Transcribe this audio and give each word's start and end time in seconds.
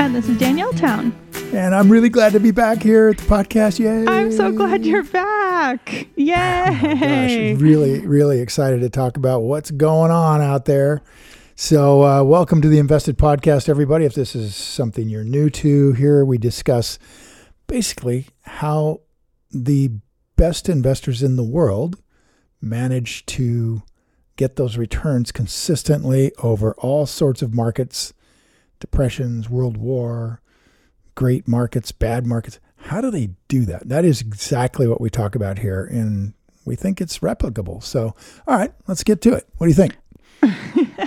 And 0.00 0.14
this 0.14 0.30
is 0.30 0.38
Danielle 0.38 0.72
Town. 0.72 1.14
and 1.52 1.74
I'm 1.74 1.90
really 1.90 2.08
glad 2.08 2.32
to 2.32 2.40
be 2.40 2.52
back 2.52 2.82
here 2.82 3.10
at 3.10 3.18
the 3.18 3.24
podcast. 3.24 3.78
Yay! 3.78 4.06
I'm 4.06 4.32
so 4.32 4.50
glad 4.50 4.86
you're 4.86 5.02
back. 5.04 6.06
Yay. 6.16 6.34
Oh 6.34 6.94
Gosh, 6.94 7.60
really, 7.60 8.00
really 8.06 8.40
excited 8.40 8.80
to 8.80 8.88
talk 8.88 9.18
about 9.18 9.40
what's 9.40 9.70
going 9.70 10.10
on 10.10 10.40
out 10.40 10.64
there. 10.64 11.02
So, 11.54 12.02
uh, 12.02 12.24
welcome 12.24 12.62
to 12.62 12.68
the 12.68 12.78
Invested 12.78 13.18
Podcast, 13.18 13.68
everybody. 13.68 14.06
If 14.06 14.14
this 14.14 14.34
is 14.34 14.56
something 14.56 15.10
you're 15.10 15.22
new 15.22 15.50
to, 15.50 15.92
here 15.92 16.24
we 16.24 16.38
discuss 16.38 16.98
basically 17.66 18.28
how 18.44 19.02
the 19.50 19.90
best 20.36 20.70
investors 20.70 21.22
in 21.22 21.36
the 21.36 21.44
world 21.44 22.00
manage 22.62 23.26
to 23.26 23.82
get 24.36 24.56
those 24.56 24.78
returns 24.78 25.30
consistently 25.30 26.32
over 26.38 26.72
all 26.78 27.04
sorts 27.04 27.42
of 27.42 27.52
markets 27.52 28.14
depressions, 28.80 29.48
world 29.48 29.76
war, 29.76 30.40
great 31.14 31.46
markets, 31.46 31.92
bad 31.92 32.26
markets. 32.26 32.58
How 32.76 33.00
do 33.00 33.10
they 33.10 33.30
do 33.48 33.64
that? 33.66 33.88
That 33.88 34.04
is 34.04 34.20
exactly 34.20 34.88
what 34.88 35.00
we 35.00 35.10
talk 35.10 35.34
about 35.34 35.58
here. 35.58 35.84
And 35.84 36.32
we 36.64 36.74
think 36.76 37.00
it's 37.00 37.18
replicable. 37.18 37.82
So, 37.82 38.14
all 38.46 38.56
right, 38.56 38.72
let's 38.88 39.04
get 39.04 39.20
to 39.22 39.34
it. 39.34 39.46
What 39.58 39.66
do 39.66 39.70
you 39.70 39.74
think? 39.74 39.96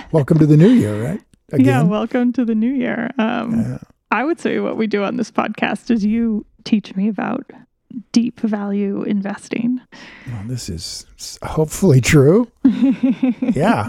Welcome 0.12 0.38
to 0.38 0.46
the 0.46 0.56
new 0.56 0.68
year, 0.68 1.02
right? 1.02 1.20
Yeah, 1.56 1.82
welcome 1.82 2.32
to 2.32 2.44
the 2.44 2.54
new 2.54 2.72
year. 2.72 3.10
Um, 3.18 3.60
Yeah. 3.60 3.78
I 4.10 4.24
would 4.24 4.40
say 4.40 4.58
what 4.60 4.76
we 4.76 4.86
do 4.86 5.04
on 5.04 5.16
this 5.16 5.30
podcast 5.30 5.90
is 5.90 6.04
you 6.04 6.46
teach 6.64 6.96
me 6.96 7.08
about 7.08 7.44
deep 8.12 8.40
value 8.40 9.02
investing. 9.02 9.80
Well, 10.26 10.42
this 10.46 10.68
is 10.68 11.06
hopefully 11.42 12.00
true. 12.00 12.50
yeah. 13.40 13.86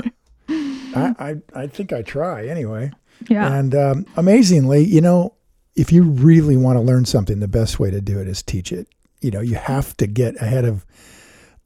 I, 0.50 1.16
I, 1.20 1.36
I 1.54 1.68
think 1.68 1.94
I 1.94 2.02
try 2.02 2.48
anyway. 2.48 2.92
Yeah. 3.28 3.54
And 3.54 3.76
um, 3.76 4.06
amazingly, 4.16 4.84
you 4.84 5.02
know, 5.02 5.34
if 5.76 5.92
you 5.92 6.04
really 6.04 6.58
want 6.58 6.78
to 6.78 6.82
learn 6.82 7.06
something, 7.06 7.40
the 7.40 7.48
best 7.48 7.80
way 7.80 7.92
to 7.92 8.02
do 8.02 8.20
it 8.20 8.28
is 8.28 8.42
teach 8.42 8.72
it. 8.72 8.88
You 9.22 9.32
know, 9.32 9.42
you 9.42 9.56
have 9.56 9.96
to 9.98 10.08
get 10.08 10.42
ahead 10.42 10.66
of, 10.66 10.86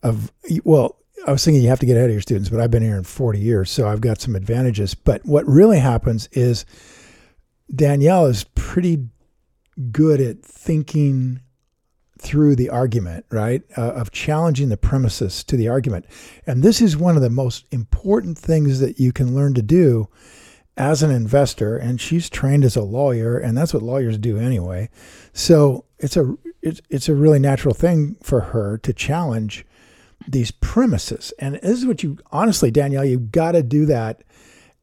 of 0.03 0.31
well, 0.64 0.97
I 1.27 1.31
was 1.31 1.44
thinking 1.44 1.61
you 1.61 1.70
have 1.70 1.80
to 1.80 1.86
get 1.86 1.97
ahead 1.97 2.09
of 2.09 2.14
your 2.14 2.22
students, 2.22 2.50
but 2.50 2.59
I've 2.59 2.72
been 2.72 2.83
here 2.83 2.97
in 2.97 3.03
40 3.03 3.39
years, 3.39 3.70
so 3.70 3.88
I've 3.88 4.02
got 4.02 4.22
some 4.22 4.36
advantages. 4.36 4.95
But 4.95 5.25
what 5.25 5.45
really 5.45 5.80
happens 5.80 6.27
is 6.31 6.66
Danielle 7.73 8.25
is 8.25 8.45
pretty 8.55 9.08
good 9.92 10.22
at 10.22 10.44
thinking 10.44 11.42
through 12.17 12.55
the 12.55 12.70
argument, 12.70 13.25
right? 13.31 13.64
Uh, 13.77 13.94
of 13.94 14.11
challenging 14.11 14.70
the 14.70 14.77
premises 14.77 15.44
to 15.45 15.55
the 15.55 15.70
argument. 15.70 16.05
And 16.45 16.64
this 16.64 16.81
is 16.81 16.97
one 16.97 17.16
of 17.16 17.22
the 17.22 17.30
most 17.30 17.66
important 17.72 18.38
things 18.38 18.80
that 18.80 19.00
you 19.00 19.14
can 19.14 19.36
learn 19.36 19.53
to 19.53 19.61
do 19.61 20.09
as 20.80 21.03
an 21.03 21.11
investor. 21.11 21.77
And 21.77 22.02
she's 22.02 22.30
trained 22.30 22.63
as 22.63 22.75
a 22.75 22.81
lawyer, 22.81 23.38
and 23.38 23.55
that's 23.55 23.73
what 23.73 23.83
lawyers 23.83 24.17
do 24.17 24.38
anyway. 24.38 24.89
So 25.33 25.86
it's 25.99 26.17
a 26.17 26.36
it's, 26.61 26.81
it's 26.89 27.08
a 27.08 27.16
really 27.16 27.39
natural 27.39 27.73
thing 27.73 28.17
for 28.21 28.41
her 28.41 28.77
to 28.80 28.94
challenge 28.94 29.66
these 30.27 30.52
premises. 30.52 31.31
And 31.39 31.55
this 31.55 31.77
is 31.77 31.86
what 31.86 32.04
you 32.04 32.17
honestly, 32.31 32.71
Danielle, 32.71 33.05
you've 33.05 33.31
got 33.31 33.54
to 33.54 33.64
do 33.64 33.86
that 33.86 34.23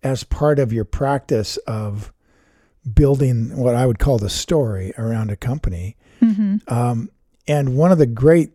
as 0.02 0.24
part 0.24 0.58
of 0.58 0.72
your 0.72 0.84
practice 0.84 1.56
of 1.66 2.12
building 2.94 3.56
what 3.56 3.74
I 3.74 3.86
would 3.86 3.98
call 3.98 4.18
the 4.18 4.30
story 4.30 4.92
around 4.96 5.30
a 5.30 5.36
company. 5.36 5.96
hmm 6.20 6.56
Um, 6.68 7.10
and 7.48 7.76
one 7.76 7.92
of 7.92 7.98
the 7.98 8.06
great 8.06 8.52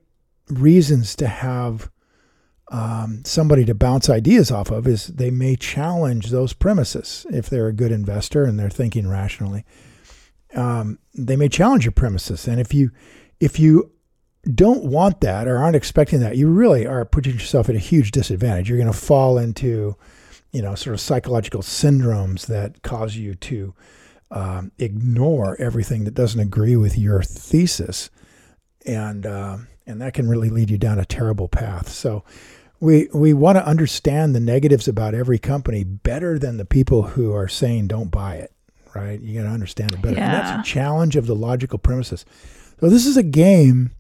reasons 0.49 1.16
to 1.16 1.27
have 1.27 1.89
um, 2.71 3.21
somebody 3.25 3.65
to 3.65 3.75
bounce 3.75 4.09
ideas 4.09 4.49
off 4.49 4.71
of 4.71 4.87
is 4.87 5.07
they 5.07 5.29
may 5.29 5.57
challenge 5.57 6.29
those 6.29 6.53
premises 6.53 7.25
if 7.29 7.49
they're 7.49 7.67
a 7.67 7.73
good 7.73 7.91
investor 7.91 8.45
and 8.45 8.57
they're 8.57 8.69
thinking 8.69 9.09
rationally. 9.09 9.65
Um, 10.55 10.97
they 11.13 11.35
may 11.35 11.49
challenge 11.49 11.83
your 11.83 11.91
premises, 11.91 12.47
and 12.47 12.59
if 12.59 12.73
you 12.73 12.91
if 13.39 13.59
you 13.59 13.91
don't 14.55 14.85
want 14.85 15.21
that 15.21 15.47
or 15.47 15.57
aren't 15.57 15.75
expecting 15.75 16.19
that, 16.21 16.37
you 16.37 16.47
really 16.49 16.87
are 16.87 17.05
putting 17.05 17.33
yourself 17.33 17.69
at 17.69 17.75
a 17.75 17.79
huge 17.79 18.11
disadvantage. 18.11 18.69
You're 18.69 18.79
going 18.79 18.91
to 18.91 18.97
fall 18.97 19.37
into, 19.37 19.95
you 20.51 20.61
know, 20.61 20.73
sort 20.75 20.93
of 20.93 20.99
psychological 20.99 21.61
syndromes 21.61 22.47
that 22.47 22.81
cause 22.81 23.15
you 23.15 23.35
to 23.35 23.73
um, 24.31 24.71
ignore 24.77 25.55
everything 25.59 26.05
that 26.05 26.15
doesn't 26.15 26.39
agree 26.39 26.75
with 26.75 26.97
your 26.97 27.21
thesis, 27.21 28.09
and 28.85 29.25
uh, 29.25 29.57
and 29.85 30.01
that 30.01 30.13
can 30.13 30.29
really 30.29 30.49
lead 30.49 30.69
you 30.69 30.77
down 30.77 30.99
a 30.99 31.05
terrible 31.05 31.49
path. 31.49 31.89
So. 31.89 32.23
We, 32.81 33.07
we 33.13 33.33
want 33.33 33.57
to 33.57 33.65
understand 33.65 34.35
the 34.35 34.39
negatives 34.41 34.87
about 34.87 35.13
every 35.13 35.39
company 35.39 35.83
better 35.85 36.37
than 36.37 36.57
the 36.57 36.65
people 36.65 37.03
who 37.03 37.33
are 37.33 37.47
saying 37.47 37.87
don't 37.87 38.09
buy 38.09 38.35
it, 38.35 38.51
right? 38.93 39.21
You 39.21 39.39
got 39.39 39.47
to 39.47 39.53
understand 39.53 39.93
it 39.93 40.01
better. 40.01 40.19
And 40.19 40.33
that's 40.33 40.67
a 40.67 40.69
challenge 40.69 41.15
of 41.15 41.27
the 41.27 41.35
logical 41.35 41.79
premises. 41.79 42.25
So 42.79 42.89
this 42.89 43.05
is 43.05 43.15
a 43.15 43.23
game 43.23 43.91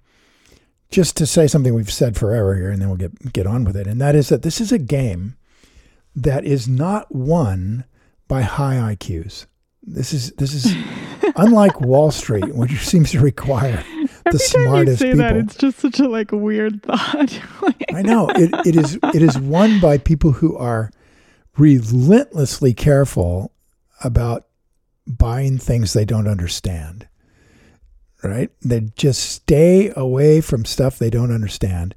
just 0.89 1.15
to 1.17 1.25
say 1.25 1.47
something 1.47 1.73
we've 1.73 1.91
said 1.91 2.17
forever 2.17 2.55
here, 2.55 2.69
and 2.69 2.81
then 2.81 2.89
we'll 2.89 2.97
get 2.97 3.33
get 3.33 3.47
on 3.47 3.63
with 3.63 3.77
it. 3.77 3.87
And 3.87 4.01
that 4.01 4.13
is 4.13 4.29
that 4.29 4.41
this 4.41 4.59
is 4.59 4.71
a 4.71 4.77
game 4.77 5.37
that 6.15 6.43
is 6.43 6.67
not 6.67 7.13
won 7.13 7.85
by 8.27 8.41
high 8.41 8.95
IQs. 8.95 9.45
This 9.81 10.13
is 10.13 10.31
this 10.33 10.53
is 10.53 10.75
unlike 11.35 11.79
Wall 11.81 12.11
Street, 12.11 12.53
which 12.53 12.85
seems 12.85 13.11
to 13.11 13.19
require 13.19 13.83
the 14.25 14.29
Every 14.55 14.65
time 14.65 14.87
you 14.87 14.95
say 14.95 15.11
people. 15.11 15.17
that, 15.19 15.37
it's 15.37 15.55
just 15.55 15.79
such 15.79 15.99
a 15.99 16.07
like 16.07 16.31
weird 16.31 16.83
thought. 16.83 17.41
Like- 17.61 17.85
I 17.93 18.01
know 18.01 18.29
it, 18.29 18.67
it 18.67 18.75
is 18.75 18.97
it 19.13 19.21
is 19.21 19.37
won 19.37 19.79
by 19.79 19.97
people 19.97 20.31
who 20.31 20.55
are 20.57 20.91
relentlessly 21.57 22.73
careful 22.73 23.51
about 24.03 24.45
buying 25.07 25.57
things 25.57 25.93
they 25.93 26.05
don't 26.05 26.27
understand. 26.27 27.07
Right? 28.23 28.51
They 28.61 28.91
just 28.95 29.23
stay 29.23 29.91
away 29.95 30.41
from 30.41 30.63
stuff 30.65 30.99
they 30.99 31.09
don't 31.09 31.33
understand 31.33 31.95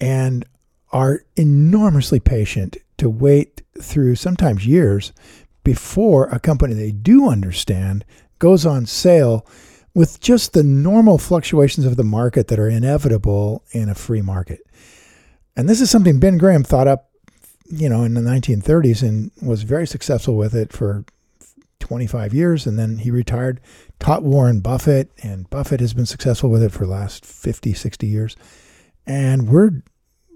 and 0.00 0.44
are 0.92 1.24
enormously 1.36 2.18
patient 2.20 2.76
to 2.98 3.08
wait 3.08 3.62
through 3.80 4.16
sometimes 4.16 4.66
years 4.66 5.12
before 5.62 6.26
a 6.26 6.38
company 6.40 6.74
they 6.74 6.90
do 6.90 7.28
understand 7.28 8.04
goes 8.38 8.66
on 8.66 8.84
sale 8.86 9.46
with 9.94 10.20
just 10.20 10.52
the 10.52 10.62
normal 10.62 11.18
fluctuations 11.18 11.86
of 11.86 11.96
the 11.96 12.04
market 12.04 12.48
that 12.48 12.58
are 12.58 12.68
inevitable 12.68 13.64
in 13.70 13.88
a 13.88 13.94
free 13.94 14.22
market. 14.22 14.60
And 15.56 15.68
this 15.68 15.80
is 15.80 15.90
something 15.90 16.18
Ben 16.18 16.36
Graham 16.36 16.64
thought 16.64 16.88
up, 16.88 17.10
you 17.66 17.88
know, 17.88 18.02
in 18.02 18.14
the 18.14 18.20
1930s 18.20 19.02
and 19.06 19.30
was 19.40 19.62
very 19.62 19.86
successful 19.86 20.36
with 20.36 20.54
it 20.54 20.72
for 20.72 21.04
25 21.78 22.34
years. 22.34 22.66
And 22.66 22.78
then 22.78 22.98
he 22.98 23.10
retired, 23.10 23.60
taught 24.00 24.24
Warren 24.24 24.60
Buffett, 24.60 25.12
and 25.22 25.48
Buffett 25.48 25.80
has 25.80 25.94
been 25.94 26.06
successful 26.06 26.50
with 26.50 26.62
it 26.62 26.72
for 26.72 26.86
the 26.86 26.92
last 26.92 27.24
50, 27.24 27.72
60 27.72 28.06
years. 28.06 28.36
And 29.06 29.48
we're 29.48 29.82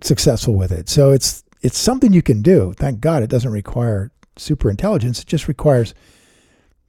successful 0.03 0.55
with 0.55 0.71
it. 0.71 0.89
So 0.89 1.11
it's 1.11 1.43
it's 1.61 1.79
something 1.79 2.13
you 2.13 2.23
can 2.23 2.41
do. 2.41 2.73
Thank 2.77 3.01
God 3.01 3.25
it 3.25 3.31
doesn't 3.31 3.51
require 3.51 4.13
super 4.37 4.71
intelligence. 4.71 5.21
It 5.21 5.27
just 5.27 5.49
requires 5.49 5.93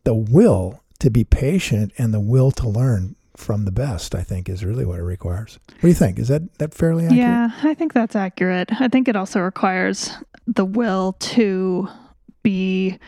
the 0.03 0.13
will 0.13 0.83
to 0.99 1.09
be 1.09 1.23
patient 1.23 1.91
and 1.97 2.13
the 2.13 2.19
will 2.19 2.51
to 2.51 2.67
learn 2.67 3.15
from 3.35 3.63
the 3.63 3.71
best, 3.71 4.13
I 4.13 4.21
think, 4.21 4.49
is 4.49 4.65
really 4.65 4.85
what 4.85 4.99
it 4.99 5.03
requires. 5.03 5.59
What 5.75 5.81
do 5.81 5.87
you 5.87 5.93
think? 5.93 6.19
Is 6.19 6.27
that, 6.27 6.57
that 6.59 6.73
fairly 6.73 7.05
accurate? 7.05 7.19
Yeah, 7.19 7.49
I 7.63 7.73
think 7.73 7.93
that's 7.93 8.15
accurate. 8.15 8.69
I 8.81 8.89
think 8.89 9.07
it 9.07 9.15
also 9.15 9.39
requires 9.39 10.11
the 10.45 10.65
will 10.65 11.13
to 11.13 11.87
be 12.43 12.99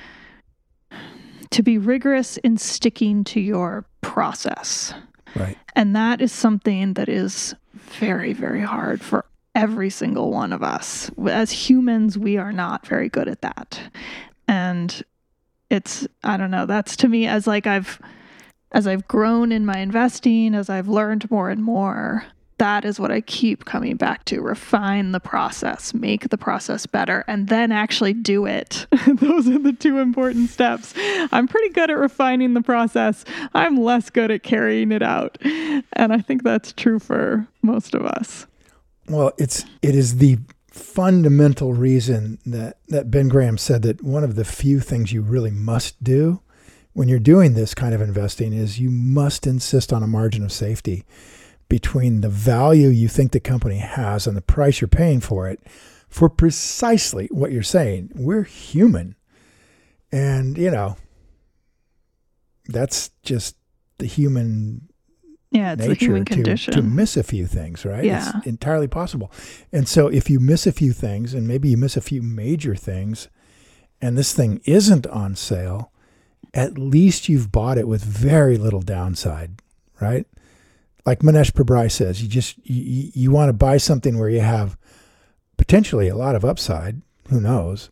to 1.49 1.61
be 1.61 1.77
rigorous 1.77 2.37
in 2.37 2.57
sticking 2.57 3.25
to 3.25 3.41
your 3.41 3.85
process. 3.99 4.93
Right. 5.35 5.57
And 5.75 5.93
that 5.97 6.21
is 6.21 6.31
something 6.31 6.93
that 6.93 7.09
is 7.09 7.53
very 7.73 8.31
very 8.31 8.61
hard 8.61 9.01
for 9.01 9.25
every 9.53 9.89
single 9.89 10.31
one 10.31 10.53
of 10.53 10.63
us. 10.63 11.11
As 11.27 11.51
humans, 11.51 12.17
we 12.17 12.37
are 12.37 12.53
not 12.53 12.87
very 12.87 13.09
good 13.09 13.27
at 13.27 13.41
that. 13.41 13.81
And 14.47 15.03
it's 15.71 16.07
I 16.23 16.37
don't 16.37 16.51
know, 16.51 16.65
that's 16.65 16.95
to 16.97 17.07
me 17.07 17.25
as 17.25 17.47
like 17.47 17.65
I've 17.65 17.99
as 18.73 18.87
I've 18.87 19.07
grown 19.07 19.51
in 19.51 19.65
my 19.65 19.79
investing, 19.79 20.53
as 20.53 20.69
I've 20.69 20.87
learned 20.87 21.29
more 21.29 21.49
and 21.49 21.63
more, 21.63 22.25
that 22.57 22.85
is 22.85 22.99
what 22.99 23.11
I 23.11 23.21
keep 23.21 23.65
coming 23.65 23.95
back 23.95 24.23
to. 24.25 24.39
Refine 24.39 25.13
the 25.13 25.19
process, 25.19 25.93
make 25.93 26.29
the 26.29 26.37
process 26.37 26.85
better, 26.85 27.25
and 27.27 27.47
then 27.47 27.71
actually 27.71 28.13
do 28.13 28.45
it. 28.45 28.85
Those 29.07 29.49
are 29.49 29.59
the 29.59 29.73
two 29.73 29.97
important 29.97 30.49
steps. 30.51 30.93
I'm 31.31 31.47
pretty 31.47 31.69
good 31.69 31.89
at 31.89 31.97
refining 31.97 32.53
the 32.53 32.61
process. 32.61 33.25
I'm 33.55 33.77
less 33.77 34.09
good 34.09 34.29
at 34.29 34.43
carrying 34.43 34.91
it 34.91 35.01
out. 35.01 35.37
And 35.41 36.13
I 36.13 36.19
think 36.19 36.43
that's 36.43 36.71
true 36.71 36.99
for 36.99 37.47
most 37.63 37.95
of 37.95 38.05
us. 38.05 38.45
Well, 39.09 39.31
it's 39.37 39.65
it 39.81 39.95
is 39.95 40.17
the 40.17 40.37
fundamental 40.71 41.73
reason 41.73 42.39
that, 42.45 42.77
that 42.87 43.11
Ben 43.11 43.27
Graham 43.27 43.57
said 43.57 43.81
that 43.83 44.01
one 44.01 44.23
of 44.23 44.35
the 44.35 44.45
few 44.45 44.79
things 44.79 45.11
you 45.11 45.21
really 45.21 45.51
must 45.51 46.01
do 46.03 46.41
when 46.93 47.07
you're 47.07 47.19
doing 47.19 47.53
this 47.53 47.75
kind 47.75 47.93
of 47.93 48.01
investing 48.01 48.53
is 48.53 48.79
you 48.79 48.89
must 48.89 49.45
insist 49.45 49.93
on 49.93 50.01
a 50.01 50.07
margin 50.07 50.43
of 50.43 50.51
safety 50.51 51.05
between 51.69 52.21
the 52.21 52.29
value 52.29 52.87
you 52.87 53.07
think 53.07 53.31
the 53.31 53.39
company 53.39 53.77
has 53.77 54.27
and 54.27 54.35
the 54.35 54.41
price 54.41 54.81
you're 54.81 54.87
paying 54.87 55.19
for 55.19 55.47
it 55.47 55.59
for 56.09 56.29
precisely 56.29 57.27
what 57.31 57.51
you're 57.51 57.63
saying. 57.63 58.11
We're 58.15 58.43
human. 58.43 59.15
And, 60.11 60.57
you 60.57 60.71
know, 60.71 60.97
that's 62.67 63.11
just 63.23 63.55
the 63.97 64.05
human 64.05 64.89
yeah, 65.51 65.73
it's 65.73 65.81
nature 65.81 65.93
the 65.93 66.05
human 66.05 66.25
to, 66.25 66.33
condition. 66.33 66.73
to 66.73 66.81
miss 66.81 67.17
a 67.17 67.23
few 67.23 67.45
things, 67.45 67.85
right? 67.85 68.05
Yeah. 68.05 68.31
It's 68.37 68.47
entirely 68.47 68.87
possible. 68.87 69.31
And 69.71 69.87
so 69.87 70.07
if 70.07 70.29
you 70.29 70.39
miss 70.39 70.65
a 70.65 70.71
few 70.71 70.93
things, 70.93 71.33
and 71.33 71.47
maybe 71.47 71.69
you 71.69 71.77
miss 71.77 71.97
a 71.97 72.01
few 72.01 72.21
major 72.21 72.73
things, 72.73 73.27
and 74.01 74.17
this 74.17 74.33
thing 74.33 74.61
isn't 74.63 75.05
on 75.07 75.35
sale, 75.35 75.91
at 76.53 76.77
least 76.77 77.29
you've 77.29 77.51
bought 77.51 77.77
it 77.77 77.87
with 77.87 78.03
very 78.03 78.57
little 78.57 78.81
downside, 78.81 79.61
right? 79.99 80.25
Like 81.05 81.19
Mohnish 81.19 81.51
Pabrai 81.51 81.91
says, 81.91 82.21
you 82.21 82.29
just 82.29 82.57
you, 82.63 83.11
you 83.13 83.31
want 83.31 83.49
to 83.49 83.53
buy 83.53 83.77
something 83.77 84.17
where 84.17 84.29
you 84.29 84.41
have 84.41 84.77
potentially 85.57 86.07
a 86.07 86.15
lot 86.15 86.35
of 86.35 86.45
upside, 86.45 87.01
who 87.29 87.41
knows, 87.41 87.89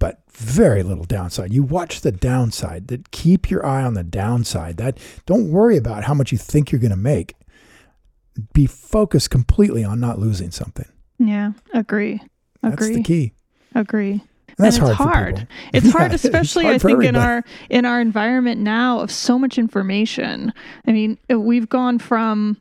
but 0.00 0.22
very 0.32 0.82
little 0.82 1.04
downside. 1.04 1.52
You 1.52 1.62
watch 1.62 2.00
the 2.00 2.10
downside. 2.10 2.88
That 2.88 3.12
keep 3.12 3.48
your 3.50 3.64
eye 3.64 3.84
on 3.84 3.94
the 3.94 4.02
downside. 4.02 4.76
That 4.78 4.98
don't 5.26 5.50
worry 5.52 5.76
about 5.76 6.02
how 6.04 6.14
much 6.14 6.32
you 6.32 6.38
think 6.38 6.72
you're 6.72 6.80
going 6.80 6.90
to 6.90 6.96
make. 6.96 7.34
Be 8.52 8.66
focused 8.66 9.30
completely 9.30 9.84
on 9.84 10.00
not 10.00 10.18
losing 10.18 10.50
something. 10.50 10.86
yeah, 11.18 11.52
agree. 11.74 12.14
Agree. 12.14 12.20
That's 12.62 12.74
Agree. 12.82 12.94
the 12.96 13.02
key. 13.02 13.32
Agree. 13.74 14.10
And 14.12 14.66
that's 14.66 14.76
and 14.78 14.88
it's 14.88 14.96
hard. 14.96 15.14
hard. 15.38 15.48
It's 15.72 15.86
Yeah, 15.86 15.92
hard, 15.92 16.12
it's 16.12 16.24
especially 16.24 16.64
hard 16.64 16.76
I 16.76 16.78
think 16.78 17.04
in 17.04 17.16
our 17.16 17.44
in 17.70 17.84
our 17.84 18.00
environment 18.00 18.60
now 18.60 19.00
of 19.00 19.10
so 19.10 19.38
much 19.38 19.58
information. 19.58 20.52
I 20.86 20.92
mean, 20.92 21.18
uh, 21.32 21.38
we've 21.40 21.68
gone 21.68 21.98
from 21.98 22.56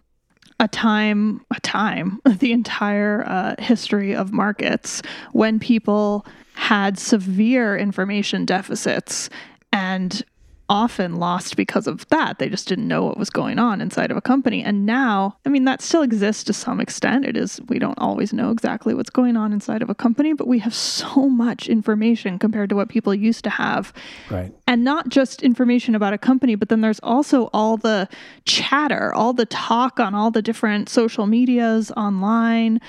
a 0.59 0.67
time 0.67 1.45
a 1.51 1.59
time 1.61 2.19
the 2.39 2.51
entire 2.51 3.23
uh, 3.27 3.55
history 3.59 4.15
of 4.15 4.31
markets 4.31 5.01
when 5.31 5.59
people 5.59 6.25
had 6.53 6.99
severe 6.99 7.77
information 7.77 8.45
deficits 8.45 9.29
and 9.71 10.23
often 10.69 11.15
lost 11.15 11.55
because 11.57 11.87
of 11.87 12.07
that 12.09 12.39
they 12.39 12.47
just 12.47 12.67
didn't 12.67 12.87
know 12.87 13.03
what 13.03 13.17
was 13.17 13.29
going 13.29 13.57
on 13.59 13.81
inside 13.81 14.11
of 14.11 14.17
a 14.17 14.21
company 14.21 14.63
and 14.63 14.85
now 14.85 15.35
i 15.45 15.49
mean 15.49 15.65
that 15.65 15.81
still 15.81 16.01
exists 16.03 16.43
to 16.43 16.53
some 16.53 16.79
extent 16.79 17.25
it 17.25 17.35
is 17.35 17.59
we 17.67 17.79
don't 17.79 17.97
always 17.99 18.31
know 18.31 18.51
exactly 18.51 18.93
what's 18.93 19.09
going 19.09 19.35
on 19.35 19.51
inside 19.51 19.81
of 19.81 19.89
a 19.89 19.95
company 19.95 20.31
but 20.33 20.47
we 20.47 20.59
have 20.59 20.73
so 20.73 21.27
much 21.27 21.67
information 21.67 22.37
compared 22.37 22.69
to 22.69 22.75
what 22.75 22.87
people 22.89 23.13
used 23.13 23.43
to 23.43 23.49
have 23.49 23.91
Right. 24.29 24.53
and 24.67 24.83
not 24.83 25.09
just 25.09 25.41
information 25.41 25.95
about 25.95 26.13
a 26.13 26.17
company, 26.17 26.55
but 26.55 26.69
then 26.69 26.81
there's 26.81 26.99
also 27.01 27.49
all 27.53 27.77
the 27.77 28.07
chatter, 28.45 29.13
all 29.13 29.33
the 29.33 29.45
talk 29.45 29.99
on 29.99 30.13
all 30.13 30.31
the 30.31 30.41
different 30.41 30.89
social 30.89 31.25
medias 31.25 31.91
online. 31.91 32.79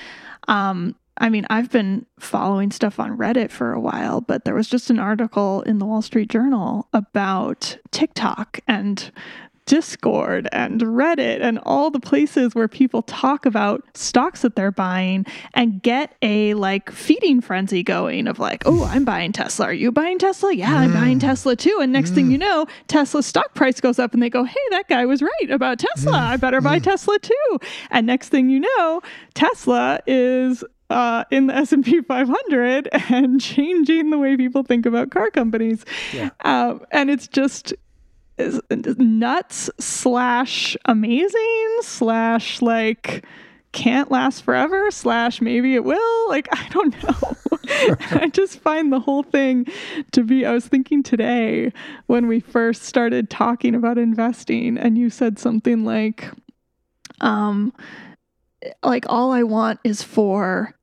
Um, 0.47 0.95
I 1.17 1.29
mean, 1.29 1.45
I've 1.49 1.69
been 1.69 2.05
following 2.19 2.71
stuff 2.71 2.99
on 2.99 3.17
Reddit 3.17 3.51
for 3.51 3.73
a 3.73 3.79
while, 3.79 4.21
but 4.21 4.45
there 4.45 4.55
was 4.55 4.67
just 4.67 4.89
an 4.89 4.99
article 4.99 5.61
in 5.63 5.79
the 5.79 5.85
Wall 5.85 6.01
Street 6.01 6.29
Journal 6.29 6.87
about 6.93 7.77
TikTok 7.91 8.59
and 8.67 9.11
Discord 9.65 10.49
and 10.51 10.81
Reddit 10.81 11.41
and 11.41 11.59
all 11.63 11.91
the 11.91 11.99
places 11.99 12.55
where 12.55 12.67
people 12.67 13.03
talk 13.03 13.45
about 13.45 13.83
stocks 13.93 14.41
that 14.41 14.55
they're 14.55 14.71
buying 14.71 15.25
and 15.53 15.81
get 15.81 16.15
a 16.21 16.53
like 16.55 16.91
feeding 16.91 17.41
frenzy 17.41 17.83
going 17.83 18.27
of 18.27 18.39
like, 18.39 18.63
oh, 18.65 18.83
I'm 18.83 19.05
buying 19.05 19.31
Tesla. 19.31 19.67
Are 19.67 19.73
you 19.73 19.91
buying 19.91 20.19
Tesla? 20.19 20.53
Yeah, 20.53 20.75
I'm 20.75 20.91
mm. 20.91 20.95
buying 20.95 21.19
Tesla 21.19 21.55
too. 21.55 21.79
And 21.81 21.93
next 21.93 22.11
thing 22.11 22.27
mm. 22.27 22.31
you 22.31 22.37
know, 22.37 22.65
Tesla's 22.87 23.25
stock 23.25 23.53
price 23.53 23.79
goes 23.79 23.99
up 23.99 24.13
and 24.13 24.21
they 24.21 24.29
go, 24.29 24.43
hey, 24.43 24.59
that 24.71 24.89
guy 24.89 25.05
was 25.05 25.21
right 25.21 25.49
about 25.49 25.79
Tesla. 25.79 26.13
Mm. 26.13 26.31
I 26.31 26.37
better 26.37 26.59
buy 26.59 26.79
Tesla 26.79 27.17
too. 27.19 27.59
And 27.91 28.05
next 28.05 28.29
thing 28.29 28.49
you 28.49 28.59
know, 28.59 29.01
Tesla 29.35 29.99
is 30.05 30.63
uh, 30.91 31.23
in 31.31 31.47
the 31.47 31.55
S&P 31.55 32.01
500 32.01 32.89
and 33.09 33.39
changing 33.39 34.09
the 34.09 34.17
way 34.17 34.35
people 34.37 34.63
think 34.63 34.85
about 34.85 35.11
car 35.11 35.31
companies. 35.31 35.85
Um, 36.41 36.85
and 36.91 37.09
it's 37.09 37.27
just 37.27 37.73
nuts 38.97 39.69
slash 39.79 40.75
amazing 40.85 41.77
slash 41.81 42.61
like 42.61 43.25
can't 43.71 44.09
last 44.11 44.43
forever 44.43 44.89
slash 44.91 45.41
maybe 45.41 45.75
it 45.75 45.83
will. 45.83 46.29
Like 46.29 46.47
i 46.51 46.67
don't 46.69 47.03
know. 47.03 47.35
I 48.11 48.29
just 48.33 48.59
find 48.59 48.91
the 48.91 48.99
whole 48.99 49.23
thing 49.23 49.67
to 50.11 50.23
be 50.23 50.45
i 50.45 50.51
was 50.51 50.67
thinking 50.67 51.03
today 51.03 51.71
when 52.07 52.27
we 52.27 52.39
first 52.39 52.83
started 52.83 53.29
talking 53.29 53.75
about 53.75 53.97
investing 53.97 54.77
and 54.77 54.97
you 54.97 55.09
said 55.09 55.37
something 55.37 55.85
like 55.85 56.29
um 57.21 57.71
like 58.83 59.05
all 59.07 59.31
i 59.31 59.43
want 59.43 59.79
is 59.83 60.01
for 60.01 60.75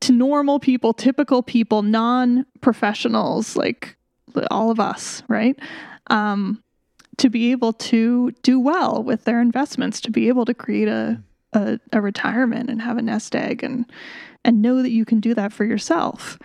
to 0.00 0.12
normal 0.12 0.58
people 0.58 0.92
typical 0.92 1.42
people 1.42 1.82
non-professionals 1.82 3.56
like 3.56 3.96
all 4.50 4.70
of 4.70 4.78
us 4.78 5.22
right 5.28 5.58
um, 6.08 6.62
to 7.18 7.30
be 7.30 7.50
able 7.52 7.72
to 7.72 8.32
do 8.42 8.58
well 8.58 9.02
with 9.02 9.24
their 9.24 9.40
investments, 9.40 10.00
to 10.02 10.10
be 10.10 10.28
able 10.28 10.44
to 10.44 10.54
create 10.54 10.88
a, 10.88 11.22
a, 11.52 11.78
a 11.92 12.00
retirement 12.00 12.70
and 12.70 12.82
have 12.82 12.98
a 12.98 13.02
nest 13.02 13.34
egg 13.36 13.62
and 13.62 13.90
and 14.46 14.60
know 14.60 14.82
that 14.82 14.90
you 14.90 15.06
can 15.06 15.20
do 15.20 15.32
that 15.32 15.54
for 15.54 15.64
yourself. 15.64 16.38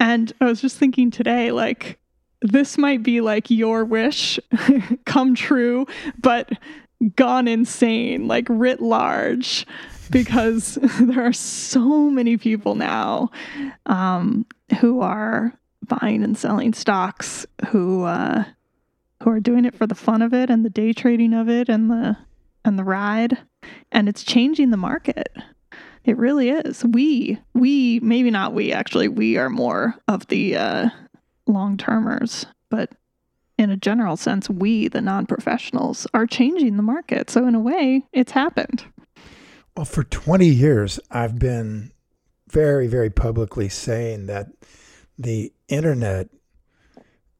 And 0.00 0.32
I 0.40 0.46
was 0.46 0.60
just 0.60 0.76
thinking 0.78 1.12
today, 1.12 1.52
like, 1.52 2.00
this 2.42 2.76
might 2.76 3.04
be 3.04 3.20
like 3.20 3.50
your 3.50 3.84
wish 3.84 4.40
come 5.04 5.36
true, 5.36 5.86
but 6.20 6.50
gone 7.14 7.46
insane, 7.46 8.26
like 8.26 8.46
writ 8.50 8.80
large, 8.80 9.64
because 10.10 10.74
there 11.00 11.24
are 11.24 11.32
so 11.32 12.10
many 12.10 12.36
people 12.36 12.74
now 12.74 13.30
um, 13.86 14.46
who 14.80 15.00
are 15.00 15.52
buying 15.82 16.22
and 16.22 16.36
selling 16.36 16.72
stocks 16.72 17.46
who 17.68 18.04
uh, 18.04 18.44
who 19.22 19.30
are 19.30 19.40
doing 19.40 19.64
it 19.64 19.74
for 19.74 19.86
the 19.86 19.94
fun 19.94 20.22
of 20.22 20.34
it 20.34 20.50
and 20.50 20.64
the 20.64 20.70
day 20.70 20.92
trading 20.92 21.32
of 21.32 21.48
it 21.48 21.68
and 21.68 21.90
the 21.90 22.16
and 22.64 22.78
the 22.78 22.84
ride. 22.84 23.38
And 23.92 24.08
it's 24.08 24.22
changing 24.22 24.70
the 24.70 24.76
market. 24.76 25.34
It 26.04 26.16
really 26.18 26.50
is. 26.50 26.84
We 26.84 27.38
we 27.54 28.00
maybe 28.00 28.30
not 28.30 28.52
we 28.52 28.72
actually 28.72 29.08
we 29.08 29.36
are 29.36 29.50
more 29.50 29.94
of 30.08 30.26
the 30.28 30.56
uh 30.56 30.88
long 31.46 31.76
termers 31.76 32.46
but 32.70 32.90
in 33.58 33.68
a 33.70 33.76
general 33.76 34.16
sense 34.16 34.48
we 34.48 34.88
the 34.88 35.00
non-professionals 35.00 36.06
are 36.14 36.26
changing 36.26 36.76
the 36.76 36.82
market. 36.82 37.30
So 37.30 37.46
in 37.46 37.54
a 37.54 37.60
way 37.60 38.02
it's 38.12 38.32
happened 38.32 38.84
Well, 39.76 39.84
for 39.84 40.04
20 40.04 40.46
years, 40.46 41.00
I've 41.10 41.38
been 41.38 41.92
very, 42.48 42.86
very 42.86 43.10
publicly 43.10 43.68
saying 43.68 44.26
that 44.26 44.46
the 45.18 45.52
internet, 45.68 46.28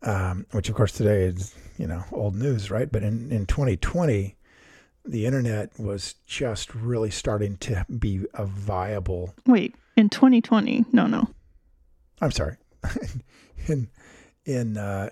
um, 0.02 0.46
which 0.50 0.68
of 0.68 0.74
course 0.74 0.92
today 0.92 1.24
is, 1.24 1.54
you 1.78 1.86
know, 1.86 2.04
old 2.10 2.34
news, 2.34 2.70
right? 2.70 2.90
But 2.90 3.04
in, 3.04 3.30
in 3.30 3.46
2020, 3.46 4.36
the 5.04 5.26
internet 5.26 5.78
was 5.78 6.14
just 6.26 6.74
really 6.74 7.10
starting 7.10 7.56
to 7.58 7.84
be 7.98 8.24
a 8.34 8.46
viable, 8.46 9.34
wait 9.46 9.74
in 9.96 10.08
2020 10.08 10.86
no 10.92 11.06
no 11.06 11.28
I'm 12.20 12.30
sorry, 12.30 12.56
in, 13.68 13.88
in 14.46 14.78
uh, 14.78 15.10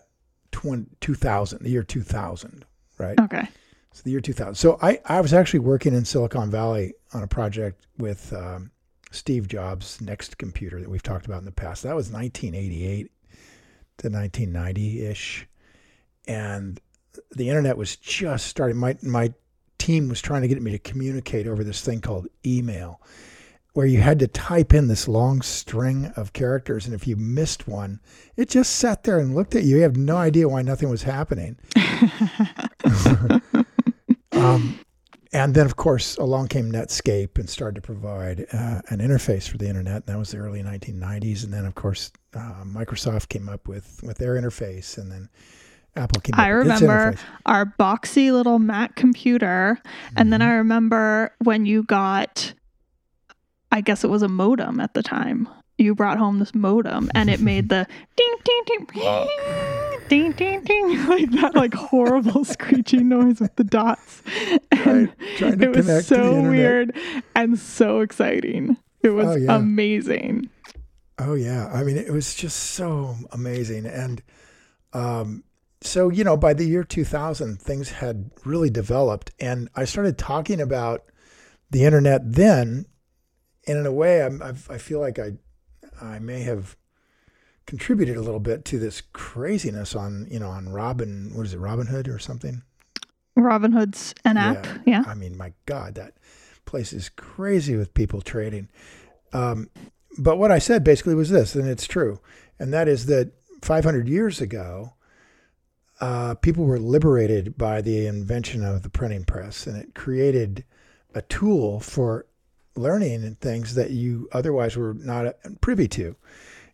20, 0.53 0.87
2000, 1.01 1.63
the 1.63 1.71
year 1.71 1.83
2000, 1.83 2.65
right? 2.99 3.21
okay 3.21 3.49
It's 3.93 4.01
the 4.01 4.11
year 4.11 4.21
2000. 4.21 4.55
So 4.55 4.79
I, 4.81 5.01
I 5.05 5.21
was 5.21 5.35
actually 5.35 5.61
working 5.61 5.95
in 5.95 6.07
Silicon 6.07 6.51
Valley 6.51 6.95
on 7.13 7.23
a 7.23 7.27
project 7.27 7.87
with 7.99 8.33
um, 8.33 8.71
Steve 9.11 9.49
Jobs' 9.49 10.01
Next 10.01 10.39
Computer 10.39 10.81
that 10.81 10.89
we've 10.89 11.03
talked 11.03 11.27
about 11.27 11.41
in 11.41 11.45
the 11.45 11.53
past. 11.53 11.83
That 11.83 11.95
was 11.95 12.11
1988 12.11 13.11
to 13.99 14.09
1990 14.09 15.07
ish. 15.07 15.47
And 16.27 16.81
the 17.37 17.51
internet 17.51 17.77
was 17.77 17.97
just 17.97 18.47
starting. 18.47 18.79
My, 18.79 18.97
my 19.03 19.35
team 19.77 20.09
was 20.09 20.23
trying 20.23 20.41
to 20.41 20.49
get 20.49 20.63
me 20.63 20.71
to 20.71 20.79
communicate 20.79 21.47
over 21.47 21.63
this 21.63 21.83
thing 21.83 22.01
called 22.01 22.29
email, 22.47 22.99
where 23.75 23.87
you 23.87 24.01
had 24.01 24.19
to 24.21 24.27
type 24.27 24.73
in 24.73 24.89
this 24.89 25.07
long 25.07 25.43
string 25.43 26.13
of 26.17 26.33
characters. 26.33 26.87
And 26.87 26.95
if 26.95 27.07
you 27.07 27.17
missed 27.17 27.69
one, 27.69 28.01
it 28.37 28.49
just 28.49 28.77
sat 28.77 29.05
there 29.05 29.19
and 29.19 29.35
looked 29.35 29.55
at 29.55 29.65
you. 29.65 29.77
You 29.77 29.83
have 29.83 29.99
no 29.99 30.17
idea 30.17 30.49
why 30.49 30.63
nothing 30.63 30.89
was 30.89 31.03
happening. 31.03 31.59
um, 34.43 34.79
and 35.35 35.55
then, 35.55 35.65
of 35.65 35.77
course, 35.77 36.17
along 36.19 36.49
came 36.49 36.71
Netscape 36.71 37.39
and 37.39 37.49
started 37.49 37.77
to 37.77 37.81
provide 37.81 38.47
uh, 38.53 38.83
an 38.91 38.99
interface 38.99 39.49
for 39.49 39.57
the 39.57 39.67
internet. 39.67 39.97
And 39.97 40.07
that 40.07 40.19
was 40.19 40.31
the 40.31 40.39
early 40.39 40.63
1990s. 40.63 41.45
And 41.45 41.53
then, 41.53 41.65
of 41.65 41.75
course, 41.75 42.13
uh, 42.35 42.65
Microsoft 42.65 43.29
came 43.31 43.49
up 43.49 43.67
with, 43.67 44.01
with 44.03 44.19
their 44.19 44.35
interface. 44.35 44.99
And 44.99 45.11
then 45.11 45.31
Apple 45.97 46.21
came 46.21 46.35
I 46.39 46.53
up 46.53 46.59
with 46.59 46.73
its 46.73 46.83
remember 46.83 47.15
our 47.47 47.65
boxy 47.79 48.31
little 48.31 48.59
Mac 48.59 48.95
computer. 48.95 49.79
And 50.17 50.31
then 50.31 50.41
Mhm. 50.41 50.45
I 50.47 50.53
remember 50.53 51.35
when 51.43 51.65
you 51.65 51.83
got, 51.85 52.53
I 53.71 53.81
guess 53.81 54.05
it 54.05 54.11
was 54.11 54.23
a 54.23 54.29
modem 54.29 54.81
at 54.81 54.93
the 54.93 55.03
time. 55.03 55.49
You 55.79 55.95
brought 55.95 56.19
home 56.19 56.41
this 56.41 56.55
modem 56.55 57.11
and 57.15 57.31
it 57.31 57.41
made 57.41 57.69
the 57.71 57.87
ding, 58.17 58.35
ding, 58.45 58.63
ding, 58.67 58.87
ding, 60.13 60.33
ding, 60.33 60.61
ding, 60.65 61.07
like 61.09 61.31
that, 61.33 61.55
like 61.55 61.75
horrible 61.75 62.45
screeching 62.57 63.09
noise 63.09 63.41
with 63.41 63.55
the 63.57 63.65
dots. 63.65 64.23
And 64.71 65.09
Right, 65.09 65.37
trying 65.37 65.59
to 65.59 65.65
it 65.65 65.69
was 65.71 65.87
connect 65.87 66.09
to 66.09 66.15
the 66.15 66.23
so 66.23 66.51
weird 66.51 66.97
and 67.35 67.59
so 67.59 68.01
exciting. 68.01 68.77
It 69.03 69.11
was 69.11 69.27
Oh, 69.29 69.37
yeah. 69.37 69.57
amazing. 69.57 70.51
Oh 71.19 71.35
yeah, 71.35 71.69
I 71.73 71.83
mean 71.85 71.97
it 71.97 72.13
was 72.13 72.35
just 72.35 72.57
so 72.57 73.17
amazing, 73.31 73.87
and 73.87 74.23
um, 74.93 75.45
so 75.81 76.09
you 76.11 76.25
know 76.25 76.37
by 76.37 76.53
the 76.53 76.65
year 76.65 76.85
2000 76.85 77.61
things 77.61 77.91
had 77.91 78.31
really 78.45 78.71
developed, 78.71 79.31
and 79.39 79.69
I 79.77 79.85
started 79.85 80.19
talking 80.19 80.61
about 80.61 81.05
the 81.71 81.85
internet 81.85 82.23
then, 82.33 82.87
and 83.67 83.79
in 83.79 83.87
a 83.87 83.93
way 83.93 84.23
I'm, 84.23 84.43
I've, 84.43 84.69
I 84.71 84.79
feel 84.79 85.01
like 85.01 85.19
I 85.19 85.33
I 86.01 86.19
may 86.19 86.41
have 86.41 86.77
contributed 87.67 88.17
a 88.17 88.23
little 88.23 88.41
bit 88.41 88.65
to 88.67 88.79
this 88.79 89.03
craziness 89.13 89.95
on 89.95 90.27
you 90.31 90.39
know 90.39 90.49
on 90.49 90.69
Robin 90.69 91.31
what 91.35 91.47
is 91.47 91.55
it 91.55 91.61
Robinhood 91.61 92.09
or 92.09 92.19
something. 92.19 92.63
Robinhood's 93.37 94.15
an 94.25 94.37
app. 94.37 94.67
Yeah. 94.87 95.05
I 95.07 95.15
mean, 95.15 95.37
my 95.37 95.53
God, 95.67 95.95
that 95.95 96.15
place 96.65 96.93
is 96.93 97.09
crazy 97.09 97.77
with 97.77 97.95
people 97.95 98.21
trading. 98.21 98.69
Um, 99.33 99.71
but 100.19 100.37
what 100.37 100.51
I 100.51 100.59
said 100.59 100.85
basically 100.85 101.15
was 101.15 101.31
this, 101.31 101.55
and 101.55 101.69
it's 101.69 101.87
true, 101.87 102.21
and 102.59 102.73
that 102.75 102.89
is 102.89 103.07
that 103.07 103.33
500 103.63 104.09
years 104.09 104.41
ago, 104.41 104.93
uh, 106.01 106.35
people 106.35 106.65
were 106.65 106.79
liberated 106.79 107.57
by 107.57 107.81
the 107.81 108.07
invention 108.07 108.65
of 108.65 108.83
the 108.83 108.91
printing 108.91 109.25
press, 109.25 109.67
and 109.67 109.77
it 109.77 109.95
created 109.95 110.65
a 111.15 111.23
tool 111.23 111.81
for 111.81 112.27
learning 112.75 113.23
and 113.23 113.39
things 113.41 113.75
that 113.75 113.91
you 113.91 114.29
otherwise 114.33 114.77
were 114.77 114.95
not 114.95 115.35
privy 115.61 115.87
to. 115.89 116.17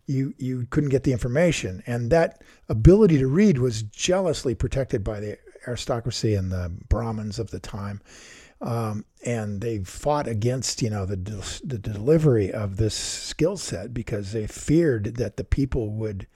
You 0.09 0.35
you 0.39 0.67
couldn't 0.71 0.91
get 0.91 1.05
the 1.05 1.13
information, 1.13 1.83
and 1.87 2.11
that 2.11 2.43
ability 2.69 3.19
to 3.19 3.27
read 3.27 3.59
was 3.59 3.83
jealously 3.83 4.55
protected 4.55 5.05
by 5.05 5.21
the 5.21 5.39
aristocracy 5.67 6.35
and 6.35 6.51
the 6.51 6.73
Brahmins 6.89 7.39
of 7.39 7.51
the 7.51 7.61
time. 7.61 8.01
Um, 8.61 9.05
and 9.25 9.61
they 9.61 9.79
fought 9.85 10.27
against, 10.27 10.83
you 10.83 10.91
know, 10.91 11.07
the 11.07 11.17
the 11.63 11.79
delivery 11.79 12.53
of 12.53 12.77
this 12.77 12.95
skill 12.95 13.57
set 13.57 13.95
because 13.95 14.33
they 14.33 14.47
feared 14.47 15.17
that 15.17 15.37
the 15.37 15.45
people 15.45 15.91
would 15.91 16.27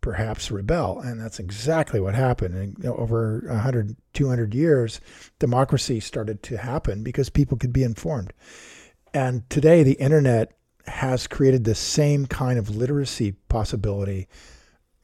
perhaps 0.00 0.50
rebel, 0.50 1.00
and 1.00 1.20
that's 1.20 1.38
exactly 1.38 2.00
what 2.00 2.14
happened. 2.14 2.54
And 2.54 2.78
you 2.78 2.84
know, 2.84 2.96
over 2.96 3.44
100, 3.46 3.96
200 4.12 4.54
years, 4.54 5.00
democracy 5.38 6.00
started 6.00 6.42
to 6.44 6.58
happen 6.58 7.02
because 7.02 7.30
people 7.30 7.56
could 7.56 7.72
be 7.72 7.82
informed. 7.82 8.32
And 9.14 9.48
today, 9.48 9.82
the 9.82 9.94
internet 9.94 10.57
has 10.88 11.26
created 11.26 11.64
the 11.64 11.74
same 11.74 12.26
kind 12.26 12.58
of 12.58 12.74
literacy 12.74 13.32
possibility 13.48 14.28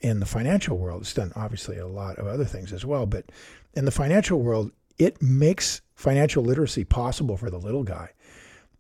in 0.01 0.21
the 0.21 0.27
financial 0.27 0.77
world. 0.77 1.03
It's 1.03 1.15
done 1.15 1.33
obviously 1.35 1.79
a 1.79 1.87
lot 1.87 2.19
of 2.19 2.27
other 2.27 2.45
things 2.45 2.73
as 2.73 2.85
well, 2.85 3.07
but 3.07 3.31
in 3.75 3.85
the 3.85 3.91
financial 3.91 4.41
world, 4.41 4.71
it 4.99 5.21
makes 5.23 5.81
financial 5.95 6.45
literacy 6.45 6.85
possible 6.85 7.37
for 7.37 7.51
the 7.51 7.59
little 7.59 7.85
guy. 7.85 8.11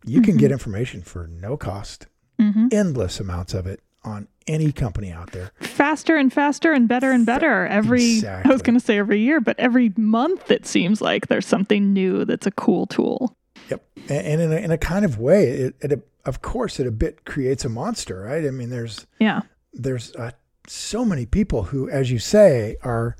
You 0.04 0.20
can 0.20 0.36
get 0.36 0.52
information 0.52 1.02
for 1.02 1.26
no 1.26 1.56
cost, 1.56 2.06
hmm 2.38 2.68
endless 2.72 3.20
amounts 3.20 3.54
of 3.54 3.66
it 3.66 3.80
on 4.04 4.28
any 4.46 4.72
company 4.72 5.10
out 5.10 5.32
there. 5.32 5.50
Faster 5.60 6.16
and 6.16 6.32
faster 6.32 6.72
and 6.72 6.86
better 6.88 7.10
and 7.10 7.24
better 7.24 7.66
every. 7.66 8.26
I 8.26 8.48
was 8.48 8.62
going 8.62 8.78
to 8.78 8.84
say 8.84 8.98
every 8.98 9.20
year, 9.20 9.40
but 9.40 9.58
every 9.58 9.92
month 9.96 10.50
it 10.50 10.66
seems 10.66 11.00
like 11.00 11.28
there's 11.28 11.46
something 11.46 11.92
new 11.92 12.24
that's 12.24 12.46
a 12.46 12.50
cool 12.50 12.86
tool. 12.86 13.36
Yep. 13.70 13.82
And 14.10 14.42
in 14.42 14.52
a, 14.52 14.56
in 14.56 14.70
a 14.70 14.78
kind 14.78 15.04
of 15.04 15.18
way, 15.18 15.48
it, 15.48 15.76
it, 15.80 16.08
of 16.26 16.42
course, 16.42 16.80
it 16.80 16.86
a 16.86 16.90
bit 16.90 17.24
creates 17.24 17.64
a 17.64 17.68
monster, 17.68 18.22
right? 18.22 18.44
I 18.46 18.50
mean, 18.50 18.70
there's 18.70 19.06
Yeah. 19.18 19.42
there's 19.72 20.14
uh, 20.16 20.30
so 20.66 21.04
many 21.04 21.26
people 21.26 21.64
who, 21.64 21.88
as 21.90 22.10
you 22.10 22.18
say, 22.18 22.76
are 22.82 23.16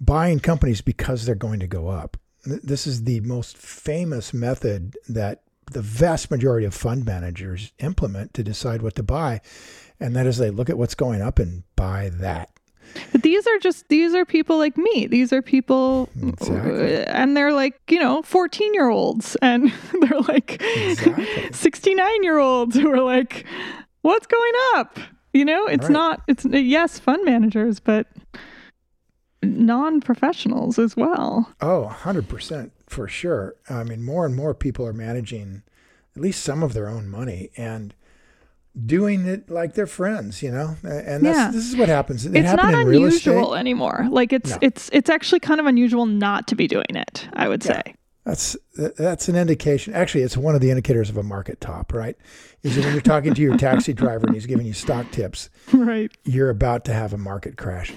buying 0.00 0.40
companies 0.40 0.80
because 0.80 1.24
they're 1.24 1.34
going 1.34 1.60
to 1.60 1.66
go 1.66 1.88
up. 1.88 2.16
This 2.44 2.86
is 2.86 3.04
the 3.04 3.20
most 3.20 3.56
famous 3.56 4.32
method 4.32 4.96
that 5.08 5.42
the 5.70 5.82
vast 5.82 6.30
majority 6.30 6.66
of 6.66 6.74
fund 6.74 7.04
managers 7.04 7.72
implement 7.78 8.32
to 8.34 8.42
decide 8.42 8.80
what 8.80 8.94
to 8.94 9.02
buy, 9.02 9.40
and 10.00 10.16
that 10.16 10.26
is 10.26 10.38
they 10.38 10.50
look 10.50 10.70
at 10.70 10.78
what's 10.78 10.94
going 10.94 11.20
up 11.20 11.38
and 11.38 11.62
buy 11.76 12.10
that. 12.14 12.50
But 13.12 13.22
these 13.22 13.46
are 13.46 13.58
just 13.58 13.88
these 13.88 14.14
are 14.14 14.24
people 14.24 14.58
like 14.58 14.76
me. 14.76 15.06
These 15.06 15.32
are 15.32 15.42
people 15.42 16.08
Exactly. 16.22 16.96
Uh, 16.96 17.00
and 17.08 17.36
they're 17.36 17.52
like, 17.52 17.80
you 17.90 18.00
know, 18.00 18.22
14-year-olds 18.22 19.36
and 19.42 19.72
they're 20.00 20.20
like 20.22 20.58
69-year-olds 20.58 22.76
who 22.76 22.90
are 22.90 23.00
like 23.02 23.44
what's 24.02 24.26
going 24.26 24.52
up? 24.74 24.98
You 25.32 25.44
know, 25.44 25.66
it's 25.66 25.84
Right. 25.84 25.92
not 25.92 26.22
it's 26.28 26.44
uh, 26.46 26.50
yes, 26.50 26.98
fund 26.98 27.24
managers, 27.24 27.80
but 27.80 28.06
non-professionals 29.42 30.78
as 30.78 30.96
well. 30.96 31.52
Oh, 31.60 31.88
100% 31.92 32.70
for 32.86 33.08
sure. 33.08 33.54
I 33.68 33.84
mean, 33.84 34.02
more 34.04 34.26
and 34.26 34.34
more 34.34 34.54
people 34.54 34.86
are 34.86 34.92
managing 34.92 35.62
at 36.16 36.22
least 36.22 36.42
some 36.42 36.62
of 36.62 36.72
their 36.74 36.88
own 36.88 37.08
money 37.08 37.50
and 37.56 37.94
doing 38.86 39.26
it 39.26 39.50
like 39.50 39.74
their 39.74 39.86
friends, 39.86 40.42
you 40.42 40.50
know? 40.50 40.76
And 40.82 41.24
that's, 41.24 41.38
Yeah. 41.38 41.50
this 41.50 41.64
is 41.68 41.76
what 41.76 41.88
happens. 41.88 42.24
It 42.26 42.36
it's 42.36 42.52
not 42.54 42.74
unusual 42.74 43.54
anymore. 43.54 44.06
Like 44.10 44.32
it's 44.32 44.50
No. 44.50 44.58
it's 44.60 44.88
it's 44.92 45.10
actually 45.10 45.40
kind 45.40 45.60
of 45.60 45.66
unusual 45.66 46.06
not 46.06 46.46
to 46.48 46.54
be 46.54 46.66
doing 46.68 46.86
it, 46.90 47.28
I 47.32 47.48
would 47.48 47.64
Yeah. 47.64 47.72
say. 47.84 47.94
That's 48.28 48.58
that's 48.76 49.30
an 49.30 49.36
indication. 49.36 49.94
Actually, 49.94 50.20
it's 50.20 50.36
one 50.36 50.54
of 50.54 50.60
the 50.60 50.68
indicators 50.68 51.08
of 51.08 51.16
a 51.16 51.22
market 51.22 51.62
top, 51.62 51.94
right? 51.94 52.14
Is 52.62 52.76
that 52.76 52.84
when 52.84 52.92
you're 52.92 53.00
talking 53.00 53.32
to 53.32 53.40
your 53.40 53.56
taxi 53.56 53.94
driver 53.94 54.26
and 54.26 54.34
he's 54.34 54.44
giving 54.44 54.66
you 54.66 54.74
stock 54.74 55.10
tips, 55.10 55.48
right. 55.72 56.12
you're 56.24 56.50
about 56.50 56.84
to 56.84 56.92
have 56.92 57.14
a 57.14 57.16
market 57.16 57.56
crash. 57.56 57.94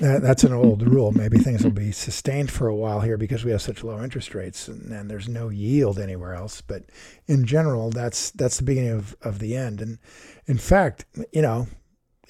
That, 0.00 0.22
that's 0.22 0.42
an 0.42 0.54
old 0.54 0.88
rule. 0.88 1.12
Maybe 1.12 1.36
things 1.36 1.62
will 1.62 1.70
be 1.70 1.92
sustained 1.92 2.50
for 2.50 2.66
a 2.66 2.74
while 2.74 3.02
here 3.02 3.18
because 3.18 3.44
we 3.44 3.50
have 3.50 3.60
such 3.60 3.84
low 3.84 4.02
interest 4.02 4.34
rates 4.34 4.68
and, 4.68 4.90
and 4.90 5.10
there's 5.10 5.28
no 5.28 5.50
yield 5.50 5.98
anywhere 5.98 6.32
else. 6.32 6.62
But 6.62 6.84
in 7.26 7.44
general, 7.44 7.90
that's 7.90 8.30
that's 8.30 8.56
the 8.56 8.64
beginning 8.64 8.92
of, 8.92 9.14
of 9.20 9.38
the 9.38 9.54
end. 9.54 9.82
And 9.82 9.98
in 10.46 10.56
fact, 10.56 11.04
you 11.30 11.42
know, 11.42 11.66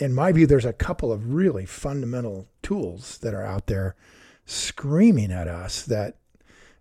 in 0.00 0.12
my 0.12 0.32
view, 0.32 0.48
there's 0.48 0.64
a 0.64 0.72
couple 0.72 1.12
of 1.12 1.32
really 1.32 1.66
fundamental 1.66 2.48
tools 2.64 3.18
that 3.18 3.32
are 3.32 3.46
out 3.46 3.68
there 3.68 3.94
screaming 4.44 5.30
at 5.30 5.46
us 5.46 5.84
that 5.84 6.16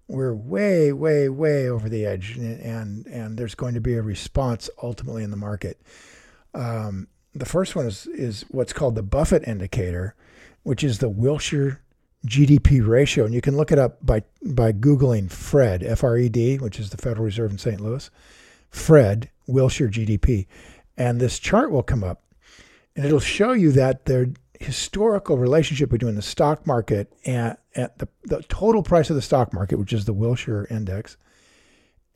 we're 0.07 0.33
way, 0.33 0.91
way, 0.91 1.29
way 1.29 1.69
over 1.69 1.89
the 1.89 2.05
edge, 2.05 2.38
and 2.38 2.60
and, 2.60 3.07
and 3.07 3.38
there's 3.38 3.55
going 3.55 3.74
to 3.74 3.81
be 3.81 3.95
a 3.95 4.01
response 4.01 4.69
ultimately 4.81 5.24
in 5.24 5.31
the 5.31 5.38
market. 5.38 5.81
Um, 6.53 7.07
the 7.33 7.45
first 7.45 7.75
one 7.75 7.86
is 7.86 8.07
is 8.07 8.45
what's 8.50 8.74
called 8.74 8.95
the 8.95 9.03
Buffett 9.03 9.48
indicator, 9.48 10.15
which 10.63 10.83
is 10.83 11.00
the 11.00 11.10
Wilshire 11.10 11.81
GDP 12.27 12.86
ratio, 12.86 13.25
and 13.25 13.33
you 13.33 13.41
can 13.41 13.57
look 13.57 13.72
it 13.72 13.79
up 13.79 14.05
by 14.05 14.24
by 14.43 14.72
googling 14.72 15.31
Fred 15.31 15.83
F 15.83 16.03
R 16.03 16.17
E 16.17 16.29
D, 16.29 16.57
which 16.57 16.79
is 16.79 16.89
the 16.89 16.98
Federal 16.98 17.25
Reserve 17.25 17.51
in 17.51 17.57
St. 17.57 17.81
Louis, 17.81 18.10
Fred 18.69 19.29
Wilshire 19.48 19.89
GDP, 19.89 20.48
and 20.98 21.19
this 21.19 21.39
chart 21.39 21.72
will 21.72 21.83
come 21.83 22.03
up, 22.03 22.24
and 22.95 23.05
it'll 23.05 23.19
show 23.19 23.53
you 23.53 23.72
that 23.72 24.05
the 24.05 24.36
historical 24.63 25.38
relationship 25.38 25.89
between 25.89 26.15
the 26.15 26.22
stock 26.22 26.65
market 26.65 27.13
and, 27.25 27.58
and 27.75 27.89
the, 27.98 28.08
the 28.24 28.41
total 28.43 28.84
price 28.84 29.10
of 29.10 29.15
the 29.15 29.22
stock 29.22 29.53
market, 29.53 29.77
which 29.77 29.93
is 29.93 30.05
the 30.05 30.13
Wilshire 30.13 30.67
index, 30.70 31.17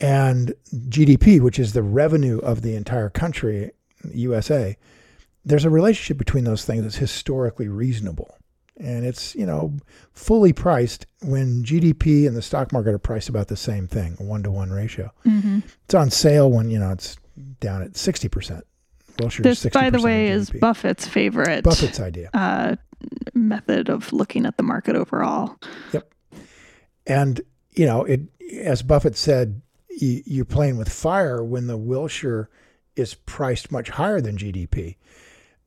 and 0.00 0.54
GDP, 0.72 1.40
which 1.40 1.58
is 1.58 1.72
the 1.72 1.82
revenue 1.82 2.38
of 2.38 2.62
the 2.62 2.74
entire 2.76 3.10
country, 3.10 3.72
USA, 4.12 4.76
there's 5.44 5.64
a 5.64 5.70
relationship 5.70 6.18
between 6.18 6.44
those 6.44 6.64
things 6.64 6.82
that's 6.82 6.96
historically 6.96 7.68
reasonable. 7.68 8.36
And 8.80 9.04
it's, 9.04 9.34
you 9.34 9.44
know, 9.44 9.74
fully 10.12 10.52
priced 10.52 11.06
when 11.22 11.64
GDP 11.64 12.28
and 12.28 12.36
the 12.36 12.42
stock 12.42 12.72
market 12.72 12.94
are 12.94 12.98
priced 12.98 13.28
about 13.28 13.48
the 13.48 13.56
same 13.56 13.88
thing, 13.88 14.16
a 14.20 14.22
one 14.22 14.44
to 14.44 14.52
one 14.52 14.70
ratio. 14.70 15.12
hmm 15.24 15.60
It's 15.84 15.94
on 15.94 16.10
sale 16.10 16.50
when, 16.50 16.70
you 16.70 16.78
know, 16.78 16.92
it's 16.92 17.16
down 17.58 17.82
at 17.82 17.92
60%. 17.94 18.62
Wilshire 19.18 19.42
This, 19.42 19.64
60% 19.64 19.72
by 19.72 19.90
the 19.90 20.00
way, 20.00 20.28
is 20.28 20.50
Buffett's 20.50 21.06
favorite 21.06 21.64
Buffett's 21.64 22.00
idea. 22.00 22.30
uh, 22.34 22.76
method 23.34 23.88
of 23.88 24.12
looking 24.12 24.46
at 24.46 24.56
the 24.56 24.62
market 24.62 24.96
overall. 24.96 25.56
Yep. 25.92 26.12
And, 27.06 27.40
you 27.72 27.86
know, 27.86 28.04
it 28.04 28.22
as 28.62 28.82
Buffett 28.82 29.16
said, 29.16 29.60
you, 29.88 30.22
you're 30.24 30.44
playing 30.44 30.76
with 30.76 30.88
fire 30.88 31.42
when 31.42 31.66
the 31.66 31.76
Wilshire 31.76 32.48
is 32.96 33.14
priced 33.14 33.70
much 33.70 33.90
higher 33.90 34.20
than 34.20 34.36
GDP. 34.36 34.96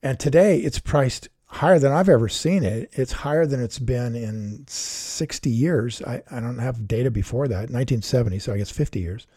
And 0.03 0.19
today 0.19 0.59
it's 0.59 0.79
priced 0.79 1.29
higher 1.45 1.79
than 1.79 1.91
I've 1.91 2.09
ever 2.09 2.29
seen 2.29 2.63
it. 2.63 2.89
It's 2.93 3.11
higher 3.11 3.45
than 3.45 3.61
it's 3.61 3.79
been 3.79 4.15
in 4.15 4.65
60 4.67 5.49
years. 5.49 6.01
I, 6.01 6.23
I 6.31 6.39
don't 6.39 6.59
have 6.59 6.87
data 6.87 7.11
before 7.11 7.47
that, 7.47 7.69
1970, 7.69 8.39
so 8.39 8.53
I 8.53 8.57
guess 8.57 8.71
50 8.71 8.99
years. 8.99 9.27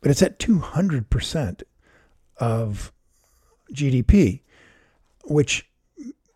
But 0.00 0.10
it's 0.10 0.22
at 0.22 0.38
200% 0.38 1.62
of 2.42 2.92
GDP, 3.72 4.40
which 5.26 5.70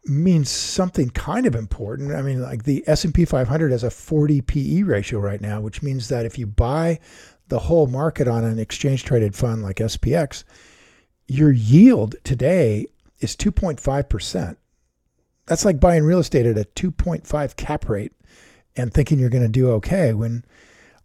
means 0.04 0.48
something 0.48 1.10
kind 1.10 1.46
of 1.46 1.56
important. 1.56 2.12
I 2.12 2.22
mean, 2.22 2.40
like 2.40 2.62
the 2.62 2.84
S&P 2.86 3.24
500 3.24 3.72
has 3.72 3.82
a 3.82 3.90
40 3.90 4.40
PE 4.42 4.82
ratio 4.82 5.18
right 5.18 5.40
now, 5.40 5.60
which 5.60 5.82
means 5.82 6.08
that 6.08 6.24
if 6.24 6.38
you 6.38 6.46
buy 6.46 7.00
the 7.48 7.58
whole 7.58 7.88
market 7.88 8.28
on 8.28 8.44
an 8.44 8.60
exchange 8.60 9.02
traded 9.02 9.34
fund 9.34 9.64
like 9.64 9.78
SPX, 9.78 10.44
your 11.26 11.50
yield 11.50 12.14
today 12.22 12.86
is 13.18 13.34
2.5%. 13.34 14.56
That's 15.46 15.64
like 15.64 15.80
buying 15.80 16.04
real 16.04 16.20
estate 16.20 16.46
at 16.46 16.56
a 16.56 16.68
2.5 16.76 17.56
cap 17.56 17.88
rate 17.88 18.12
and 18.76 18.94
thinking 18.94 19.18
you're 19.18 19.28
going 19.28 19.42
to 19.42 19.48
do 19.48 19.70
okay 19.72 20.12
when 20.12 20.44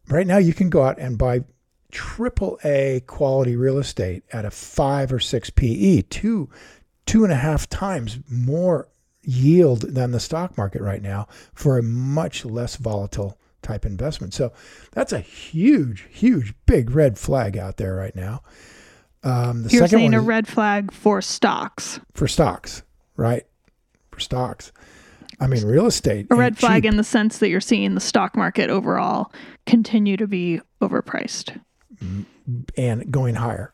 right 0.10 0.27
now 0.27 0.38
you 0.38 0.53
can 0.53 0.70
go 0.70 0.84
out 0.84 1.00
and 1.00 1.17
buy 1.17 1.43
triple 1.91 2.60
A 2.63 3.03
quality 3.07 3.55
real 3.55 3.77
estate 3.77 4.24
at 4.31 4.45
a 4.45 4.51
five 4.51 5.12
or 5.13 5.19
six 5.19 5.50
PE, 5.50 6.03
two 6.03 6.50
two 7.05 7.24
and 7.24 7.33
a 7.33 7.38
half 7.38 7.67
times 7.67 8.19
more 8.29 8.88
yield 9.24 9.81
than 9.93 10.12
the 10.12 10.19
stock 10.19 10.57
market 10.57 10.81
right 10.81 11.01
now 11.01 11.27
for 11.53 11.77
a 11.77 11.83
much 11.83 12.45
less 12.45 12.75
volatile 12.75 13.38
type 13.62 13.86
investment. 13.86 14.33
So 14.33 14.51
that's 14.91 15.13
a 15.13 15.19
huge, 15.19 16.07
huge, 16.10 16.53
big 16.65 16.91
red 16.91 17.17
flag 17.17 17.57
out 17.57 17.77
there 17.77 17.95
right 17.95 18.15
now. 18.15 18.41
Um, 19.24 19.63
the 19.63 19.69
You're 19.69 19.81
second 19.81 20.00
saying 20.00 20.13
a 20.15 20.21
red 20.21 20.48
flag 20.48 20.91
for 20.91 21.21
stocks. 21.21 22.00
For 22.13 22.27
stocks, 22.27 22.81
right? 23.15 23.45
For 24.10 24.19
stocks. 24.19 24.71
I 25.39 25.48
mean, 25.48 25.65
real 25.65 25.88
estate. 25.88 26.27
A 26.29 26.36
red 26.36 26.57
flag 26.57 26.83
cheap. 26.83 26.91
in 26.91 26.98
the 26.98 27.03
sense 27.03 27.39
that 27.39 27.50
you're 27.50 27.62
seeing 27.62 27.93
the 27.95 28.01
stock 28.01 28.36
market 28.36 28.69
overall 28.69 29.31
continue 29.65 30.17
to 30.17 30.27
be 30.27 30.62
overpriced 30.81 31.60
and 32.77 33.12
going 33.12 33.36
higher 33.36 33.74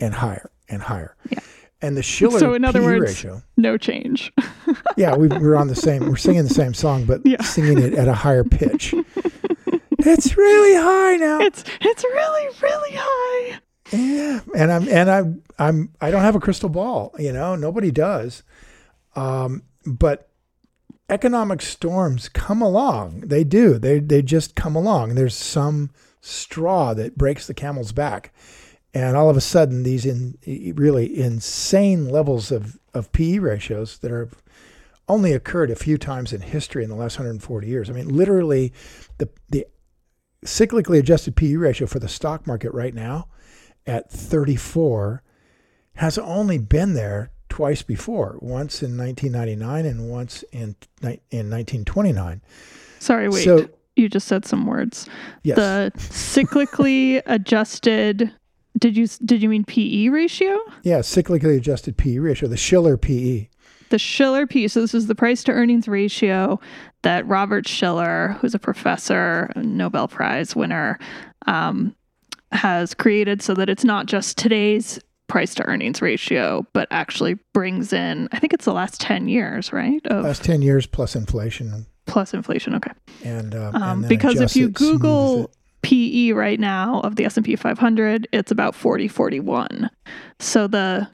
and 0.00 0.14
higher 0.14 0.50
and 0.68 0.82
higher. 0.82 1.16
Yeah. 1.30 1.40
And 1.82 1.96
the 1.96 2.02
Shiller 2.02 2.38
so 2.38 2.54
in 2.54 2.64
other 2.64 2.80
P 2.80 2.84
words, 2.86 3.02
ratio. 3.02 3.42
No 3.56 3.76
change. 3.76 4.32
yeah, 4.96 5.16
we, 5.16 5.28
are 5.28 5.56
on 5.56 5.68
the 5.68 5.74
same. 5.74 6.08
We're 6.08 6.16
singing 6.16 6.44
the 6.44 6.54
same 6.54 6.72
song, 6.72 7.04
but 7.04 7.20
yeah. 7.24 7.42
singing 7.42 7.78
it 7.78 7.94
at 7.94 8.08
a 8.08 8.14
higher 8.14 8.44
pitch. 8.44 8.94
it's 9.98 10.36
really 10.36 10.74
high 10.74 11.16
now. 11.16 11.40
It's 11.40 11.64
it's 11.82 12.04
really 12.04 12.48
really 12.62 12.92
high. 12.94 13.60
Yeah, 13.92 14.40
and 14.56 14.72
I'm 14.72 14.88
and 14.88 15.10
I'm 15.10 15.42
I'm 15.58 15.92
I 16.00 16.10
don't 16.10 16.22
have 16.22 16.36
a 16.36 16.40
crystal 16.40 16.70
ball. 16.70 17.14
You 17.18 17.32
know, 17.32 17.54
nobody 17.54 17.90
does. 17.90 18.42
Um, 19.14 19.64
but 19.84 20.30
economic 21.10 21.60
storms 21.60 22.30
come 22.30 22.62
along. 22.62 23.20
They 23.26 23.44
do. 23.44 23.78
They 23.78 23.98
they 23.98 24.22
just 24.22 24.54
come 24.54 24.74
along. 24.74 25.16
There's 25.16 25.34
some 25.34 25.90
straw 26.24 26.94
that 26.94 27.18
breaks 27.18 27.46
the 27.46 27.54
camel's 27.54 27.92
back 27.92 28.32
and 28.94 29.16
all 29.16 29.28
of 29.28 29.36
a 29.36 29.40
sudden 29.40 29.82
these 29.82 30.06
in 30.06 30.38
really 30.76 31.18
insane 31.18 32.08
levels 32.08 32.52
of, 32.52 32.78
of 32.94 33.10
PE 33.12 33.38
ratios 33.38 33.98
that 33.98 34.12
are 34.12 34.30
only 35.08 35.32
occurred 35.32 35.70
a 35.70 35.76
few 35.76 35.98
times 35.98 36.32
in 36.32 36.40
history 36.40 36.82
in 36.82 36.88
the 36.88 36.96
last 36.96 37.18
140 37.18 37.66
years. 37.66 37.90
I 37.90 37.92
mean, 37.92 38.08
literally, 38.08 38.72
the 39.18 39.28
the 39.50 39.66
cyclically 40.46 40.98
adjusted 40.98 41.36
PE 41.36 41.56
ratio 41.56 41.86
for 41.86 41.98
the 41.98 42.08
stock 42.08 42.46
market 42.46 42.72
right 42.72 42.94
now 42.94 43.28
at 43.86 44.10
34 44.10 45.22
has 45.96 46.16
only 46.18 46.58
been 46.58 46.94
there 46.94 47.32
twice 47.48 47.82
before, 47.82 48.38
once 48.40 48.82
in 48.82 48.96
1999 48.96 49.86
and 49.86 50.08
once 50.08 50.42
in 50.52 50.76
in 51.02 51.50
1929. 51.50 52.40
Sorry, 53.00 53.28
wait. 53.28 53.44
So, 53.44 53.68
you 53.96 54.08
just 54.08 54.26
said 54.26 54.44
some 54.44 54.66
words. 54.66 55.08
Yes. 55.42 55.56
The 55.56 55.92
cyclically 55.96 57.22
adjusted 57.26 58.32
did 58.78 58.96
you 58.96 59.06
did 59.24 59.42
you 59.42 59.48
mean 59.48 59.64
PE 59.64 60.08
ratio? 60.08 60.58
Yeah, 60.82 60.98
cyclically 60.98 61.56
adjusted 61.56 61.96
PE 61.96 62.18
ratio, 62.18 62.48
the 62.48 62.56
Shiller 62.56 62.96
PE. 62.96 63.48
The 63.90 63.98
Shiller 63.98 64.46
PE. 64.46 64.68
So 64.68 64.80
this 64.80 64.94
is 64.94 65.06
the 65.06 65.14
price 65.14 65.44
to 65.44 65.52
earnings 65.52 65.86
ratio 65.86 66.58
that 67.02 67.26
Robert 67.26 67.68
Shiller, 67.68 68.36
who's 68.40 68.54
a 68.54 68.58
professor, 68.58 69.52
Nobel 69.56 70.08
Prize 70.08 70.56
winner, 70.56 70.98
um, 71.46 71.94
has 72.50 72.94
created, 72.94 73.42
so 73.42 73.54
that 73.54 73.68
it's 73.68 73.84
not 73.84 74.06
just 74.06 74.36
today's 74.38 74.98
price 75.28 75.54
to 75.54 75.64
earnings 75.66 76.02
ratio, 76.02 76.66
but 76.72 76.88
actually 76.90 77.34
brings 77.52 77.92
in, 77.92 78.28
I 78.32 78.38
think 78.38 78.52
it's 78.52 78.64
the 78.64 78.72
last 78.72 79.00
10 79.00 79.28
years, 79.28 79.72
right? 79.72 80.04
Of 80.06 80.24
last 80.24 80.44
10 80.44 80.62
years 80.62 80.86
plus 80.86 81.14
inflation. 81.14 81.86
Plus 82.06 82.34
inflation, 82.34 82.74
okay. 82.74 82.92
And, 83.24 83.54
um, 83.54 83.74
and 83.74 84.08
because 84.08 84.40
if 84.40 84.56
you 84.56 84.68
Google 84.68 85.50
PE 85.82 86.32
right 86.32 86.58
now 86.58 87.00
of 87.00 87.16
the 87.16 87.24
S&P 87.24 87.56
500, 87.56 88.28
it's 88.32 88.50
about 88.50 88.74
40 88.74 89.08
41. 89.08 89.90
So 90.38 90.66
the 90.66 91.08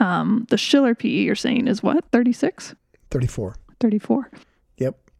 um 0.00 0.46
the 0.50 0.56
Shiller 0.56 0.94
PE 0.94 1.08
you're 1.08 1.34
saying 1.34 1.68
is 1.68 1.82
what? 1.82 2.04
36? 2.12 2.74
34. 3.10 3.56
34. 3.80 4.30
Yep. 4.78 5.10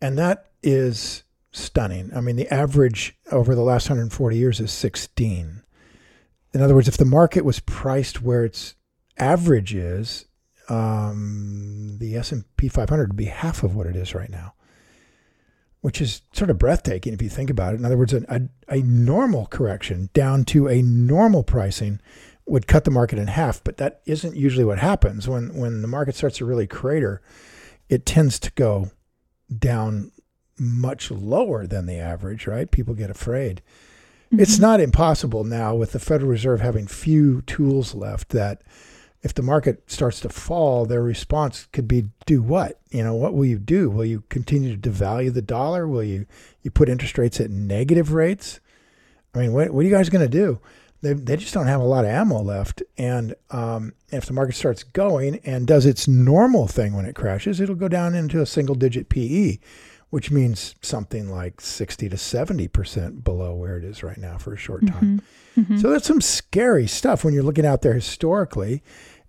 And 0.00 0.18
that 0.18 0.50
is 0.62 1.24
stunning. 1.52 2.10
I 2.14 2.20
mean, 2.20 2.36
the 2.36 2.52
average 2.52 3.16
over 3.30 3.54
the 3.54 3.62
last 3.62 3.88
140 3.88 4.36
years 4.36 4.60
is 4.60 4.72
16. 4.72 5.62
In 6.52 6.60
other 6.60 6.74
words, 6.74 6.88
if 6.88 6.96
the 6.96 7.04
market 7.04 7.44
was 7.44 7.60
priced 7.60 8.22
where 8.22 8.44
its 8.44 8.74
average 9.18 9.74
is, 9.74 10.26
um, 10.70 11.96
the 11.98 12.16
S&P 12.16 12.68
500 12.68 13.08
would 13.08 13.16
be 13.16 13.24
half 13.26 13.62
of 13.62 13.74
what 13.74 13.86
it 13.86 13.96
is 13.96 14.14
right 14.14 14.30
now 14.30 14.54
which 15.80 16.00
is 16.00 16.22
sort 16.32 16.50
of 16.50 16.58
breathtaking 16.58 17.12
if 17.12 17.22
you 17.22 17.28
think 17.28 17.50
about 17.50 17.74
it. 17.74 17.78
In 17.78 17.84
other 17.84 17.96
words, 17.96 18.12
a, 18.12 18.22
a, 18.28 18.40
a, 18.68 18.82
normal 18.82 19.46
correction 19.46 20.10
down 20.12 20.44
to 20.46 20.68
a 20.68 20.82
normal 20.82 21.42
pricing 21.42 22.00
would 22.46 22.66
cut 22.66 22.84
the 22.84 22.90
market 22.90 23.18
in 23.18 23.28
half, 23.28 23.62
but 23.64 23.76
that 23.78 24.02
isn't 24.06 24.36
usually 24.36 24.64
what 24.64 24.78
happens. 24.78 25.28
When 25.28 25.54
when 25.54 25.82
the 25.82 25.88
market 25.88 26.14
starts 26.16 26.38
to 26.38 26.44
really 26.44 26.66
crater, 26.66 27.22
it 27.88 28.04
tends 28.04 28.38
to 28.40 28.50
go 28.52 28.90
down 29.56 30.12
much 30.58 31.10
lower 31.10 31.66
than 31.66 31.86
the 31.86 31.98
average, 31.98 32.46
right? 32.46 32.70
People 32.70 32.94
get 32.94 33.10
afraid. 33.10 33.62
Mm-hmm. 34.26 34.40
It's 34.40 34.58
not 34.58 34.80
impossible 34.80 35.44
now 35.44 35.74
with 35.74 35.92
the 35.92 35.98
Federal 35.98 36.30
Reserve 36.30 36.60
having 36.60 36.86
few 36.86 37.42
tools 37.42 37.94
left 37.94 38.30
that 38.30 38.62
if 39.22 39.34
the 39.34 39.42
market 39.42 39.90
starts 39.90 40.20
to 40.20 40.28
fall, 40.28 40.86
their 40.86 41.02
response 41.02 41.68
could 41.72 41.86
be 41.86 42.06
do 42.24 42.40
what? 42.40 42.80
You 42.90 43.04
know, 43.04 43.14
what 43.14 43.34
will 43.34 43.44
you 43.44 43.58
do? 43.58 43.90
Will 43.90 44.04
you 44.04 44.24
continue 44.28 44.76
to 44.76 44.90
devalue 44.90 45.32
the 45.32 45.42
dollar? 45.42 45.86
Will 45.86 46.02
you 46.02 46.26
you 46.62 46.70
put 46.70 46.88
interest 46.88 47.18
rates 47.18 47.40
at 47.40 47.50
negative 47.50 48.12
rates? 48.12 48.60
I 49.34 49.40
mean, 49.40 49.52
what 49.52 49.70
what 49.70 49.80
are 49.80 49.88
you 49.88 49.94
guys 49.94 50.08
going 50.08 50.28
to 50.28 50.28
do? 50.28 50.60
They, 51.02 51.14
they 51.14 51.36
just 51.36 51.54
don't 51.54 51.66
have 51.66 51.80
a 51.80 51.84
lot 51.84 52.04
of 52.04 52.10
ammo 52.10 52.42
left. 52.42 52.82
And 52.98 53.34
um, 53.50 53.94
if 54.10 54.26
the 54.26 54.34
market 54.34 54.54
starts 54.54 54.82
going 54.82 55.36
and 55.44 55.66
does 55.66 55.86
its 55.86 56.06
normal 56.06 56.66
thing 56.66 56.94
when 56.94 57.06
it 57.06 57.14
crashes, 57.14 57.58
it'll 57.58 57.74
go 57.74 57.88
down 57.88 58.14
into 58.14 58.42
a 58.42 58.46
single 58.46 58.74
digit 58.74 59.08
PE, 59.08 59.58
which 60.10 60.30
means 60.30 60.74
something 60.82 61.30
like 61.30 61.60
60 61.62 62.10
to 62.10 62.16
70% 62.16 63.24
below 63.24 63.54
where 63.54 63.78
it 63.78 63.84
is 63.84 64.02
right 64.02 64.18
now 64.18 64.36
for 64.36 64.52
a 64.52 64.58
short 64.58 64.86
time. 64.86 64.94
Mm-hmm. 64.94 65.18
Mm-hmm. 65.56 65.78
So 65.78 65.90
that's 65.90 66.06
some 66.06 66.20
scary 66.20 66.86
stuff 66.86 67.24
when 67.24 67.34
you're 67.34 67.42
looking 67.42 67.66
out 67.66 67.82
there 67.82 67.94
historically. 67.94 68.82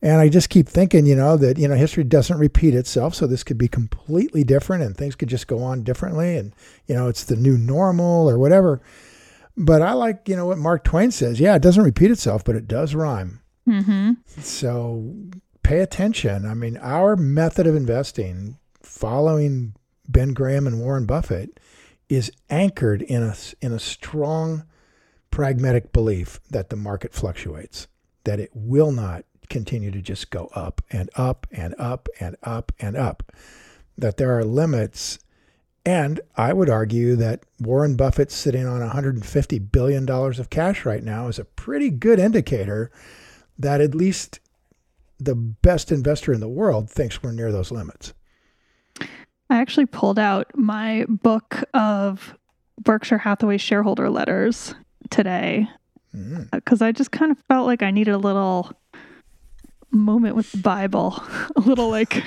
And 0.04 0.20
I 0.20 0.30
just 0.30 0.50
keep 0.50 0.68
thinking, 0.68 1.06
you 1.06 1.16
know, 1.16 1.38
that, 1.38 1.60
you 1.60 1.68
know, 1.68 1.76
history 1.76 2.04
doesn't 2.04 2.40
repeat 2.40 2.74
itself. 2.74 3.14
So 3.14 3.28
this 3.28 3.44
could 3.44 3.58
be 3.58 3.68
completely 3.68 4.44
different 4.44 4.84
and 4.84 4.98
things 4.98 5.16
could 5.16 5.30
just 5.30 5.48
go 5.48 5.60
on 5.60 5.84
differently. 5.84 6.38
And, 6.38 6.56
you 6.88 6.96
know, 6.96 7.08
it's 7.08 7.24
the 7.24 7.36
new 7.36 7.58
normal 7.58 8.28
or 8.28 8.40
whatever. 8.40 8.82
But 9.56 9.84
I 9.84 9.94
like, 9.94 10.28
you 10.28 10.36
know, 10.36 10.48
what 10.48 10.58
Mark 10.58 10.84
Twain 10.84 11.12
says. 11.12 11.40
Yeah, 11.40 11.56
it 11.56 11.62
doesn't 11.62 11.84
repeat 11.84 12.10
itself, 12.10 12.44
but 12.44 12.56
it 12.56 12.68
does 12.68 12.96
rhyme. 12.96 13.42
Mm-hmm. 13.68 14.14
So 14.40 15.14
pay 15.62 15.82
attention. 15.82 16.48
I 16.48 16.56
mean, 16.56 16.78
our 16.78 17.16
method 17.16 17.68
of 17.68 17.76
investing, 17.76 18.58
following 18.82 19.76
Ben 20.08 20.34
Graham 20.34 20.66
and 20.66 20.80
Warren 20.80 21.06
Buffett, 21.06 21.60
is 22.10 22.32
anchored 22.50 23.04
in 23.04 23.22
a, 23.22 23.36
in 23.62 23.72
a 23.72 23.80
strong 23.80 24.64
pragmatic 25.32 25.92
belief 25.92 26.40
that 26.50 26.70
the 26.70 26.76
market 26.76 27.14
fluctuates, 27.14 27.88
that 28.26 28.40
it 28.40 28.52
will 28.54 28.92
not 28.92 29.26
continue 29.50 29.92
to 29.92 30.02
just 30.02 30.30
go 30.30 30.50
up 30.54 30.82
and 30.92 31.10
up 31.16 31.48
and 31.52 31.74
up 31.80 32.08
and 32.20 32.36
up 32.44 32.72
and 32.80 32.96
up, 32.96 33.32
that 33.98 34.18
there 34.18 34.38
are 34.38 34.44
limits. 34.44 35.20
And 35.86 36.22
I 36.38 36.54
would 36.54 36.70
argue 36.70 37.16
that 37.16 37.44
Warren 37.60 37.96
Buffett 37.96 38.32
sitting 38.32 38.68
on 38.68 38.82
$150 38.88 39.72
billion 39.72 40.10
of 40.10 40.50
cash 40.50 40.86
right 40.86 41.04
now 41.04 41.28
is 41.28 41.40
a 41.40 41.46
pretty 41.46 41.90
good 41.90 42.20
indicator 42.20 42.92
that 43.58 43.82
at 43.82 43.96
least 43.96 44.40
the 45.20 45.36
best 45.36 45.92
investor 45.92 46.34
in 46.34 46.40
the 46.40 46.48
world 46.48 46.90
thinks 46.90 47.22
we're 47.22 47.32
near 47.32 47.52
those 47.52 47.72
limits. 47.72 48.14
I 49.50 49.58
actually 49.58 49.86
pulled 49.86 50.18
out 50.18 50.48
my 50.56 51.06
book 51.08 51.64
of 51.74 52.36
Berkshire 52.80 53.18
Hathaway 53.18 53.58
shareholder 53.58 54.10
letters 54.10 54.74
today 55.12 55.68
because 56.52 56.80
mm. 56.80 56.86
I 56.86 56.92
just 56.92 57.12
kind 57.12 57.32
of 57.32 57.38
felt 57.48 57.68
like 57.68 57.84
I 57.84 57.92
needed 57.92 58.14
a 58.14 58.18
little 58.18 58.72
moment 59.92 60.36
with 60.36 60.52
the 60.52 60.58
Bible, 60.58 61.22
a 61.56 61.62
little 61.62 61.90
like 61.90 62.24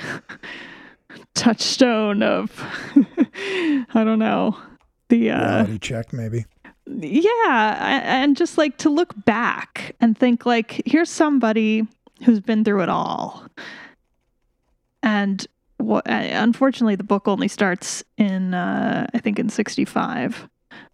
touchstone 1.33 2.23
of 2.23 2.51
I 3.35 4.03
don't 4.03 4.19
know 4.19 4.57
the 5.09 5.31
uh, 5.31 5.39
Reality 5.39 5.79
check, 5.79 6.13
maybe. 6.13 6.45
yeah, 6.87 8.01
and 8.05 8.35
just 8.35 8.57
like 8.57 8.77
to 8.77 8.89
look 8.89 9.13
back 9.25 9.95
and 9.99 10.17
think 10.17 10.45
like 10.45 10.81
here's 10.85 11.09
somebody 11.09 11.85
who's 12.23 12.39
been 12.39 12.63
through 12.63 12.81
it 12.81 12.89
all, 12.89 13.45
and 15.03 15.45
what 15.77 16.03
unfortunately 16.07 16.95
the 16.95 17.03
book 17.03 17.27
only 17.27 17.47
starts 17.47 18.03
in 18.17 18.55
uh, 18.55 19.07
I 19.13 19.19
think 19.19 19.37
in 19.37 19.49
sixty 19.49 19.85
five, 19.85 20.49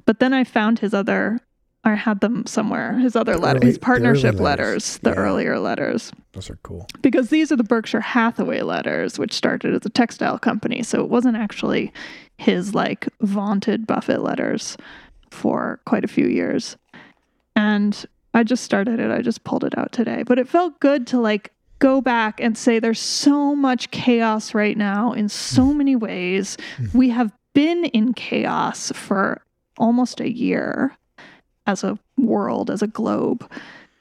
but 0.06 0.20
then 0.20 0.34
I 0.34 0.44
found 0.44 0.80
his 0.80 0.94
other 0.94 1.40
I 1.84 1.96
had 1.96 2.20
them 2.20 2.46
somewhere. 2.46 2.94
His 3.00 3.16
other 3.16 3.34
The 3.34 3.40
letter, 3.40 3.58
early- 3.58 3.68
his 3.68 3.78
partnership 3.78 4.36
early 4.36 4.44
letters. 4.44 4.68
letters, 4.68 4.98
the 5.00 5.10
Yeah. 5.12 5.16
earlier 5.16 5.60
letters, 5.60 6.12
Those 6.34 6.50
are 6.50 6.60
cool. 6.64 6.88
because 7.02 7.30
these 7.30 7.52
are 7.52 7.56
the 7.56 7.64
Berkshire 7.64 8.02
Hathaway 8.02 8.62
letters, 8.62 9.18
which 9.18 9.34
started 9.34 9.74
as 9.74 9.86
a 9.86 9.90
textile 9.90 10.38
company. 10.38 10.84
So 10.84 11.02
it 11.02 11.10
wasn't 11.10 11.38
actually 11.38 11.92
his 12.38 12.76
like 12.76 13.08
vaunted 13.22 13.88
Buffett 13.88 14.22
letters 14.22 14.78
for 15.32 15.80
quite 15.86 16.04
a 16.04 16.08
few 16.10 16.28
years. 16.28 16.78
And 17.56 18.06
I 18.34 18.44
just 18.44 18.64
started 18.64 19.00
it. 19.00 19.12
I 19.12 19.22
just 19.22 19.44
pulled 19.44 19.64
it 19.64 19.78
out 19.78 19.92
today, 19.92 20.24
but 20.24 20.40
it 20.40 20.48
felt 20.48 20.80
good 20.80 21.08
to 21.08 21.20
like 21.20 21.52
go 21.80 22.00
back 22.00 22.40
and 22.40 22.56
say 22.56 22.78
there's 22.78 23.00
so 23.00 23.56
much 23.56 23.90
chaos 23.90 24.54
right 24.54 24.78
now 24.78 25.14
in 25.14 25.28
so 25.28 25.64
mm. 25.66 25.78
many 25.78 25.96
ways. 25.96 26.58
Mm. 26.78 26.94
We 26.94 27.10
have 27.10 27.34
been 27.54 27.86
in 27.86 28.14
chaos 28.14 28.92
for 28.96 29.42
almost 29.78 30.20
a 30.22 30.32
year 30.32 30.96
as 31.68 31.84
a 31.84 31.98
world, 32.18 32.70
as 32.70 32.82
a 32.82 32.88
globe 32.88 33.50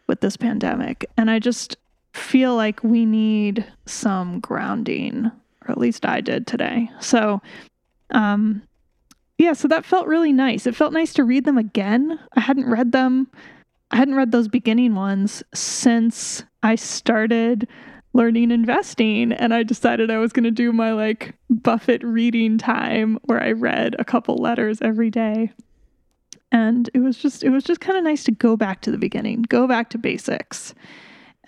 with 0.07 0.21
this 0.21 0.37
pandemic. 0.37 1.09
And 1.17 1.31
I 1.31 1.39
just 1.39 1.77
feel 2.13 2.57
like 2.57 2.83
we 2.83 3.07
need 3.07 3.65
some 3.87 4.41
grounding, 4.41 5.27
or 5.27 5.71
at 5.71 5.79
least 5.79 6.05
I 6.05 6.21
did 6.21 6.47
today. 6.47 6.91
So, 7.01 7.41
um, 8.11 8.63
yeah, 9.39 9.53
so 9.53 9.69
that 9.69 9.85
felt 9.85 10.07
really 10.07 10.33
nice. 10.33 10.67
It 10.67 10.77
felt 10.77 10.93
nice 10.93 11.13
to 11.15 11.25
read 11.25 11.45
them 11.45 11.59
again. 11.59 12.19
I 12.35 12.41
hadn't 12.41 12.69
read 12.69 12.93
them, 12.93 13.29
I 13.91 13.97
hadn't 13.97 14.15
read 14.15 14.33
those 14.33 14.49
beginning 14.49 14.95
ones 14.95 15.43
since 15.55 16.45
I 16.63 16.77
started 16.77 17.67
learning 18.13 18.51
investing 18.51 19.33
and 19.33 19.55
I 19.55 19.63
decided 19.63 20.11
I 20.11 20.19
was 20.19 20.33
going 20.33 20.45
to 20.45 20.51
do 20.51 20.73
my 20.73 20.93
like 20.93 21.35
Buffett 21.49 22.03
reading 22.03 22.59
time 22.59 23.19
where 23.25 23.43
I 23.43 23.53
read 23.53 23.95
a 23.99 24.05
couple 24.05 24.37
letters 24.37 24.83
every 24.83 25.11
day 25.11 25.53
and 26.53 26.91
it 26.95 27.01
was 27.01 27.17
just 27.17 27.45
it 27.45 27.51
was 27.51 27.65
just 27.65 27.81
kind 27.81 27.97
of 27.97 28.05
nice 28.05 28.25
to 28.25 28.33
go 28.33 28.57
back 28.57 28.81
to 28.83 28.91
the 28.91 28.99
beginning 28.99 29.43
go 29.43 29.67
back 29.67 29.91
to 29.91 29.99
basics. 29.99 30.75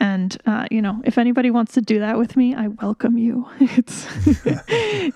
And 0.00 0.36
uh, 0.46 0.66
you 0.70 0.82
know 0.82 1.00
if 1.04 1.18
anybody 1.18 1.50
wants 1.50 1.74
to 1.74 1.80
do 1.80 2.00
that 2.00 2.18
with 2.18 2.36
me 2.36 2.54
i 2.54 2.68
welcome 2.68 3.18
you. 3.18 3.48
It's 3.60 4.06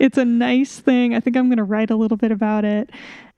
it's 0.00 0.18
a 0.18 0.24
nice 0.24 0.78
thing. 0.78 1.14
I 1.14 1.20
think 1.20 1.36
i'm 1.36 1.48
going 1.48 1.58
to 1.58 1.64
write 1.64 1.90
a 1.90 1.96
little 1.96 2.16
bit 2.16 2.32
about 2.32 2.64
it. 2.64 2.90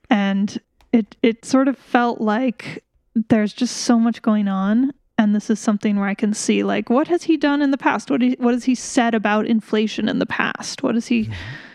And 0.09 0.59
it 0.91 1.15
it 1.21 1.45
sort 1.45 1.67
of 1.67 1.77
felt 1.77 2.21
like 2.21 2.83
there's 3.29 3.53
just 3.53 3.77
so 3.77 3.99
much 3.99 4.21
going 4.21 4.47
on. 4.47 4.93
And 5.17 5.35
this 5.35 5.49
is 5.49 5.59
something 5.59 5.97
where 5.97 6.07
i 6.07 6.15
can 6.15 6.33
see 6.33 6.63
like 6.63 6.89
what 6.89 7.07
has 7.07 7.23
he 7.23 7.37
done 7.37 7.61
in 7.61 7.71
the 7.71 7.77
past? 7.77 8.09
What 8.09 8.21
he, 8.21 8.35
what 8.39 8.53
has 8.53 8.65
he 8.65 8.75
said 8.75 9.13
about 9.13 9.45
inflation 9.47 10.09
in 10.09 10.19
the 10.19 10.25
past? 10.25 10.83
What 10.83 10.95
has 10.95 11.07
he 11.07 11.29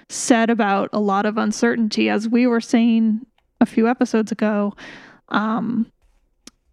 said 0.09 0.51
about 0.51 0.91
a 0.93 1.01
lot 1.01 1.27
of 1.27 1.39
uncertainty? 1.39 2.09
As 2.09 2.29
we 2.29 2.47
were 2.47 2.61
saying 2.61 3.27
a 3.65 3.67
few 3.67 3.89
episodes 3.89 4.31
ago 4.31 4.75
um, 5.31 5.91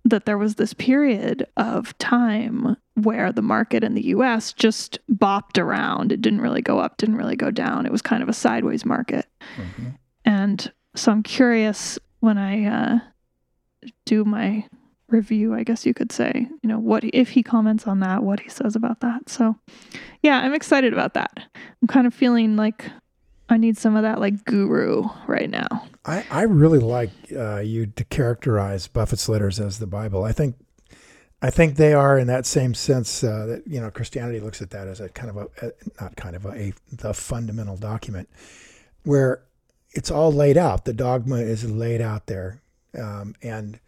that 0.06 0.25
there 0.25 0.38
was 0.38 0.56
this 0.56 0.73
period 0.73 1.47
of 1.58 1.97
time 1.97 2.75
where 2.95 3.32
the 3.32 3.41
market 3.41 3.84
in 3.84 3.95
the 3.95 4.08
US 4.08 4.51
just 4.54 4.99
bopped 5.10 5.58
around. 5.58 6.12
It 6.12 6.21
didn't 6.21 6.41
really 6.41 6.62
go 6.62 6.80
up, 6.80 6.97
didn't 6.97 7.15
really 7.15 7.38
go 7.38 7.49
down. 7.49 7.86
It 7.86 7.91
was 7.91 8.01
kind 8.01 8.21
of 8.21 8.30
a 8.30 8.34
sideways 8.34 8.86
market. 8.86 9.25
Mhm. 9.58 9.97
And 10.25 10.71
so 10.95 11.12
I'm 11.12 11.23
curious 11.23 11.97
when 12.19 12.38
I 12.38 12.65
uh, 12.65 12.99
do 14.06 14.25
my 14.25 14.65
review, 15.08 15.54
I 15.54 15.63
guess 15.63 15.86
you 15.86 15.93
could 15.93 16.12
say, 16.12 16.47
you 16.62 16.69
know, 16.69 16.80
what 16.80 17.04
if 17.06 17.30
he 17.30 17.43
comments 17.43 17.88
on 17.88 17.99
that, 18.01 18.23
what 18.23 18.39
he 18.41 18.49
says 18.49 18.75
about 18.75 18.99
that. 19.01 19.30
So, 19.30 19.56
yeah, 20.21 20.39
I'm 20.39 20.54
excited 20.54 20.93
about 20.93 21.13
that. 21.15 21.32
I'm 21.82 21.88
kind 21.88 22.08
of 22.08 22.13
feeling 22.13 22.56
like 22.56 22.89
I 23.51 23.57
need 23.57 23.77
some 23.77 23.97
of 23.97 24.03
that 24.03 24.21
like 24.21 24.45
guru 24.45 25.09
right 25.27 25.49
now. 25.49 25.67
I, 26.05 26.25
I 26.31 26.43
really 26.43 26.79
like 26.79 27.11
uh, 27.35 27.59
you 27.59 27.85
to 27.85 28.05
characterize 28.05 28.87
Buffett's 28.87 29.27
letters 29.27 29.59
as 29.59 29.77
the 29.77 29.87
Bible. 29.87 30.23
I 30.23 30.31
think 30.31 30.55
I 31.41 31.49
think 31.49 31.75
they 31.75 31.93
are 31.93 32.17
in 32.17 32.27
that 32.27 32.45
same 32.45 32.73
sense 32.73 33.25
uh, 33.25 33.45
that 33.47 33.67
you 33.67 33.81
know 33.81 33.91
Christianity 33.91 34.39
looks 34.39 34.61
at 34.61 34.69
that 34.69 34.87
as 34.87 35.01
a 35.01 35.09
kind 35.09 35.29
of 35.29 35.35
a, 35.35 35.67
a 35.67 35.71
not 36.01 36.15
kind 36.15 36.37
of 36.37 36.45
a, 36.45 36.49
a 36.49 36.73
the 36.93 37.13
fundamental 37.13 37.75
document 37.75 38.29
where 39.03 39.43
it's 39.91 40.09
all 40.09 40.31
laid 40.31 40.55
out. 40.55 40.85
The 40.85 40.93
dogma 40.93 41.35
is 41.35 41.69
laid 41.69 41.99
out 41.99 42.27
there, 42.27 42.61
um, 42.97 43.35
and 43.41 43.81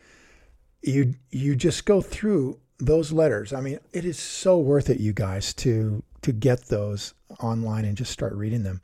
you 0.81 1.15
you 1.31 1.55
just 1.55 1.85
go 1.85 2.01
through 2.01 2.59
those 2.79 3.13
letters. 3.13 3.53
I 3.53 3.61
mean, 3.61 3.79
it 3.93 4.03
is 4.03 4.19
so 4.19 4.59
worth 4.59 4.89
it, 4.89 4.99
you 4.99 5.13
guys, 5.13 5.53
to 5.55 6.03
to 6.21 6.33
get 6.33 6.65
those 6.65 7.13
online 7.39 7.85
and 7.85 7.95
just 7.95 8.11
start 8.11 8.33
reading 8.33 8.63
them 8.63 8.81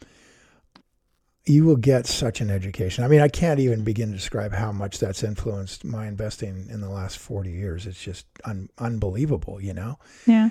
you 1.49 1.65
will 1.65 1.77
get 1.77 2.05
such 2.05 2.41
an 2.41 2.51
education. 2.51 3.03
I 3.03 3.07
mean, 3.07 3.21
I 3.21 3.27
can't 3.27 3.59
even 3.59 3.83
begin 3.83 4.11
to 4.11 4.15
describe 4.15 4.53
how 4.53 4.71
much 4.71 4.99
that's 4.99 5.23
influenced 5.23 5.83
my 5.83 6.05
investing 6.05 6.67
in 6.69 6.79
the 6.79 6.89
last 6.89 7.17
40 7.17 7.49
years. 7.49 7.87
It's 7.87 7.99
just 7.99 8.27
un- 8.45 8.69
unbelievable, 8.77 9.59
you 9.59 9.73
know? 9.73 9.97
Yeah. 10.27 10.49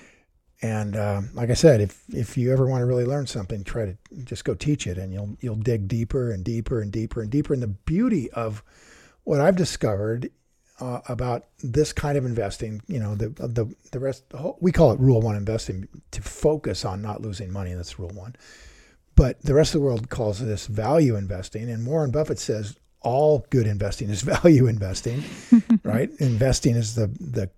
And 0.61 0.97
um, 0.97 1.31
like 1.35 1.51
I 1.51 1.55
said, 1.55 1.81
if 1.81 2.03
if 2.13 2.37
you 2.37 2.53
ever 2.53 2.67
want 2.67 2.81
to 2.83 2.85
really 2.85 3.05
learn 3.05 3.29
something, 3.29 3.63
try 3.63 3.85
to 3.85 3.97
just 4.25 4.45
go 4.45 4.55
teach 4.55 4.89
it, 4.89 4.99
and 4.99 5.13
you'll 5.13 5.37
you'll 5.41 5.55
dig 5.55 5.87
deeper 5.87 6.33
and 6.33 6.43
deeper 6.43 6.83
and 6.83 6.91
deeper 6.91 7.23
and 7.23 7.31
deeper. 7.31 7.55
And 7.55 7.63
the 7.63 7.69
beauty 7.69 8.29
of 8.33 8.65
what 9.23 9.41
I've 9.41 9.55
discovered 9.55 10.33
uh, 10.81 10.99
about 11.09 11.47
this 11.63 11.93
kind 11.93 12.19
of 12.19 12.25
investing, 12.25 12.83
you 12.89 12.99
know, 12.99 13.15
the 13.15 13.29
the 13.29 13.73
the 13.93 14.01
rest 14.01 14.29
the 14.31 14.39
whole, 14.39 14.59
we 14.61 14.73
call 14.73 14.91
it 14.91 14.99
Rule 14.99 15.21
One 15.21 15.37
investing 15.37 15.87
to 16.11 16.23
focus 16.23 16.85
on 16.85 17.03
not 17.03 17.23
losing 17.23 17.53
money. 17.53 17.73
That's 17.75 18.01
Rule 18.01 18.11
One. 18.11 18.35
But 19.19 19.43
the 19.43 19.53
rest 19.53 19.75
of 19.75 19.81
the 19.81 19.85
world 19.85 20.11
calls 20.11 20.39
this 20.39 20.69
value 20.69 21.17
investing, 21.17 21.69
and 21.69 21.85
Warren 21.85 22.13
Buffett 22.13 22.39
says 22.39 22.79
all 23.01 23.45
good 23.51 23.67
investing 23.67 24.11
is 24.11 24.23
value 24.43 24.69
investing, 24.69 25.25
right? 25.83 26.09
Investing 26.21 26.77
is 26.77 26.95
the 26.95 27.09
the 27.19 27.51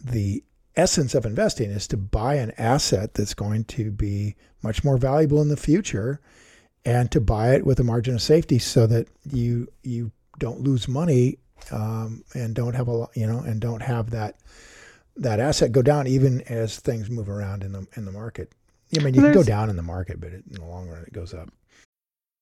the 0.00 0.44
essence 0.76 1.16
of 1.16 1.26
investing 1.26 1.72
is 1.72 1.88
to 1.88 1.96
buy 1.96 2.36
an 2.36 2.52
asset 2.56 3.14
that's 3.14 3.34
going 3.34 3.64
to 3.64 3.90
be 3.90 4.36
much 4.62 4.84
more 4.84 4.96
valuable 4.96 5.42
in 5.42 5.48
the 5.48 5.56
future 5.56 6.20
and 6.84 7.10
to 7.10 7.20
buy 7.20 7.52
it 7.52 7.66
with 7.66 7.80
a 7.80 7.84
margin 7.84 8.14
of 8.14 8.22
safety 8.22 8.60
so 8.60 8.86
that 8.86 9.08
you 9.28 9.66
you 9.82 10.12
don't 10.38 10.60
lose 10.60 10.86
money 10.86 11.36
um, 11.72 12.22
and 12.32 12.54
don't 12.54 12.74
have 12.74 12.88
a 12.88 13.08
you 13.16 13.26
know 13.26 13.40
and 13.40 13.60
don't 13.60 13.82
have 13.82 14.10
that 14.10 14.36
that 15.16 15.40
asset 15.40 15.72
go 15.72 15.82
down 15.82 16.06
even 16.06 16.42
as 16.42 16.78
things 16.78 17.10
move 17.10 17.28
around 17.28 17.64
in 17.64 17.72
the 17.72 17.84
in 17.96 18.04
the 18.04 18.12
market. 18.12 18.52
I 18.98 19.02
mean, 19.02 19.14
you 19.14 19.22
can 19.22 19.32
go 19.32 19.42
down 19.42 19.70
in 19.70 19.76
the 19.76 19.82
market, 19.82 20.20
but 20.20 20.32
it, 20.32 20.44
in 20.48 20.60
the 20.60 20.66
long 20.66 20.88
run, 20.88 21.02
it 21.02 21.12
goes 21.12 21.32
up. 21.32 21.50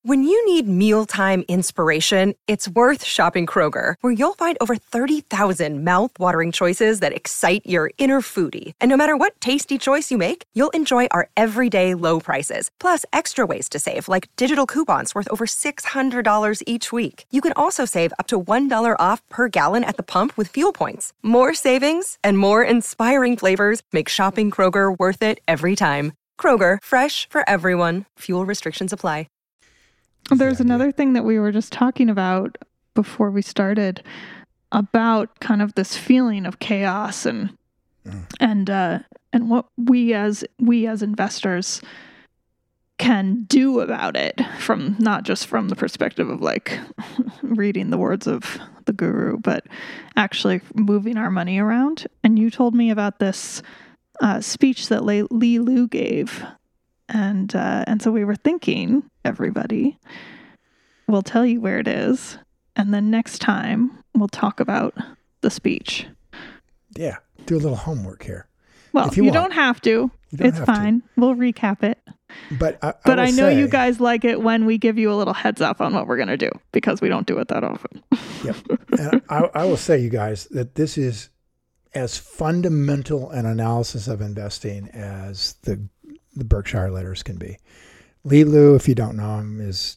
When 0.03 0.23
you 0.23 0.55
need 0.55 0.67
mealtime 0.67 1.45
inspiration, 1.47 2.35
it's 2.49 2.69
worth 2.69 3.05
shopping 3.05 3.45
Kroger, 3.47 3.97
where 4.01 4.13
you'll 4.13 4.35
find 4.35 4.57
over 4.61 4.77
30,000 4.77 5.85
mouthwatering 5.85 6.55
choices 6.55 7.01
that 7.01 7.13
excite 7.13 7.61
your 7.67 7.91
inner 7.99 8.23
foodie. 8.23 8.73
And 8.81 8.89
no 8.89 8.97
matter 8.97 9.15
what 9.15 9.39
tasty 9.43 9.77
choice 9.77 10.11
you 10.11 10.17
make, 10.17 10.45
you'll 10.55 10.75
enjoy 10.75 11.07
our 11.11 11.29
everyday 11.37 11.95
low 11.95 12.19
prices, 12.19 12.71
plus 12.81 13.05
extra 13.13 13.45
ways 13.45 13.69
to 13.69 13.79
save, 13.79 14.09
like 14.09 14.35
digital 14.37 14.65
coupons 14.65 15.15
worth 15.15 15.29
over 15.31 15.47
$600 15.47 16.63
each 16.67 16.93
week. 16.93 17.25
You 17.31 17.43
can 17.43 17.53
also 17.55 17.85
save 17.85 18.15
up 18.19 18.27
to 18.29 18.41
$1 18.41 18.97
off 18.99 19.21
per 19.29 19.49
gallon 19.49 19.85
at 19.85 19.99
the 19.99 20.13
pump 20.15 20.35
with 20.35 20.49
fuel 20.49 20.73
points. 20.73 21.13
More 21.21 21.53
savings 21.53 22.17
and 22.25 22.39
more 22.39 22.63
inspiring 22.63 23.37
flavors 23.37 23.83
make 23.93 24.09
shopping 24.09 24.51
Kroger 24.51 24.95
worth 24.99 25.21
it 25.21 25.41
every 25.47 25.77
time. 25.77 26.13
Kroger, 26.41 26.79
fresh 26.83 27.29
for 27.29 27.49
everyone. 27.49 28.07
Fuel 28.19 28.47
restrictions 28.47 28.93
apply. 28.93 29.27
There's 30.31 30.59
the 30.59 30.65
another 30.65 30.93
thing 30.93 31.13
that 31.15 31.25
we 31.25 31.39
were 31.39 31.53
just 31.53 31.73
talking 31.73 32.09
about 32.09 32.57
before 32.95 33.31
we 33.31 33.43
started 33.43 34.03
about 34.73 35.41
kind 35.41 35.61
of 35.61 35.75
this 35.75 35.97
feeling 35.97 36.47
of 36.47 36.59
chaos 36.59 37.27
and 37.27 37.57
Mm. 38.07 38.25
and 38.41 38.71
uh, 38.71 38.99
and 39.31 39.51
what 39.51 39.67
we 39.77 40.15
as 40.15 40.43
we 40.59 40.87
as 40.87 41.03
investors 41.03 41.83
can 42.97 43.45
do 43.45 43.81
about 43.81 44.17
it 44.17 44.41
from 44.59 44.97
not 44.99 45.23
just 45.23 45.47
from 45.47 45.69
the 45.69 45.77
perspective 45.77 46.31
of 46.31 46.41
like 46.41 46.79
reading 47.43 47.91
the 47.91 47.99
words 47.99 48.27
of 48.27 48.59
the 48.87 48.95
guru 48.95 49.37
but 49.37 49.67
actually 50.17 50.63
moving 50.75 51.19
our 51.19 51.31
money 51.31 51.59
around 51.59 52.07
and 52.25 52.39
you 52.39 52.51
told 52.51 52.75
me 52.75 52.91
about 52.91 53.19
this 53.19 53.63
uh, 54.21 54.41
speech 54.41 54.89
that 54.89 55.05
Le- 55.05 55.27
Li 55.31 55.59
Lu 55.59 55.89
gave 55.89 56.45
and 57.09 57.55
uh, 57.57 57.85
and 57.87 58.01
so 58.03 58.11
we 58.13 58.25
were 58.25 58.37
thinking 58.37 59.03
everybody 59.25 59.99
we'll 61.09 61.23
tell 61.23 61.45
you 61.45 61.61
where 61.61 61.79
it 61.79 61.89
is 61.89 62.39
and 62.77 62.95
then 62.95 63.11
next 63.11 63.39
time 63.41 63.91
we'll 64.15 64.29
talk 64.29 64.61
about 64.61 64.95
the 65.41 65.51
speech 65.51 66.07
Yeah, 66.97 67.17
do 67.47 67.57
a 67.57 67.59
little 67.59 67.77
homework 67.77 68.23
here. 68.23 68.47
Well, 68.93 69.07
If 69.09 69.17
you, 69.17 69.25
you 69.25 69.31
don't 69.31 69.53
have 69.53 69.81
to. 69.83 70.11
Don't 70.35 70.49
It's 70.49 70.59
have 70.59 70.67
to. 70.67 70.75
fine. 70.75 71.03
We'll 71.17 71.37
recap 71.37 71.85
it. 71.85 71.99
But 72.59 72.79
I, 72.83 72.95
But 73.05 73.21
I, 73.21 73.31
know 73.31 73.49
you 73.49 73.69
guys 73.69 74.01
like 74.01 74.25
it 74.25 74.41
when 74.43 74.67
we 74.67 74.79
give 74.79 74.99
you 74.99 75.13
a 75.13 75.15
little 75.15 75.33
heads 75.35 75.61
up 75.61 75.81
on 75.81 75.95
what 75.95 76.09
we're 76.09 76.17
going 76.17 76.29
to 76.29 76.37
do 76.37 76.51
because 76.73 77.01
we 77.01 77.09
don't 77.09 77.25
do 77.27 77.39
it 77.39 77.47
that 77.49 77.63
often. 77.63 78.03
Yep. 78.45 78.57
and 78.99 79.23
I, 79.29 79.49
I 79.55 79.65
will 79.65 79.77
say, 79.77 79.99
you 79.99 80.09
guys, 80.11 80.47
that 80.51 80.75
this 80.75 80.99
is 80.99 81.29
as 81.95 82.19
fundamental 82.19 83.31
an 83.31 83.47
analysis 83.47 84.09
of 84.09 84.21
investing 84.21 84.89
as 84.91 85.55
the 85.63 85.89
the 86.37 86.45
Berkshire 86.45 86.91
letters 86.91 87.23
can 87.23 87.37
be. 87.37 87.59
Li 88.25 88.45
Lu, 88.45 88.75
if 88.75 88.87
you 88.87 88.95
don't 88.95 89.17
know 89.17 89.39
him, 89.39 89.61
is 89.61 89.97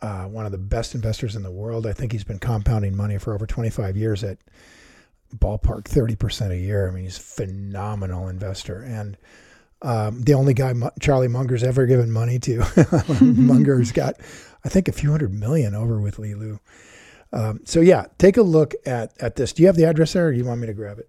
uh, 0.00 0.24
one 0.24 0.46
of 0.46 0.52
the 0.52 0.58
best 0.58 0.94
investors 0.94 1.36
in 1.36 1.42
the 1.42 1.50
world. 1.50 1.86
I 1.86 1.92
think 1.92 2.12
he's 2.12 2.24
been 2.24 2.38
compounding 2.38 2.96
money 2.96 3.18
for 3.18 3.34
over 3.34 3.46
25 3.46 3.96
years 3.96 4.24
at 4.24 4.38
ballpark 5.36 5.84
30% 5.84 6.50
a 6.50 6.56
year. 6.56 6.88
I 6.88 6.92
mean, 6.92 7.04
he's 7.04 7.18
a 7.18 7.20
phenomenal 7.20 8.28
investor. 8.28 8.82
And 8.82 9.16
um, 9.82 10.22
the 10.22 10.34
only 10.34 10.54
guy 10.54 10.72
Charlie 11.00 11.28
Munger's 11.28 11.62
ever 11.62 11.86
given 11.86 12.10
money 12.10 12.38
to. 12.40 12.64
Munger's 13.20 13.92
got, 13.92 14.14
I 14.64 14.68
think, 14.68 14.88
a 14.88 14.92
few 14.92 15.10
hundred 15.10 15.34
million 15.34 15.74
over 15.74 16.00
with 16.00 16.18
Li 16.18 16.34
Lu. 16.34 16.60
Um, 17.32 17.60
so 17.64 17.80
yeah, 17.80 18.06
take 18.16 18.36
a 18.36 18.42
look 18.42 18.74
at 18.86 19.12
at 19.20 19.36
this. 19.36 19.52
Do 19.52 19.62
you 19.62 19.66
have 19.66 19.76
the 19.76 19.84
address 19.84 20.14
there, 20.14 20.28
or 20.28 20.32
do 20.32 20.38
you 20.38 20.44
want 20.44 20.60
me 20.60 20.66
to 20.66 20.74
grab 20.74 20.98
it? 20.98 21.08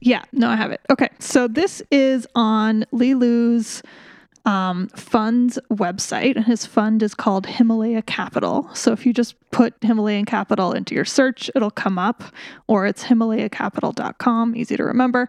Yeah, 0.00 0.24
no, 0.32 0.48
I 0.48 0.56
have 0.56 0.70
it. 0.72 0.80
Okay, 0.90 1.08
so 1.18 1.46
this 1.46 1.82
is 1.90 2.26
on 2.34 2.86
Li 2.90 3.14
Lu's 3.14 3.82
um, 4.46 4.88
fund's 4.88 5.58
website, 5.70 6.36
and 6.36 6.46
his 6.46 6.64
fund 6.64 7.02
is 7.02 7.14
called 7.14 7.46
Himalaya 7.46 8.02
Capital. 8.02 8.68
So 8.74 8.92
if 8.92 9.04
you 9.04 9.12
just 9.12 9.34
put 9.50 9.74
Himalayan 9.82 10.24
Capital 10.24 10.72
into 10.72 10.94
your 10.94 11.04
search, 11.04 11.50
it'll 11.54 11.70
come 11.70 11.98
up, 11.98 12.24
or 12.66 12.86
it's 12.86 13.04
HimalayaCapital.com, 13.04 14.56
easy 14.56 14.76
to 14.76 14.84
remember. 14.84 15.28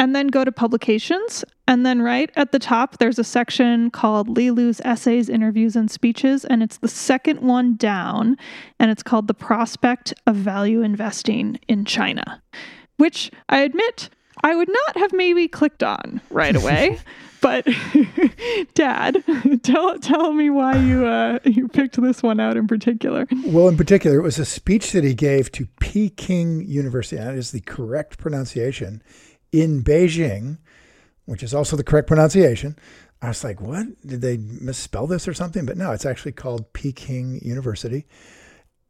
And 0.00 0.14
then 0.14 0.28
go 0.28 0.44
to 0.44 0.52
publications. 0.52 1.44
And 1.66 1.84
then 1.84 2.02
right 2.02 2.30
at 2.36 2.52
the 2.52 2.60
top, 2.60 2.98
there's 2.98 3.18
a 3.18 3.24
section 3.24 3.90
called 3.90 4.28
Li 4.28 4.52
Lu's 4.52 4.80
Essays, 4.84 5.28
Interviews, 5.28 5.74
and 5.74 5.90
Speeches. 5.90 6.44
And 6.44 6.62
it's 6.62 6.78
the 6.78 6.86
second 6.86 7.40
one 7.40 7.74
down. 7.74 8.36
And 8.78 8.92
it's 8.92 9.02
called 9.02 9.26
The 9.26 9.34
Prospect 9.34 10.14
of 10.28 10.36
Value 10.36 10.82
Investing 10.82 11.58
in 11.66 11.84
China 11.84 12.40
which 12.98 13.30
I 13.48 13.60
admit 13.62 14.10
I 14.44 14.54
would 14.54 14.68
not 14.68 14.96
have 14.98 15.12
maybe 15.12 15.48
clicked 15.48 15.82
on 15.82 16.20
right 16.30 16.54
away. 16.54 17.00
but 17.40 17.66
Dad, 18.74 19.24
tell 19.62 19.98
tell 19.98 20.32
me 20.32 20.50
why 20.50 20.76
you 20.76 21.06
uh, 21.06 21.38
you 21.44 21.68
picked 21.68 22.00
this 22.00 22.22
one 22.22 22.40
out 22.40 22.56
in 22.56 22.66
particular. 22.66 23.26
Well, 23.44 23.68
in 23.68 23.76
particular, 23.76 24.18
it 24.18 24.22
was 24.22 24.38
a 24.38 24.44
speech 24.44 24.92
that 24.92 25.04
he 25.04 25.14
gave 25.14 25.50
to 25.52 25.66
Peking 25.80 26.66
University. 26.66 27.16
and 27.16 27.26
That 27.26 27.34
is 27.34 27.52
the 27.52 27.60
correct 27.60 28.18
pronunciation 28.18 29.02
in 29.52 29.82
Beijing, 29.82 30.58
which 31.24 31.42
is 31.42 31.54
also 31.54 31.76
the 31.76 31.84
correct 31.84 32.08
pronunciation. 32.08 32.76
I 33.20 33.28
was 33.28 33.42
like, 33.42 33.60
what? 33.60 33.86
Did 34.06 34.20
they 34.20 34.36
misspell 34.36 35.08
this 35.08 35.26
or 35.26 35.34
something? 35.34 35.66
But 35.66 35.76
no, 35.76 35.90
it's 35.90 36.06
actually 36.06 36.32
called 36.32 36.72
Peking 36.72 37.40
University 37.42 38.06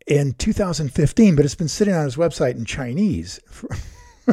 in 0.07 0.35
2015, 0.35 1.35
but 1.35 1.45
it's 1.45 1.55
been 1.55 1.69
sitting 1.69 1.95
on 1.95 2.05
his 2.05 2.17
website 2.17 2.57
in 2.57 2.67
Chinese 2.67 3.41
for, 3.51 3.71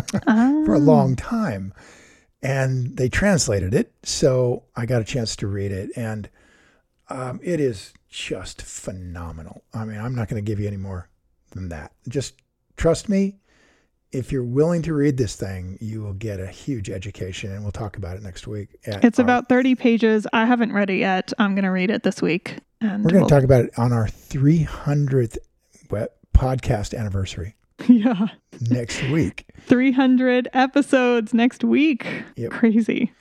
for 0.66 0.74
a 0.74 0.80
long 0.80 1.16
time. 1.16 1.74
And 2.42 2.96
they 2.98 3.10
translated 3.10 3.74
it. 3.74 3.92
So 4.04 4.64
I 4.76 4.86
got 4.86 5.02
a 5.02 5.06
chance 5.06 5.36
to 5.38 5.48
read 5.48 5.72
it. 5.72 5.90
And 5.96 6.30
um, 7.10 7.40
it 7.44 7.60
is 7.60 7.94
just 8.10 8.62
phenomenal. 8.62 9.64
I 9.74 9.86
mean, 9.86 9.98
I'm 10.00 10.14
not 10.16 10.28
going 10.28 10.44
to 10.44 10.48
give 10.48 10.60
you 10.60 10.68
any 10.68 10.78
more 10.78 11.10
than 11.52 11.70
that. 11.70 11.92
Just 12.08 12.36
trust 12.78 13.10
me. 13.10 13.38
If 14.12 14.32
you're 14.32 14.44
willing 14.46 14.82
to 14.84 14.94
read 14.94 15.18
this 15.18 15.36
thing, 15.36 15.78
you 15.82 16.02
will 16.02 16.14
get 16.14 16.40
a 16.40 16.48
huge 16.48 16.90
education, 16.90 17.52
and 17.52 17.64
we'll 17.64 17.74
talk 17.74 17.98
about 17.98 18.16
it 18.16 18.24
next 18.24 18.48
week. 18.48 18.70
It's 18.84 19.20
our- 19.20 19.24
about 19.24 19.50
30 19.50 19.76
pages. 19.76 20.26
I 20.32 20.46
haven't 20.46 20.72
read 20.72 20.90
it 20.90 20.98
yet. 21.00 21.34
I'm 21.38 21.54
going 21.54 21.66
to 21.66 21.70
read 21.72 21.90
it 21.90 22.04
this 22.04 22.22
week. 22.22 22.60
And 22.80 23.04
We're 23.04 23.10
going 23.12 23.22
we'll- 23.24 23.30
to 23.30 23.36
talk 23.36 23.44
about 23.44 23.66
it 23.66 23.78
on 23.78 23.92
our 23.92 24.08
300th 24.08 25.38
web 25.90 26.12
podcast 26.34 26.98
anniversary 26.98 27.56
Yeah. 27.88 28.28
next 28.70 29.04
week, 29.10 29.46
300 29.62 30.48
episodes 30.54 31.34
next 31.34 31.64
week. 31.64 32.08
Yep. 32.38 32.52
Crazy. 32.52 33.12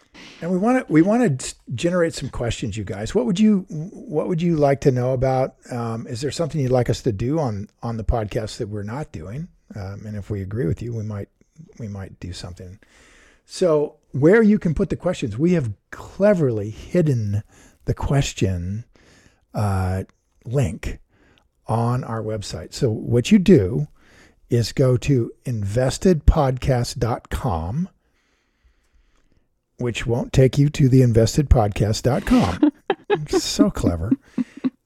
and 0.40 0.50
we 0.50 0.58
want 0.58 0.86
to 0.86 0.92
we 0.92 1.02
want 1.02 1.40
to 1.40 1.54
generate 1.74 2.14
some 2.14 2.28
questions, 2.28 2.76
you 2.76 2.84
guys. 2.84 3.14
What 3.14 3.26
would 3.26 3.40
you 3.40 3.66
what 3.68 4.28
would 4.28 4.40
you 4.40 4.56
like 4.56 4.80
to 4.82 4.92
know 4.92 5.12
about? 5.12 5.56
Um, 5.70 6.06
is 6.06 6.20
there 6.20 6.30
something 6.30 6.60
you'd 6.60 6.70
like 6.70 6.88
us 6.88 7.02
to 7.02 7.12
do 7.12 7.38
on 7.40 7.68
on 7.82 7.96
the 7.96 8.04
podcast 8.04 8.58
that 8.58 8.68
we're 8.68 8.84
not 8.84 9.10
doing? 9.12 9.48
Um, 9.74 10.06
and 10.06 10.16
if 10.16 10.30
we 10.30 10.40
agree 10.40 10.66
with 10.66 10.80
you, 10.82 10.94
we 10.94 11.02
might 11.02 11.28
we 11.78 11.88
might 11.88 12.20
do 12.20 12.32
something. 12.32 12.78
So 13.44 13.96
where 14.12 14.42
you 14.42 14.58
can 14.58 14.72
put 14.74 14.88
the 14.88 14.96
questions, 14.96 15.36
we 15.36 15.52
have 15.54 15.72
cleverly 15.90 16.70
hidden 16.70 17.42
the 17.86 17.94
question 17.94 18.84
uh, 19.52 20.04
link 20.44 21.00
on 21.66 22.04
our 22.04 22.22
website. 22.22 22.72
So 22.72 22.90
what 22.90 23.30
you 23.32 23.38
do 23.38 23.88
is 24.50 24.72
go 24.72 24.96
to 24.98 25.32
investedpodcast.com, 25.44 27.88
which 29.78 30.06
won't 30.06 30.32
take 30.32 30.58
you 30.58 30.68
to 30.70 30.88
the 30.88 31.00
investedpodcast.com. 31.00 32.72
so 33.38 33.70
clever. 33.70 34.12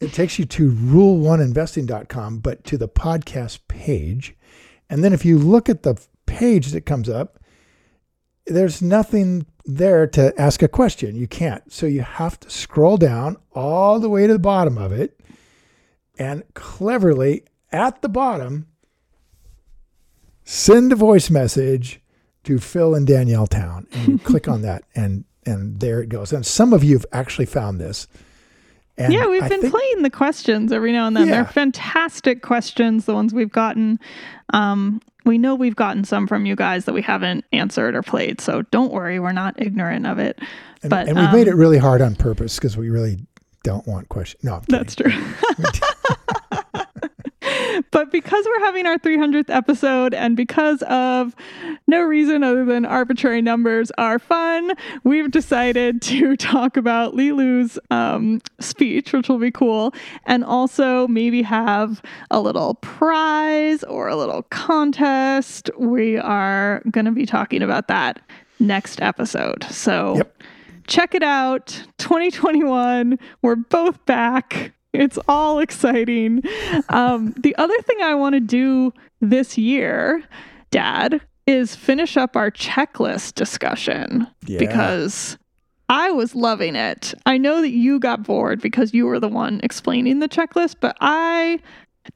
It 0.01 0.13
takes 0.13 0.39
you 0.39 0.45
to 0.47 0.71
rule1investing.com, 0.71 2.39
but 2.39 2.65
to 2.65 2.79
the 2.79 2.89
podcast 2.89 3.61
page. 3.69 4.37
And 4.89 5.03
then 5.03 5.13
if 5.13 5.25
you 5.25 5.39
look 5.39 5.69
at 5.69 5.83
the 5.83 6.01
page 6.27 6.69
that 6.69 6.87
comes 6.87 7.09
up, 7.09 7.39
there's 8.47 8.81
nothing 8.81 9.47
there 9.65 10.07
to 10.07 10.33
ask 10.41 10.63
a 10.63 10.69
question. 10.69 11.17
You 11.17 11.29
can't. 11.29 11.71
So 11.73 11.87
you 11.87 12.03
have 12.03 12.41
to 12.41 12.51
scroll 12.51 12.97
down 12.97 13.37
all 13.53 14.01
the 14.01 14.09
way 14.09 14.27
to 14.27 14.33
the 14.33 14.39
bottom 14.39 14.79
of 14.79 14.93
it 14.93 15.21
and 16.19 16.43
cleverly 16.55 17.45
at 17.71 18.01
the 18.01 18.09
bottom 18.09 18.67
send 20.49 20.93
a 20.93 20.97
voice 20.97 21.29
message 21.29 22.01
to 22.45 22.59
Phil 22.59 22.95
and 22.95 23.07
Danielle 23.07 23.47
Town. 23.47 23.87
And 23.93 24.09
you 24.09 24.19
click 24.19 24.49
on 24.49 24.63
that 24.63 24.83
and 24.95 25.25
and 25.45 25.81
there 25.81 26.01
it 26.01 26.09
goes. 26.09 26.33
And 26.33 26.45
some 26.45 26.73
of 26.73 26.83
you 26.85 26.97
have 26.97 27.07
actually 27.13 27.47
found 27.47 27.81
this. 27.81 28.07
And 28.97 29.13
yeah, 29.13 29.27
we've 29.27 29.43
I 29.43 29.49
been 29.49 29.61
think- 29.61 29.73
playing 29.73 30.03
the 30.03 30.11
questions 30.11 30.73
every 30.73 30.93
now 30.93 31.07
and 31.07 31.17
then. 31.17 31.29
Yeah. 31.29 31.35
They're 31.35 31.53
fantastic 31.53 32.43
questions, 32.43 33.05
the 33.05 33.15
ones 33.15 33.33
we've 33.33 33.53
gotten. 33.53 34.01
Um, 34.53 35.01
we 35.25 35.39
know 35.39 35.55
we've 35.55 35.77
gotten 35.77 36.05
some 36.05 36.27
from 36.27 36.47
you 36.47 36.57
guys 36.57 36.87
that 36.87 36.95
we 36.95 37.03
haven't 37.03 37.45
answered 37.53 37.95
or 37.95 38.03
played, 38.03 38.41
so 38.41 38.63
don't 38.63 38.93
worry, 38.93 39.21
we're 39.21 39.33
not 39.33 39.55
ignorant 39.61 40.07
of 40.07 40.19
it. 40.19 40.39
And, 40.83 40.91
but 40.91 41.07
and 41.09 41.17
we've 41.19 41.33
made 41.33 41.49
it 41.49 41.53
um, 41.53 41.61
really 41.61 41.79
hard 41.79 42.01
on 42.01 42.15
purpose 42.17 42.57
because 42.57 42.77
we 42.77 42.89
really 42.91 43.19
don't 43.63 43.87
want 43.87 44.09
questions. 44.09 44.43
No. 44.43 44.63
That's 44.69 44.97
true. 44.97 45.13
but 47.99 48.13
because 48.13 48.47
we're 48.47 48.61
having 48.65 48.87
our 48.87 48.97
300th 48.97 49.51
episode 49.51 50.15
and 50.15 50.37
because 50.37 50.83
of 50.83 51.35
no 51.89 52.01
reason 52.01 52.45
other 52.45 52.65
than 52.65 52.87
arbitrary 52.87 53.43
numbers 53.43 53.91
are 53.99 54.21
fun, 54.21 54.71
we've 55.03 55.33
decided 55.33 56.01
to 56.01 56.37
talk 56.53 56.77
about 56.77 57.17
Li 57.17 57.33
Lu's 57.33 57.77
um, 57.91 58.41
speech, 58.61 59.13
which 59.13 59.29
will 59.29 59.41
be 59.41 59.51
cool, 59.51 59.93
and 60.27 60.45
also 60.45 61.09
maybe 61.09 61.43
have 61.43 62.01
a 62.31 62.41
little 62.41 62.75
prize 62.75 63.83
or 63.83 64.07
a 64.07 64.15
little 64.15 64.45
contest. 64.45 65.69
We 65.77 66.19
are 66.19 66.81
going 66.93 67.07
to 67.07 67.11
be 67.11 67.27
talking 67.27 67.63
about 67.65 67.89
that 67.89 68.21
next 68.61 69.03
episode. 69.03 69.65
So 69.65 70.15
Yep. 70.19 70.43
check 70.87 71.15
it 71.17 71.25
out 71.25 71.67
2021 71.99 73.19
we're 73.43 73.57
both 73.57 74.07
back 74.07 74.73
it's 74.93 75.19
all 75.29 75.59
exciting 75.59 76.43
um, 76.89 77.33
the 77.39 77.55
other 77.57 77.79
thing 77.83 78.01
i 78.03 78.15
want 78.15 78.35
to 78.35 78.41
do 78.41 78.93
this 79.21 79.59
year 79.59 80.23
dad 80.71 81.21
is 81.47 81.75
finish 81.77 82.17
up 82.17 82.37
our 82.37 82.51
checklist 82.51 83.35
discussion 83.35 84.27
Yeah. 84.47 84.59
because 84.59 85.37
i 85.89 86.11
was 86.11 86.35
loving 86.35 86.75
it 86.77 87.15
i 87.27 87.37
know 87.39 87.61
that 87.61 87.71
you 87.71 87.99
got 88.01 88.23
bored 88.23 88.61
because 88.61 88.95
you 88.95 89.07
were 89.07 89.21
the 89.21 89.29
one 89.29 89.61
explaining 89.63 90.21
the 90.21 90.29
checklist 90.29 90.77
but 90.81 90.97
i 91.01 91.59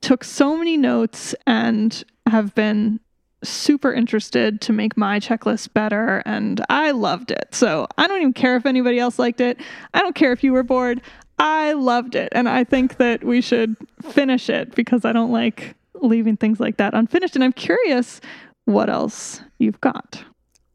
took 0.00 0.24
so 0.24 0.56
many 0.56 0.76
notes 0.78 1.34
and 1.46 2.04
have 2.26 2.54
been 2.54 2.98
super 3.44 3.92
interested 3.92 4.60
to 4.60 4.72
make 4.72 4.96
my 4.96 5.18
checklist 5.18 5.72
better 5.74 6.22
and 6.24 6.64
I 6.70 6.92
loved 6.92 7.32
it. 7.32 7.48
So 7.50 7.88
I 7.98 8.06
don't 8.06 8.18
even 8.20 8.32
care 8.32 8.54
if 8.56 8.64
anybody 8.64 9.00
else 9.00 9.18
liked 9.18 9.40
it. 9.40 9.58
I 9.92 9.98
don't 10.00 10.14
care 10.14 10.30
if 10.30 10.44
you 10.44 10.52
were 10.52 10.62
bored. 10.62 11.02
I 11.42 11.72
loved 11.72 12.14
it. 12.14 12.28
And 12.32 12.48
I 12.48 12.62
think 12.62 12.98
that 12.98 13.24
we 13.24 13.40
should 13.40 13.76
finish 14.10 14.48
it 14.48 14.74
because 14.76 15.04
I 15.04 15.12
don't 15.12 15.32
like 15.32 15.74
leaving 15.94 16.36
things 16.36 16.60
like 16.60 16.76
that 16.76 16.94
unfinished. 16.94 17.34
And 17.34 17.42
I'm 17.42 17.52
curious 17.52 18.20
what 18.64 18.88
else 18.88 19.40
you've 19.58 19.80
got. 19.80 20.22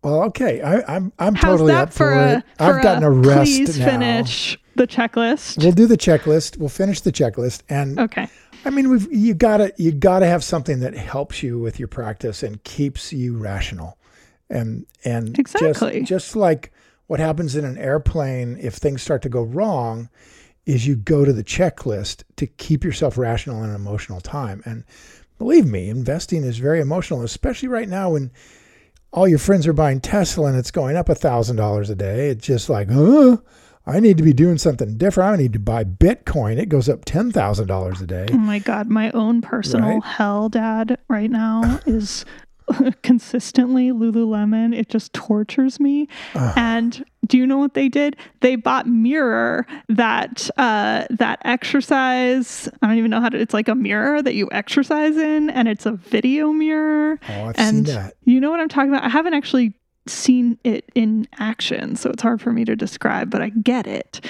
Well, 0.04 0.24
okay. 0.24 0.62
I, 0.62 0.96
I'm 0.96 1.14
I'm 1.20 1.36
How's 1.36 1.60
totally 1.60 1.74
up 1.74 1.90
for, 1.92 1.98
for, 1.98 2.14
a, 2.14 2.38
it. 2.38 2.44
I've 2.60 2.76
for 2.76 2.82
gotten 2.82 3.04
a 3.04 3.08
a 3.08 3.12
rest 3.12 3.52
please 3.52 3.80
now. 3.80 3.86
finish 3.86 4.58
the 4.76 4.86
checklist? 4.86 5.58
We'll 5.64 5.72
do 5.72 5.88
the 5.88 5.98
checklist. 5.98 6.58
We'll 6.58 6.70
finish 6.70 7.00
the 7.00 7.12
checklist, 7.14 7.64
and 7.70 7.98
okay. 8.00 8.28
I 8.66 8.70
mean, 8.70 8.90
we've 8.90 9.08
you 9.12 9.34
gotta 9.34 9.74
you 9.78 9.94
gotta 9.94 10.26
have 10.28 10.44
something 10.44 10.82
that 10.82 10.96
helps 10.96 11.42
you 11.44 11.60
with 11.60 11.80
your 11.80 11.88
practice 11.88 12.44
and 12.44 12.62
keeps 12.64 13.14
you 13.14 13.38
rational. 13.38 13.98
And 14.50 14.86
and 15.06 15.38
Exactly. 15.40 16.00
just 16.02 16.10
just 16.10 16.36
like 16.36 16.72
what 17.08 17.20
happens 17.22 17.56
in 17.56 17.64
an 17.64 17.78
airplane 17.78 18.58
if 18.60 18.76
things 18.76 19.02
start 19.02 19.22
to 19.22 19.30
go 19.30 19.44
wrong 19.44 20.10
is 20.68 20.86
you 20.86 20.96
go 20.98 21.24
to 21.26 21.32
the 21.32 21.44
checklist 21.44 22.24
to 22.36 22.46
keep 22.46 22.84
yourself 22.84 23.18
rational 23.18 23.64
in 23.64 23.70
an 23.70 23.76
emotional 23.76 24.20
time. 24.20 24.62
And 24.66 24.84
believe 25.40 25.66
me, 25.66 25.90
investing 25.90 26.44
is 26.44 26.58
very 26.58 26.82
emotional, 26.82 27.24
especially 27.24 27.70
right 27.70 27.88
now 27.88 28.12
when 28.12 28.32
all 29.14 29.28
your 29.30 29.40
friends 29.40 29.66
are 29.66 29.74
buying 29.74 30.02
Tesla 30.02 30.48
and 30.50 30.58
it's 30.58 30.70
going 30.70 30.98
up 30.98 31.08
a 31.08 31.16
thousand 31.16 31.56
dollars 31.56 31.90
a 31.90 31.96
day. 31.96 32.30
It's 32.30 32.46
just 32.46 32.70
like, 32.70 32.90
huh? 32.92 33.38
I 33.86 34.02
need 34.02 34.18
to 34.18 34.24
be 34.24 34.34
doing 34.34 34.58
something 34.58 34.98
different. 34.98 35.32
I 35.32 35.42
need 35.42 35.54
to 35.54 35.60
buy 35.60 35.86
Bitcoin. 35.86 36.58
It 36.58 36.68
goes 36.68 36.90
up 36.90 37.06
ten 37.06 37.32
thousand 37.32 37.68
dollars 37.68 38.02
a 38.02 38.06
day. 38.06 38.26
Oh 38.34 38.38
my 38.38 38.60
God, 38.60 38.90
my 38.90 39.10
own 39.12 39.42
personal 39.42 39.90
Right? 39.90 40.04
hell, 40.04 40.50
Dad, 40.50 40.98
right 41.08 41.32
now 41.32 41.80
is 41.86 42.26
consistently 43.04 43.92
Lululemon. 43.92 44.76
It 44.78 44.90
just 44.90 45.14
tortures 45.14 45.80
me. 45.80 46.08
And 46.34 47.04
do 47.26 47.38
you 47.38 47.46
know 47.48 47.58
what 47.58 47.74
they 47.74 47.90
did? 47.90 48.16
They 48.42 48.56
bought 48.56 48.88
Mirror, 48.88 49.66
that 49.90 50.50
uh, 50.58 51.06
that 51.10 51.40
exercise. 51.46 52.70
I 52.82 52.88
don't 52.88 52.98
even 52.98 53.12
know 53.12 53.22
how 53.22 53.30
to. 53.30 53.38
It's 53.38 53.54
like 53.54 53.68
a 53.68 53.76
mirror 53.76 54.22
that 54.22 54.34
you 54.36 54.50
exercise 54.52 55.18
in, 55.18 55.50
and 55.50 55.68
it's 55.68 55.86
a 55.86 55.92
video 55.94 56.52
mirror. 56.52 57.20
Oh, 57.30 57.46
I've 57.46 57.56
and 57.58 57.88
seen 57.88 57.96
that. 57.96 58.14
you 58.26 58.40
know 58.40 58.50
what 58.50 58.60
I'm 58.60 58.70
talking 58.70 58.90
about? 58.92 59.04
I 59.04 59.10
haven't 59.10 59.34
actually 59.34 59.74
seen 60.08 60.58
it 60.64 60.90
in 60.96 61.28
action, 61.40 61.96
so 61.96 62.10
it's 62.10 62.22
hard 62.22 62.42
for 62.42 62.52
me 62.52 62.66
to 62.66 62.76
describe, 62.76 63.30
but 63.30 63.42
I 63.42 63.50
get 63.50 63.88
it. 63.88 64.22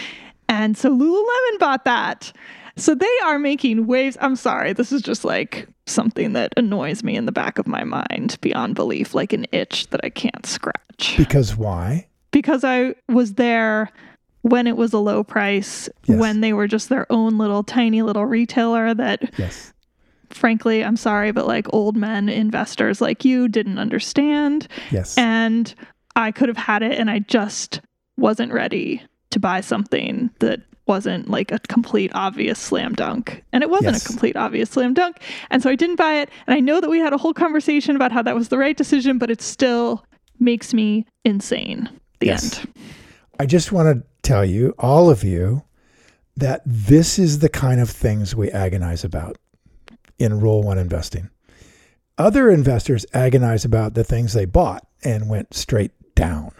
And 0.49 0.77
so 0.77 0.89
Lululemon 0.89 1.59
bought 1.59 1.85
that. 1.85 2.31
So 2.77 2.95
they 2.95 3.09
are 3.25 3.39
making 3.39 3.87
waves. 3.87 4.17
I'm 4.21 4.35
sorry, 4.35 4.71
this 4.73 4.91
is 4.91 5.01
just 5.01 5.25
like 5.25 5.67
something 5.85 6.33
that 6.33 6.53
annoys 6.57 7.03
me 7.03 7.15
in 7.15 7.25
the 7.25 7.31
back 7.31 7.57
of 7.57 7.67
my 7.67 7.83
mind 7.83 8.37
beyond 8.41 8.75
belief, 8.75 9.13
like 9.15 9.33
an 9.33 9.45
itch 9.51 9.87
that 9.89 10.01
I 10.03 10.09
can't 10.09 10.45
scratch. 10.45 11.15
Because 11.17 11.55
why? 11.57 12.07
Because 12.31 12.63
I 12.63 12.93
was 13.07 13.33
there 13.33 13.89
when 14.41 14.67
it 14.67 14.77
was 14.77 14.93
a 14.93 14.99
low 14.99 15.23
price, 15.23 15.89
Yes. 16.05 16.19
when 16.19 16.41
they 16.41 16.53
were 16.53 16.67
just 16.67 16.89
their 16.89 17.11
own 17.11 17.37
little 17.37 17.63
tiny 17.63 18.01
little 18.01 18.25
retailer 18.25 18.93
that 18.93 19.31
Yes. 19.37 19.73
frankly, 20.29 20.83
I'm 20.83 20.97
sorry, 20.97 21.31
but 21.31 21.47
like 21.47 21.67
old 21.73 21.97
men 21.97 22.29
investors 22.29 23.01
like 23.01 23.25
you 23.25 23.47
didn't 23.47 23.79
understand. 23.79 24.67
Yes. 24.91 25.17
And 25.17 25.73
I 26.15 26.31
could 26.31 26.47
have 26.49 26.57
had 26.57 26.83
it 26.83 26.97
and 26.99 27.09
I 27.09 27.19
just 27.19 27.81
wasn't 28.17 28.51
ready 28.53 29.01
to 29.31 29.39
buy 29.39 29.61
something 29.61 30.29
that 30.39 30.61
wasn't 30.87 31.29
like 31.29 31.51
a 31.51 31.59
complete 31.67 32.11
obvious 32.13 32.57
slam 32.59 32.93
dunk. 32.93 33.43
And 33.53 33.63
it 33.63 33.69
wasn't 33.69 33.93
Yes. 33.93 34.05
a 34.05 34.07
complete 34.07 34.35
obvious 34.35 34.69
slam 34.69 34.93
dunk. 34.93 35.17
And 35.49 35.61
so 35.63 35.69
I 35.69 35.75
didn't 35.75 35.95
buy 35.97 36.15
it. 36.21 36.29
And 36.47 36.55
I 36.55 36.59
know 36.59 36.79
that 36.81 36.89
we 36.89 36.99
had 36.99 37.13
a 37.13 37.17
whole 37.17 37.33
conversation 37.33 37.95
about 37.95 38.11
how 38.11 38.21
that 38.23 38.35
was 38.35 38.49
the 38.49 38.57
right 38.57 38.75
decision, 38.77 39.17
but 39.17 39.29
it 39.29 39.41
still 39.41 40.03
makes 40.39 40.73
me 40.73 41.05
insane. 41.25 41.89
The 42.19 42.27
Yes. 42.27 42.59
end. 42.59 42.73
I 43.39 43.45
just 43.45 43.71
want 43.71 43.95
to 43.97 44.03
tell 44.23 44.43
you, 44.45 44.73
all 44.79 45.09
of 45.09 45.23
you, 45.23 45.63
that 46.35 46.61
this 46.65 47.17
is 47.19 47.39
the 47.39 47.49
kind 47.49 47.79
of 47.81 47.89
things 47.89 48.35
we 48.35 48.49
agonize 48.51 49.03
about 49.03 49.37
in 50.19 50.39
Rule 50.39 50.63
One 50.63 50.77
investing. 50.77 51.29
Other 52.17 52.49
investors 52.49 53.05
agonize 53.13 53.63
about 53.65 53.93
the 53.93 54.03
things 54.03 54.33
they 54.33 54.45
bought 54.45 54.87
and 55.03 55.29
went 55.29 55.53
straight 55.53 55.91
down. 56.15 56.51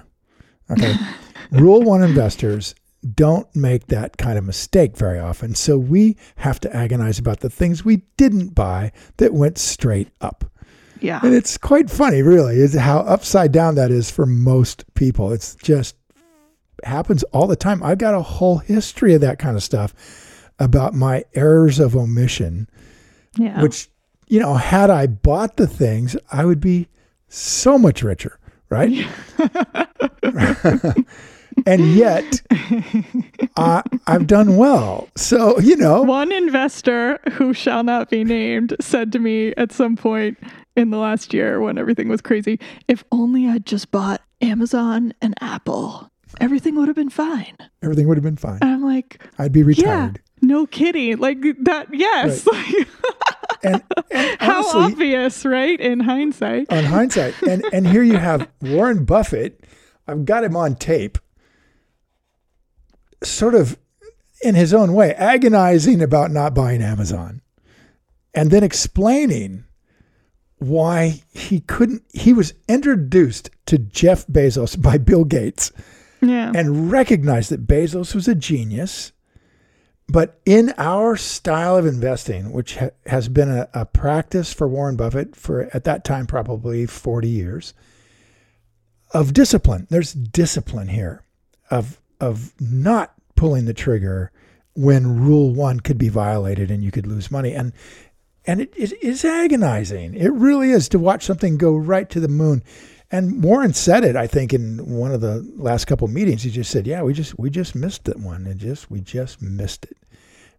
Okay. 0.70 0.94
Rule 1.52 1.82
One 1.82 2.04
investors 2.04 2.76
don't 3.14 3.54
make 3.56 3.88
that 3.88 4.18
kind 4.18 4.38
of 4.38 4.44
mistake 4.44 4.98
very 4.98 5.20
often. 5.20 5.56
So 5.56 5.78
we 5.78 6.18
have 6.38 6.60
to 6.62 6.76
agonize 6.76 7.20
about 7.20 7.40
the 7.42 7.50
things 7.50 7.86
we 7.86 8.04
didn't 8.18 8.56
buy 8.56 8.92
that 9.18 9.34
went 9.34 9.58
straight 9.58 10.10
up. 10.22 10.46
Yeah. 11.00 11.20
And 11.24 11.34
it's 11.34 11.58
quite 11.58 11.90
funny, 11.92 12.22
really, 12.24 12.58
is 12.58 12.74
how 12.74 13.00
upside 13.00 13.52
down 13.52 13.76
that 13.76 13.92
is 13.92 14.10
for 14.10 14.26
most 14.26 14.84
people. 14.96 15.32
It's 15.32 15.56
just 15.56 15.96
happens 16.84 17.24
all 17.26 17.48
the 17.48 17.56
time. 17.56 17.84
I've 17.84 17.98
got 18.00 18.16
a 18.16 18.22
whole 18.22 18.58
history 18.58 19.14
of 19.14 19.22
that 19.22 19.40
kind 19.40 19.56
of 19.56 19.64
stuff 19.64 19.94
about 20.60 20.94
my 20.96 21.24
errors 21.36 21.80
of 21.80 21.96
omission, 21.96 22.68
Yeah. 23.38 23.62
which, 23.62 23.90
you 24.28 24.40
know, 24.40 24.56
had 24.56 24.90
I 24.90 25.06
bought 25.08 25.58
the 25.58 25.68
things, 25.68 26.16
I 26.32 26.46
would 26.46 26.60
be 26.60 26.88
so 27.30 27.78
much 27.78 28.02
richer, 28.02 28.40
right? 28.70 29.06
and 31.66 31.94
yet, 31.96 32.42
I, 33.58 33.82
I've 34.08 34.28
done 34.28 34.58
well. 34.58 35.10
So, 35.16 35.60
you 35.60 35.76
know, 35.76 36.02
One 36.04 36.32
investor 36.32 37.20
who 37.34 37.54
shall 37.54 37.84
not 37.84 38.10
be 38.10 38.24
named 38.24 38.76
said 38.80 39.12
to 39.14 39.20
me 39.20 39.54
at 39.58 39.72
some 39.72 39.96
point 39.96 40.38
in 40.76 40.90
the 40.92 40.98
last 40.98 41.34
year 41.34 41.60
when 41.60 41.78
everything 41.78 42.08
was 42.08 42.22
crazy, 42.22 42.60
if 42.88 43.04
only 43.12 43.48
I'd 43.48 43.66
just 43.66 43.92
bought 43.92 44.22
Amazon 44.42 45.14
and 45.22 45.34
Apple, 45.42 46.12
everything 46.40 46.76
would 46.76 46.88
have 46.88 46.96
been 46.96 47.10
fine. 47.10 47.56
everything 47.82 48.08
would 48.08 48.18
have 48.18 48.24
been 48.24 48.38
fine. 48.38 48.60
And 48.62 48.70
I'm 48.72 48.84
like, 48.84 49.22
I'd 49.40 49.52
be 49.52 49.64
retired. 49.64 50.20
yeah, 50.42 50.48
no 50.48 50.68
kidding. 50.68 51.18
Like 51.18 51.42
that, 51.64 51.88
yes. 51.94 52.48
And, 53.64 53.82
and 54.12 54.40
How 54.40 54.64
obvious, 54.84 55.44
right? 55.44 55.80
In 55.82 56.00
hindsight. 56.00 56.72
on 56.72 56.84
hindsight. 56.84 57.34
And 57.42 57.66
and 57.74 57.88
here 57.88 58.04
you 58.04 58.18
have 58.18 58.48
Warren 58.62 59.04
Buffett. 59.04 59.64
I've 60.08 60.26
got 60.26 60.44
him 60.44 60.56
on 60.56 60.76
tape, 60.76 61.18
sort 63.24 63.56
of 63.56 63.78
in 64.44 64.56
his 64.56 64.74
own 64.74 64.94
way, 64.94 65.14
agonizing 65.16 66.02
about 66.02 66.32
not 66.32 66.54
buying 66.54 66.82
Amazon, 66.82 67.42
and 68.34 68.52
then 68.52 68.64
explaining 68.64 69.64
why 70.60 71.22
he 71.34 71.60
couldn't. 71.62 72.04
He 72.14 72.34
was 72.34 72.54
introduced 72.68 73.50
to 73.68 73.78
Jeff 73.78 74.26
Bezos 74.28 74.80
by 74.82 74.98
Bill 74.98 75.24
Gates 75.24 75.72
Yeah. 76.22 76.52
and 76.56 76.92
recognized 76.92 77.50
that 77.52 77.68
Bezos 77.68 78.14
was 78.16 78.28
a 78.28 78.36
genius. 78.36 79.12
But 80.10 80.40
in 80.46 80.74
our 80.78 81.18
style 81.18 81.76
of 81.76 81.86
investing, 81.86 82.54
which 82.54 82.78
ha- 82.78 82.92
has 83.08 83.28
been 83.28 83.50
a, 83.50 83.68
a 83.74 83.86
practice 83.86 84.54
for 84.54 84.68
Warren 84.68 84.96
Buffett 84.96 85.36
for 85.36 85.70
at 85.76 85.84
that 85.84 86.06
time 86.06 86.26
probably 86.28 86.86
40 86.86 87.28
years, 87.28 87.74
of 89.14 89.34
discipline. 89.34 89.86
There's 89.90 90.14
discipline 90.14 90.88
here 90.90 91.24
of 91.70 92.00
of 92.20 92.54
not 92.60 93.14
pulling 93.36 93.66
the 93.66 93.74
trigger 93.74 94.32
when 94.74 95.20
rule 95.20 95.54
one 95.54 95.80
could 95.80 95.98
be 95.98 96.10
violated 96.10 96.70
and 96.70 96.84
you 96.84 96.92
could 96.92 97.08
lose 97.08 97.32
money. 97.32 97.54
And 97.54 97.74
and 98.46 98.62
it 98.62 98.76
is 98.76 98.94
it's 99.02 99.26
agonizing. 99.26 100.14
It 100.16 100.32
really 100.32 100.72
is 100.72 100.88
to 100.90 101.00
watch 101.00 101.26
something 101.26 101.58
go 101.58 101.76
right 101.76 102.10
to 102.10 102.20
the 102.20 102.28
moon. 102.28 102.64
And 103.10 103.42
Warren 103.42 103.74
said 103.74 104.04
it, 104.04 104.16
I 104.16 104.28
think, 104.28 104.54
in 104.54 104.86
one 104.86 105.12
of 105.14 105.22
the 105.22 105.50
last 105.56 105.86
couple 105.86 106.08
meetings. 106.10 106.44
He 106.44 106.52
just 106.52 106.72
said, 106.72 106.86
"Yeah, 106.88 107.04
we 107.04 107.14
just 107.14 107.38
we 107.40 107.50
just 107.50 107.76
missed 107.76 108.06
that 108.06 108.20
one. 108.20 108.46
It 108.48 108.58
just 108.58 108.92
we 108.92 109.02
just 109.02 109.42
missed 109.42 109.86
it. 109.86 109.98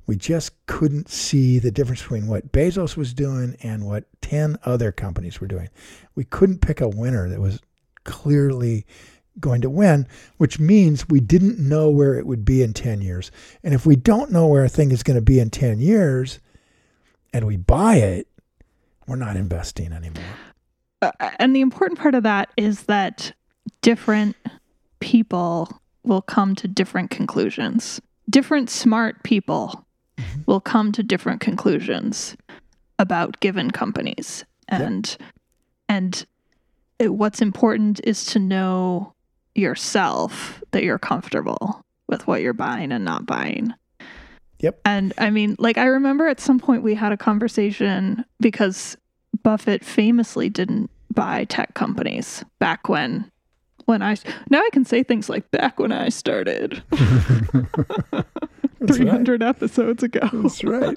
We 0.07 0.17
just 0.17 0.53
couldn't 0.67 1.11
see 1.11 1.59
the 1.59 1.71
difference 1.71 2.01
between 2.01 2.27
what 2.27 2.51
Bezos 2.51 2.97
was 2.97 3.13
doing 3.13 3.57
and 3.63 3.87
what 3.87 4.05
ten 4.23 4.59
other 4.65 4.93
companies 4.93 5.41
were 5.41 5.47
doing. 5.47 5.69
We 6.15 6.25
couldn't 6.25 6.61
pick 6.61 6.81
a 6.81 6.89
winner 6.89 7.29
that 7.29 7.41
was 7.41 7.61
clearly 8.05 8.87
going 9.41 9.61
to 9.63 9.71
win, 9.71 10.07
which 10.37 10.59
means 10.59 11.09
we 11.09 11.21
didn't 11.21 11.59
know 11.59 11.91
where 11.91 12.15
it 12.15 12.27
would 12.27 12.45
be 12.45 12.63
in 12.63 12.73
ten 12.73 13.01
years. 13.01 13.31
And 13.63 13.75
if 13.75 13.87
we 13.87 13.97
don't 13.97 14.31
know 14.31 14.47
where 14.47 14.65
a 14.65 14.69
thing 14.69 14.91
is 14.91 15.03
going 15.03 15.19
to 15.19 15.23
be 15.23 15.41
in 15.41 15.51
ten 15.51 15.79
years, 15.79 16.41
and 17.33 17.47
we 17.47 17.57
buy 17.57 17.97
it, 17.97 18.29
we're 19.07 19.17
not 19.17 19.37
investing 19.37 19.93
anymore." 19.93 20.25
Uh, 21.01 21.13
and 21.39 21.55
the 21.55 21.61
important 21.61 21.99
part 21.99 22.15
of 22.15 22.25
that 22.25 22.51
is 22.57 22.85
that 22.85 23.33
different 23.83 24.37
people 25.01 25.81
will 26.03 26.23
come 26.23 26.55
to 26.57 26.67
different 26.67 27.11
conclusions. 27.11 28.01
Different 28.29 28.69
smart 28.69 29.23
people 29.23 29.87
will 30.47 30.61
come 30.61 30.91
to 30.93 31.03
different 31.03 31.41
conclusions 31.41 32.37
about 32.99 33.39
given 33.41 33.71
companies. 33.71 34.45
Yep. 34.71 34.81
And 34.81 35.17
and 35.89 36.27
it, 36.99 37.15
what's 37.15 37.41
important 37.41 38.01
is 38.05 38.25
to 38.27 38.39
know 38.39 39.15
yourself 39.59 40.63
that 40.71 40.85
you're 40.85 40.99
comfortable 40.99 41.83
with 42.09 42.27
what 42.27 42.41
you're 42.41 42.53
buying 42.53 42.93
and 42.93 43.05
not 43.05 43.27
buying. 43.27 43.75
Yep. 44.61 44.81
And 44.85 45.13
I 45.19 45.31
mean, 45.31 45.57
like 45.59 45.79
I 45.79 45.85
remember 45.85 46.27
at 46.27 46.41
some 46.41 46.59
point 46.59 46.83
we 46.83 46.95
had 46.95 47.13
a 47.13 47.17
conversation 47.17 48.25
because 48.41 48.97
Buffett 49.43 49.85
famously 49.85 50.49
didn't 50.49 50.91
buy 51.15 51.45
tech 51.45 51.75
companies 51.75 52.45
back 52.59 52.89
when 52.89 53.31
when 53.87 54.03
I 54.03 54.17
now 54.51 54.59
I 54.61 54.69
can 54.73 54.85
say 54.85 55.03
things 55.03 55.29
like 55.29 55.51
back 55.51 55.79
when 55.79 55.93
I 55.93 56.11
started 56.11 56.83
That's 56.91 58.99
right. 58.99 59.09
300 59.09 59.43
episodes 59.43 60.03
ago. 60.03 60.29
That's 60.33 60.63
right. 60.63 60.97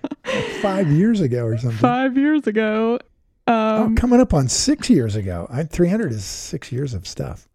Five 0.60 0.90
years 0.90 1.20
ago 1.20 1.44
or 1.44 1.56
something. 1.58 1.78
5 1.78 2.18
years 2.18 2.46
ago. 2.46 2.98
oh, 3.46 3.84
Um 3.84 3.96
coming 3.96 4.20
up 4.20 4.34
on 4.34 4.48
six 4.48 4.90
years 4.90 5.16
ago. 5.16 5.46
I, 5.50 5.64
300 5.64 6.12
is 6.12 6.24
six 6.24 6.72
years 6.72 6.94
of 6.94 7.06
stuff. 7.06 7.48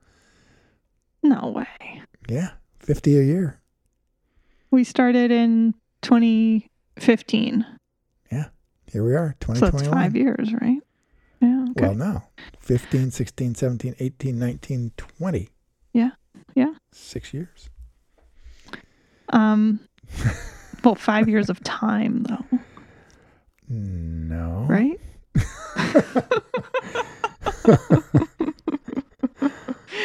No 1.24 1.50
way. 1.56 2.02
Yeah, 2.30 2.52
50 2.80 3.18
a 3.18 3.22
year. 3.24 3.60
We 4.72 4.84
started 4.84 5.32
in 5.32 5.74
2015. 6.02 7.66
Yeah, 8.32 8.46
Here 8.92 9.04
we 9.04 9.16
are, 9.16 9.36
2021. 9.40 9.72
So 9.72 9.78
it's 9.78 9.88
5 9.94 10.16
years, 10.16 10.54
right? 10.54 10.80
Yeah. 11.42 11.66
Okay. 11.72 11.82
Well, 11.88 11.96
no. 11.96 12.24
15, 12.60 13.12
16, 13.12 13.56
17, 13.56 13.96
18, 14.00 14.40
19, 14.40 14.92
20. 14.98 15.50
Yeah. 15.94 16.10
Yeah. 16.56 16.74
Six 16.92 17.34
years. 17.34 17.70
Um, 19.30 19.80
well, 20.84 20.96
five 20.96 21.28
years 21.30 21.50
of 21.50 21.62
time, 21.64 22.24
though, 22.24 22.60
No. 23.70 24.66
right? 24.70 25.00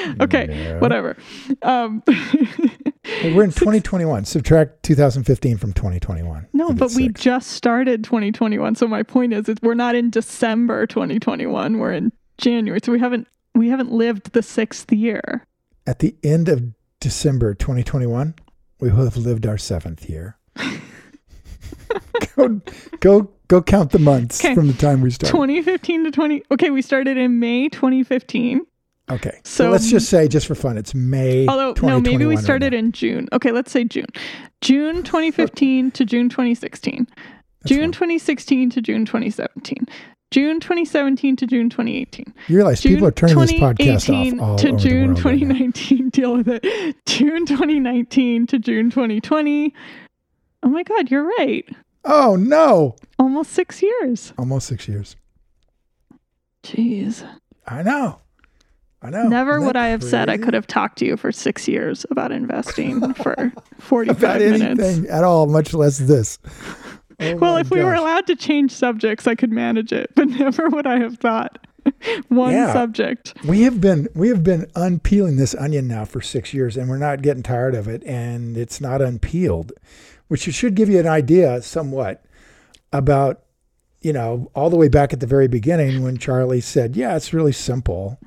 okay, 0.21 0.47
No. 0.73 0.79
whatever. 0.81 1.17
Um, 1.63 2.03
Well, 2.07 3.35
we're 3.35 3.45
in 3.45 3.51
2021. 3.53 4.25
Subtract 4.25 4.83
2015 4.85 5.57
from 5.59 5.73
2021. 5.73 6.47
no, 6.53 6.73
but 6.73 6.91
we 6.93 7.07
six. 7.09 7.21
just 7.21 7.51
started 7.53 8.05
2021. 8.05 8.75
So 8.77 8.87
my 8.87 9.03
point 9.03 9.33
is, 9.33 9.49
is 9.49 9.57
we're 9.63 9.75
not 9.75 9.95
in 9.95 10.11
December 10.11 10.87
2021. 10.87 11.79
We're 11.79 11.93
in 11.93 12.13
January. 12.39 12.81
So 12.83 12.93
we 12.93 12.99
haven't 13.01 13.27
we 13.55 13.69
haven't 13.69 13.93
lived 13.93 14.33
the 14.33 14.43
sixth 14.43 14.93
year. 14.93 15.47
At 15.87 15.99
the 15.99 16.15
end 16.23 16.49
of 16.49 16.63
December 17.01 17.55
2021, 17.55 18.35
we 18.81 18.91
will 18.91 19.05
have 19.05 19.17
lived 19.17 19.47
our 19.47 19.59
seventh 19.59 20.09
year. 20.09 20.37
go, 22.37 22.61
go, 23.01 23.31
go 23.49 23.63
count 23.63 23.91
the 23.91 23.99
months 23.99 24.43
Okay. 24.45 24.55
from 24.55 24.69
the 24.69 24.73
time 24.75 25.01
we 25.01 25.11
started. 25.11 25.33
2015 25.33 26.05
to 26.05 26.11
20. 26.11 26.43
Okay, 26.53 26.71
we 26.71 26.83
started 26.83 27.17
in 27.17 27.39
May 27.41 27.69
2015. 27.69 28.63
Okay. 29.13 29.41
So, 29.45 29.65
So- 29.65 29.71
let's 29.71 29.91
just 29.91 30.09
say, 30.09 30.27
just 30.29 30.47
for 30.47 30.55
fun, 30.55 30.77
it's 30.79 30.95
May. 30.95 31.47
Although 31.47 31.75
no, 31.83 32.01
maybe 32.01 32.27
we 32.27 32.37
started 32.37 32.73
now. 32.73 32.79
in 32.79 32.93
June. 32.93 33.29
Okay, 33.33 33.53
let's 33.53 33.71
say 33.71 33.85
June. 33.85 34.07
June 34.61 35.03
2015 35.03 35.91
to 35.93 36.05
June 36.05 36.29
2016. 36.29 37.07
June 37.67 37.79
fine. 37.81 37.93
2016 37.93 38.71
to 38.71 38.81
June 38.81 39.05
2017. 39.05 39.87
June 40.31 40.61
2017 40.61 41.37
to 41.37 41.47
June 41.47 41.69
2018. 41.69 42.33
You 42.49 42.57
realize 42.57 42.81
June 42.81 42.95
people 42.95 43.09
are 43.09 43.11
turning 43.13 43.39
this 43.39 43.53
podcast 43.53 44.07
2018 44.07 44.41
off 44.41 44.49
all 44.49 44.57
to 44.57 44.69
over 44.71 44.79
June 44.79 45.15
the 45.15 45.23
world 45.23 45.25
right 45.27 45.41
now. 45.43 45.55
2019. 45.59 46.09
Deal 46.11 46.37
with 46.39 46.49
it. 46.49 46.97
June 47.07 47.45
2019 47.45 48.47
to 48.47 48.59
June 48.59 48.91
2020. 48.91 49.75
Oh 50.63 50.69
my 50.69 50.83
God, 50.85 51.11
you're 51.11 51.27
right. 51.39 51.65
Oh 52.05 52.35
no! 52.37 52.97
Almost 53.19 53.53
six 53.53 53.83
years. 53.83 54.33
Almost 54.39 54.67
six 54.69 54.89
years. 54.89 55.17
Jeez. 56.63 57.25
I 57.67 57.83
know. 57.83 58.22
I 59.03 59.11
know. 59.11 59.29
Never 59.29 59.61
would 59.61 59.77
I 59.77 59.89
have 59.89 60.03
said 60.03 60.29
I 60.29 60.37
could 60.39 60.55
have 60.55 60.67
talked 60.67 60.99
to 60.99 61.05
you 61.07 61.17
for 61.17 61.33
six 61.33 61.67
years 61.67 62.07
about 62.11 62.31
investing 62.33 63.15
for 63.15 63.53
45 63.81 64.17
about 64.19 64.39
minutes. 64.41 64.63
anything 64.83 65.11
at 65.11 65.25
all, 65.25 65.47
much 65.47 65.75
less 65.75 65.99
this. 65.99 66.39
Oh 67.21 67.37
Well, 67.37 67.57
if 67.57 67.71
we 67.71 67.83
were 67.83 67.97
oh 67.97 68.01
allowed 68.01 68.27
to 68.29 68.37
change 68.37 68.71
subjects, 68.73 69.27
I 69.27 69.35
could 69.35 69.51
manage 69.53 69.93
it, 69.93 70.11
but 70.15 70.29
never 70.29 70.69
would 70.69 70.87
I 70.87 70.99
have 71.01 71.19
thought 71.19 71.59
one 72.29 72.53
Yeah. 72.53 72.73
subject. 72.73 73.35
we 73.45 73.63
have 73.63 73.81
been 73.81 74.09
we 74.15 74.29
have 74.29 74.45
been 74.45 74.67
unpeeling 74.77 75.35
this 75.37 75.55
onion 75.57 75.89
now 75.89 76.05
for 76.05 76.21
six 76.21 76.55
years, 76.55 76.77
and 76.77 76.89
we're 76.89 76.97
not 76.99 77.23
getting 77.23 77.43
tired 77.43 77.75
of 77.75 77.89
it, 77.89 78.05
and 78.05 78.57
it's 78.57 78.81
not 78.81 79.03
unpeeled, 79.03 79.73
which 80.29 80.43
should 80.43 80.75
give 80.77 80.89
you 80.89 81.01
an 81.01 81.09
idea, 81.09 81.61
somewhat, 81.63 82.25
about 82.93 83.43
you 84.01 84.13
know 84.13 84.49
all 84.55 84.71
the 84.71 84.77
way 84.77 84.89
back 84.89 85.13
at 85.13 85.19
the 85.21 85.27
very 85.27 85.49
beginning 85.49 86.03
when 86.03 86.19
Charlie 86.19 86.61
said, 86.61 86.95
"Yeah, 86.97 87.17
it's 87.17 87.33
really 87.33 87.53
simple." 87.53 88.19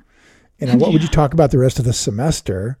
You 0.58 0.66
know, 0.68 0.76
what 0.76 0.92
would 0.92 1.02
you 1.02 1.08
talk 1.08 1.34
about 1.34 1.50
the 1.50 1.58
rest 1.58 1.78
of 1.78 1.84
the 1.84 1.92
semester? 1.92 2.78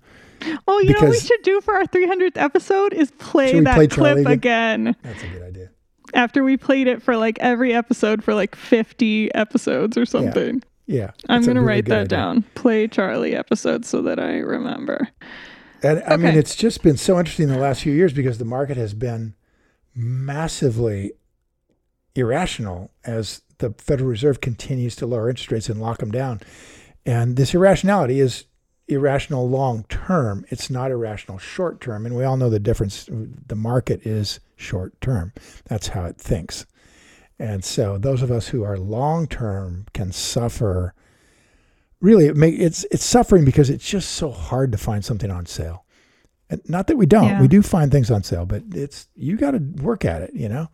Oh, 0.68 0.80
you 0.80 0.92
know 0.92 1.00
what 1.00 1.10
we 1.10 1.20
should 1.20 1.42
do 1.42 1.60
for 1.60 1.74
our 1.74 1.86
300th 1.86 2.36
episode 2.36 2.92
is 2.92 3.10
play 3.12 3.60
that 3.60 3.74
play 3.74 3.86
clip 3.86 4.18
again? 4.18 4.88
again? 4.88 4.96
That's 5.02 5.22
a 5.22 5.28
good 5.28 5.42
idea. 5.42 5.70
after 6.14 6.44
we 6.44 6.56
played 6.56 6.86
it 6.86 7.02
for 7.02 7.16
like 7.16 7.38
every 7.40 7.74
episode 7.74 8.22
for 8.22 8.34
like 8.34 8.54
50 8.54 9.34
episodes 9.34 9.96
or 9.96 10.06
something. 10.06 10.62
Yeah, 10.86 11.10
I'm 11.28 11.42
going 11.42 11.56
to 11.56 11.60
really 11.60 11.74
write 11.76 11.84
that 11.86 12.02
idea. 12.02 12.08
down. 12.08 12.44
Play 12.54 12.86
Charlie 12.86 13.34
episodes 13.34 13.88
so 13.88 14.02
that 14.02 14.20
I 14.20 14.38
remember. 14.38 15.08
And 15.82 16.02
I 16.06 16.16
mean, 16.16 16.34
it's 16.34 16.54
just 16.54 16.82
been 16.82 16.96
so 16.96 17.18
interesting 17.18 17.48
the 17.48 17.58
last 17.58 17.82
few 17.82 17.92
years 17.92 18.12
because 18.12 18.38
the 18.38 18.44
market 18.44 18.76
has 18.76 18.94
been 18.94 19.34
massively 19.94 21.12
irrational 22.14 22.90
as 23.04 23.42
the 23.58 23.74
Federal 23.78 24.08
Reserve 24.08 24.40
continues 24.40 24.96
to 24.96 25.06
lower 25.06 25.28
interest 25.28 25.50
rates 25.50 25.68
and 25.68 25.80
lock 25.80 25.98
them 25.98 26.10
down. 26.10 26.40
And 27.06 27.36
this 27.36 27.54
irrationality 27.54 28.20
is 28.20 28.44
irrational 28.88 29.48
long 29.48 29.84
term. 29.88 30.44
It's 30.48 30.68
not 30.68 30.90
irrational 30.90 31.38
short 31.38 31.80
term. 31.80 32.04
And 32.04 32.16
we 32.16 32.24
all 32.24 32.36
know 32.36 32.50
the 32.50 32.58
difference. 32.58 33.08
The 33.08 33.54
market 33.54 34.04
is 34.04 34.40
short 34.56 35.00
term. 35.00 35.32
That's 35.68 35.88
how 35.88 36.04
it 36.04 36.18
thinks. 36.18 36.66
And 37.38 37.64
so 37.64 37.96
those 37.96 38.22
of 38.22 38.30
us 38.30 38.48
who 38.48 38.64
are 38.64 38.76
long 38.78 39.26
term 39.28 39.86
can 39.94 40.12
suffer. 40.12 40.94
Really, 42.00 42.26
it 42.26 42.36
make, 42.36 42.58
it's 42.58 42.84
it's 42.90 43.04
suffering 43.04 43.44
because 43.44 43.70
it's 43.70 43.88
just 43.88 44.10
so 44.10 44.30
hard 44.30 44.70
to 44.72 44.78
find 44.78 45.04
something 45.04 45.30
on 45.30 45.46
sale. 45.46 45.84
And 46.50 46.60
not 46.68 46.86
that 46.88 46.96
we 46.96 47.06
don't, 47.06 47.24
Yeah. 47.24 47.40
we 47.40 47.48
do 47.48 47.62
find 47.62 47.90
things 47.90 48.10
on 48.10 48.22
sale, 48.22 48.46
but 48.46 48.62
it's 48.72 49.08
you 49.14 49.36
got 49.36 49.52
to 49.52 49.58
work 49.82 50.04
at 50.04 50.22
it, 50.22 50.34
you 50.34 50.48
know. 50.48 50.68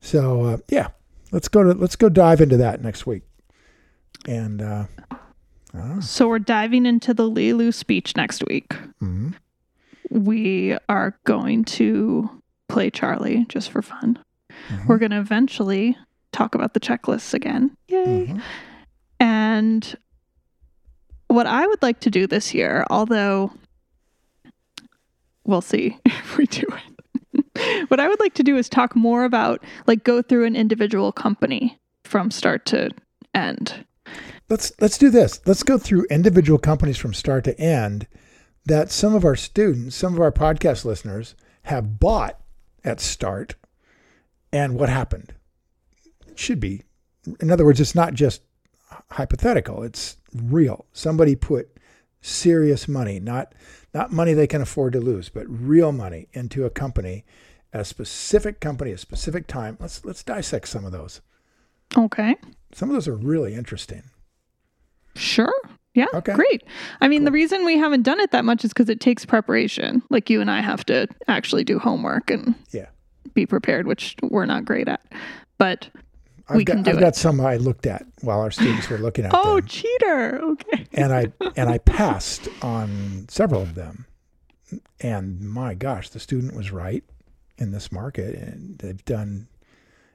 So 0.00 0.44
uh, 0.44 0.56
yeah, 0.68 0.88
let's 1.32 1.48
go 1.48 1.62
to 1.62 1.72
let's 1.72 1.96
go 1.96 2.08
dive 2.08 2.40
into 2.40 2.56
that 2.58 2.82
next 2.82 3.06
week. 3.06 3.22
And 4.26 4.60
uh, 4.60 4.84
So 6.00 6.28
we're 6.28 6.38
diving 6.38 6.86
into 6.86 7.12
the 7.14 7.26
Li 7.28 7.52
Lu 7.52 7.72
speech 7.72 8.16
next 8.16 8.42
week. 8.48 8.74
Mhm. 9.02 9.34
We 10.10 10.76
are 10.88 11.16
going 11.24 11.64
to 11.64 12.30
play 12.68 12.90
Charlie 12.90 13.44
just 13.48 13.70
for 13.70 13.82
fun. 13.82 14.18
Mhm. 14.68 14.86
We're 14.86 14.98
going 14.98 15.10
to 15.10 15.18
eventually 15.20 15.96
talk 16.32 16.54
about 16.54 16.74
the 16.74 16.80
checklists 16.80 17.34
again. 17.34 17.76
Yay. 17.88 18.26
Mhm. 18.28 18.42
And 19.20 19.96
what 21.28 21.46
I 21.46 21.66
would 21.66 21.82
like 21.82 22.00
to 22.00 22.10
do 22.10 22.26
this 22.26 22.54
year, 22.54 22.84
although 22.90 23.52
we'll 25.44 25.60
see 25.60 25.96
if 26.04 26.36
we 26.36 26.46
do 26.46 26.66
it, 27.34 27.84
what 27.90 28.00
I 28.00 28.08
would 28.08 28.20
like 28.20 28.34
to 28.34 28.42
do 28.42 28.56
is 28.56 28.68
talk 28.68 28.94
more 28.96 29.24
about, 29.24 29.62
like, 29.86 30.04
go 30.04 30.22
through 30.22 30.44
an 30.44 30.56
individual 30.56 31.12
company 31.12 31.78
from 32.04 32.30
start 32.30 32.66
to 32.66 32.90
end. 33.34 33.84
Let's 34.48 34.72
let's 34.80 34.98
do 34.98 35.10
this. 35.10 35.40
Let's 35.44 35.62
go 35.62 35.76
through 35.78 36.06
individual 36.10 36.58
companies 36.58 36.98
from 36.98 37.14
start 37.14 37.44
to 37.44 37.60
end 37.60 38.06
that 38.64 38.90
some 38.90 39.14
of 39.14 39.24
our 39.24 39.36
students, 39.36 39.96
some 39.96 40.14
of 40.14 40.20
our 40.20 40.32
podcast 40.32 40.84
listeners 40.84 41.34
have 41.62 41.98
bought 41.98 42.40
at 42.84 43.00
start 43.00 43.56
and 44.52 44.74
what 44.74 44.88
happened. 44.88 45.34
It 46.28 46.38
should 46.38 46.60
be. 46.60 46.82
In 47.40 47.50
other 47.50 47.64
words, 47.64 47.80
it's 47.80 47.94
not 47.94 48.14
just 48.14 48.42
hypothetical, 49.10 49.82
it's 49.82 50.16
real. 50.32 50.86
Somebody 50.92 51.34
put 51.34 51.76
serious 52.20 52.86
money, 52.86 53.18
not 53.18 53.52
not 53.92 54.12
money 54.12 54.32
they 54.32 54.46
can 54.46 54.62
afford 54.62 54.92
to 54.92 55.00
lose, 55.00 55.28
but 55.28 55.46
real 55.48 55.90
money 55.90 56.28
into 56.32 56.64
a 56.64 56.70
company, 56.70 57.24
a 57.72 57.84
specific 57.84 58.60
company, 58.60 58.92
a 58.92 58.98
specific 58.98 59.46
time. 59.46 59.76
Let's 59.80 60.04
let's 60.04 60.22
dissect 60.22 60.68
some 60.68 60.84
of 60.84 60.92
those. 60.92 61.20
Okay. 61.96 62.36
Some 62.72 62.90
of 62.90 62.94
those 62.94 63.08
are 63.08 63.16
really 63.16 63.54
interesting. 63.54 64.02
Sure. 65.16 65.52
Yeah. 65.94 66.06
Okay. 66.12 66.34
Great. 66.34 66.62
I 67.00 67.08
mean, 67.08 67.24
the 67.24 67.32
reason 67.32 67.64
we 67.64 67.78
haven't 67.78 68.02
done 68.02 68.20
it 68.20 68.30
that 68.32 68.44
much 68.44 68.64
is 68.64 68.70
because 68.72 68.90
it 68.90 69.00
takes 69.00 69.24
preparation. 69.24 70.02
Like, 70.10 70.28
you 70.28 70.40
and 70.42 70.50
I 70.50 70.60
have 70.60 70.84
to 70.86 71.06
actually 71.26 71.64
do 71.64 71.78
homework 71.78 72.30
and 72.30 72.54
Yeah. 72.70 72.86
be 73.34 73.46
prepared, 73.46 73.86
which 73.86 74.14
we're 74.22 74.44
not 74.46 74.64
great 74.66 74.88
at. 74.88 75.00
But 75.58 75.88
I've 76.48 76.56
We 76.56 76.64
got, 76.64 76.74
can 76.74 76.82
do 76.82 76.90
I've 76.90 76.98
it. 76.98 77.00
got 77.00 77.16
some 77.16 77.40
I 77.40 77.56
looked 77.56 77.86
at 77.86 78.04
while 78.20 78.40
our 78.40 78.50
students 78.50 78.90
were 78.90 78.98
looking 78.98 79.24
at 79.24 79.32
oh, 79.34 79.56
them, 79.56 79.66
cheater. 79.66 80.38
Okay. 80.42 80.86
and 80.92 81.12
I 81.14 81.32
and 81.56 81.68
I 81.70 81.78
passed 81.78 82.46
on 82.62 83.24
several 83.28 83.62
of 83.62 83.74
them. 83.74 84.04
And 85.00 85.40
my 85.40 85.74
gosh, 85.74 86.10
the 86.10 86.20
student 86.20 86.54
was 86.54 86.70
right 86.72 87.02
in 87.58 87.70
this 87.72 87.90
market, 87.90 88.34
and 88.34 88.78
they've 88.78 89.04
done, 89.06 89.48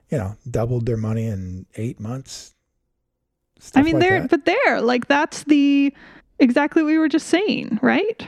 you 0.09 0.17
know, 0.17 0.35
doubled 0.49 0.85
their 0.85 0.97
money 0.97 1.25
in 1.25 1.65
eight 1.75 1.99
months. 1.99 2.53
I 3.75 3.81
mean, 3.81 3.95
like 3.95 4.01
there, 4.01 4.27
but 4.27 4.45
there, 4.45 4.81
like 4.81 5.07
that's 5.07 5.43
the 5.43 5.93
exactly 6.39 6.81
what 6.83 6.87
we 6.89 6.97
were 6.97 7.09
just 7.09 7.27
saying, 7.27 7.79
right? 7.81 8.27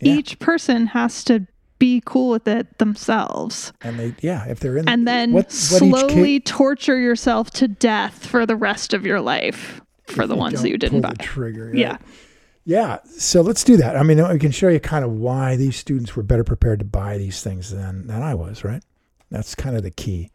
Yeah. 0.00 0.14
Each 0.14 0.38
person 0.38 0.86
has 0.88 1.24
to 1.24 1.46
be 1.78 2.02
cool 2.04 2.30
with 2.30 2.46
it 2.46 2.78
themselves, 2.78 3.72
and 3.82 3.98
they, 3.98 4.14
yeah, 4.20 4.46
if 4.46 4.60
they're 4.60 4.76
in, 4.76 4.88
and 4.88 5.06
then 5.06 5.32
what, 5.32 5.46
what 5.46 5.52
slowly 5.52 6.40
torture 6.40 6.98
yourself 6.98 7.50
to 7.52 7.68
death 7.68 8.26
for 8.26 8.46
the 8.46 8.56
rest 8.56 8.92
of 8.94 9.06
your 9.06 9.20
life 9.20 9.80
for 10.06 10.26
the 10.26 10.36
ones 10.36 10.62
that 10.62 10.68
you 10.68 10.78
didn't 10.78 11.00
buy. 11.00 11.14
trigger. 11.18 11.66
right? 11.66 11.74
Yeah. 11.74 11.98
Yeah, 12.66 12.98
so 13.04 13.42
let's 13.42 13.62
do 13.62 13.76
that. 13.76 13.94
I 13.94 14.02
mean, 14.02 14.26
we 14.26 14.38
can 14.38 14.50
show 14.50 14.68
you 14.68 14.80
kind 14.80 15.04
of 15.04 15.10
why 15.10 15.54
these 15.54 15.76
students 15.76 16.16
were 16.16 16.22
better 16.22 16.44
prepared 16.44 16.78
to 16.78 16.84
buy 16.86 17.18
these 17.18 17.42
things 17.42 17.70
than 17.70 18.06
than 18.06 18.22
I 18.22 18.34
was, 18.34 18.64
right? 18.64 18.82
That's 19.30 19.54
kind 19.54 19.76
of 19.76 19.82
the 19.82 19.90
key. 19.90 20.30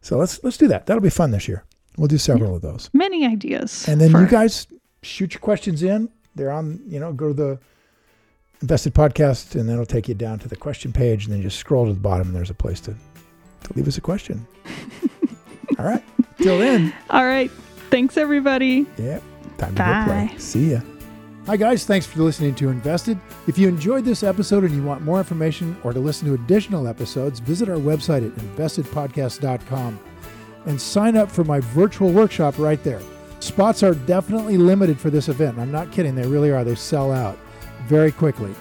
So 0.00 0.16
let's 0.16 0.42
let's 0.42 0.56
do 0.56 0.68
that. 0.68 0.86
That'll 0.86 1.02
be 1.02 1.10
fun 1.10 1.30
this 1.30 1.46
year. 1.46 1.64
We'll 1.96 2.08
do 2.08 2.18
several 2.18 2.56
of 2.56 2.62
those. 2.62 2.90
Many 2.92 3.26
ideas. 3.26 3.86
And 3.88 4.00
then 4.00 4.10
for- 4.10 4.20
you 4.20 4.26
guys 4.26 4.66
shoot 5.02 5.34
your 5.34 5.40
questions 5.40 5.82
in. 5.82 6.08
They're 6.34 6.50
on, 6.50 6.80
you 6.88 6.98
know, 6.98 7.12
go 7.12 7.28
to 7.28 7.34
the 7.34 7.58
Invested 8.60 8.94
Podcast 8.94 9.54
and 9.58 9.68
that'll 9.68 9.86
take 9.86 10.08
you 10.08 10.14
down 10.14 10.38
to 10.40 10.48
the 10.48 10.56
question 10.56 10.92
page 10.92 11.24
and 11.24 11.32
then 11.32 11.38
you 11.40 11.44
just 11.44 11.58
scroll 11.58 11.86
to 11.86 11.92
the 11.92 12.00
bottom 12.00 12.28
and 12.28 12.36
there's 12.36 12.50
a 12.50 12.54
place 12.54 12.80
to, 12.80 12.92
to 12.92 13.72
leave 13.74 13.86
us 13.86 13.98
a 13.98 14.00
question. 14.00 14.46
All 15.78 15.84
right. 15.84 16.02
Till 16.38 16.58
then. 16.58 16.92
All 17.10 17.24
right. 17.24 17.50
Thanks, 17.90 18.16
everybody. 18.16 18.86
Yeah. 18.98 19.20
Time 19.58 19.74
to 19.74 19.82
Bye. 19.82 20.04
go 20.06 20.28
play. 20.32 20.38
See 20.38 20.72
ya. 20.72 20.80
Hi, 21.46 21.56
guys. 21.58 21.84
Thanks 21.84 22.06
for 22.06 22.20
listening 22.22 22.54
to 22.56 22.70
Invested. 22.70 23.20
If 23.46 23.58
you 23.58 23.68
enjoyed 23.68 24.04
this 24.04 24.22
episode 24.22 24.64
and 24.64 24.74
you 24.74 24.82
want 24.82 25.02
more 25.02 25.18
information 25.18 25.76
or 25.84 25.92
to 25.92 26.00
listen 26.00 26.26
to 26.28 26.34
additional 26.34 26.88
episodes, 26.88 27.38
visit 27.38 27.68
our 27.68 27.76
website 27.76 28.26
at 28.26 28.32
investedpodcast.com 28.36 30.00
and 30.66 30.80
sign 30.80 31.16
up 31.16 31.30
for 31.30 31.44
my 31.44 31.60
virtual 31.60 32.10
workshop 32.10 32.58
right 32.58 32.82
there. 32.82 33.00
Spots 33.40 33.82
are 33.82 33.94
definitely 33.94 34.56
limited 34.56 34.98
for 34.98 35.10
this 35.10 35.28
event. 35.28 35.58
I'm 35.58 35.70
not 35.70 35.92
kidding. 35.92 36.14
They 36.14 36.26
really 36.26 36.50
are. 36.50 36.64
They 36.64 36.74
sell 36.74 37.12
out 37.12 37.38
very 37.86 38.10
quickly. 38.10 38.54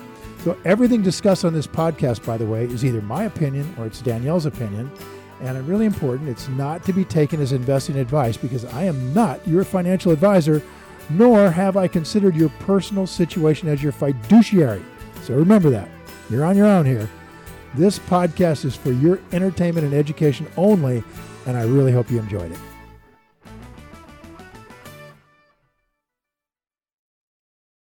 So, 0.43 0.58
everything 0.66 1.01
discussed 1.01 1.45
on 1.45 1.54
this 1.54 1.68
podcast, 1.68 2.26
by 2.26 2.38
the 2.38 2.45
way, 2.45 2.66
is 2.66 2.84
either 2.84 3.01
my 3.01 3.24
opinion 3.24 3.74
or 3.78 3.86
it's 3.86 4.01
Danielle's 4.01 4.45
opinion. 4.45 4.91
And 5.39 5.58
it's 5.58 5.68
really 5.68 5.86
important, 5.86 6.30
it's 6.30 6.47
not 6.49 6.84
to 6.84 6.93
be 6.93 7.04
taken 7.04 7.41
as 7.41 7.51
investing 7.51 7.97
advice 7.97 8.38
because 8.38 8.66
I 8.66 8.84
am 8.84 9.14
not 9.14 9.45
your 9.47 9.64
financial 9.64 10.12
advisor, 10.12 10.62
nor 11.10 11.49
have 11.49 11.76
I 11.76 11.88
considered 11.88 12.36
your 12.36 12.49
personal 12.60 13.08
situation 13.08 13.68
as 13.68 13.84
your 13.84 13.91
fiduciary. 13.91 14.84
So 15.22 15.34
remember 15.34 15.70
that. 15.70 15.89
You're 16.30 16.45
on 16.45 16.58
your 16.58 16.68
own 16.68 16.86
here. 16.86 17.10
This 17.76 17.99
podcast 17.99 18.66
is 18.66 18.76
for 18.76 18.91
your 18.91 19.20
entertainment 19.32 19.86
and 19.86 19.93
education 19.93 20.47
only, 20.58 21.04
and 21.46 21.58
I 21.58 21.64
really 21.64 21.91
hope 21.91 22.10
you 22.10 22.20
enjoyed 22.20 22.52
it. 22.52 22.60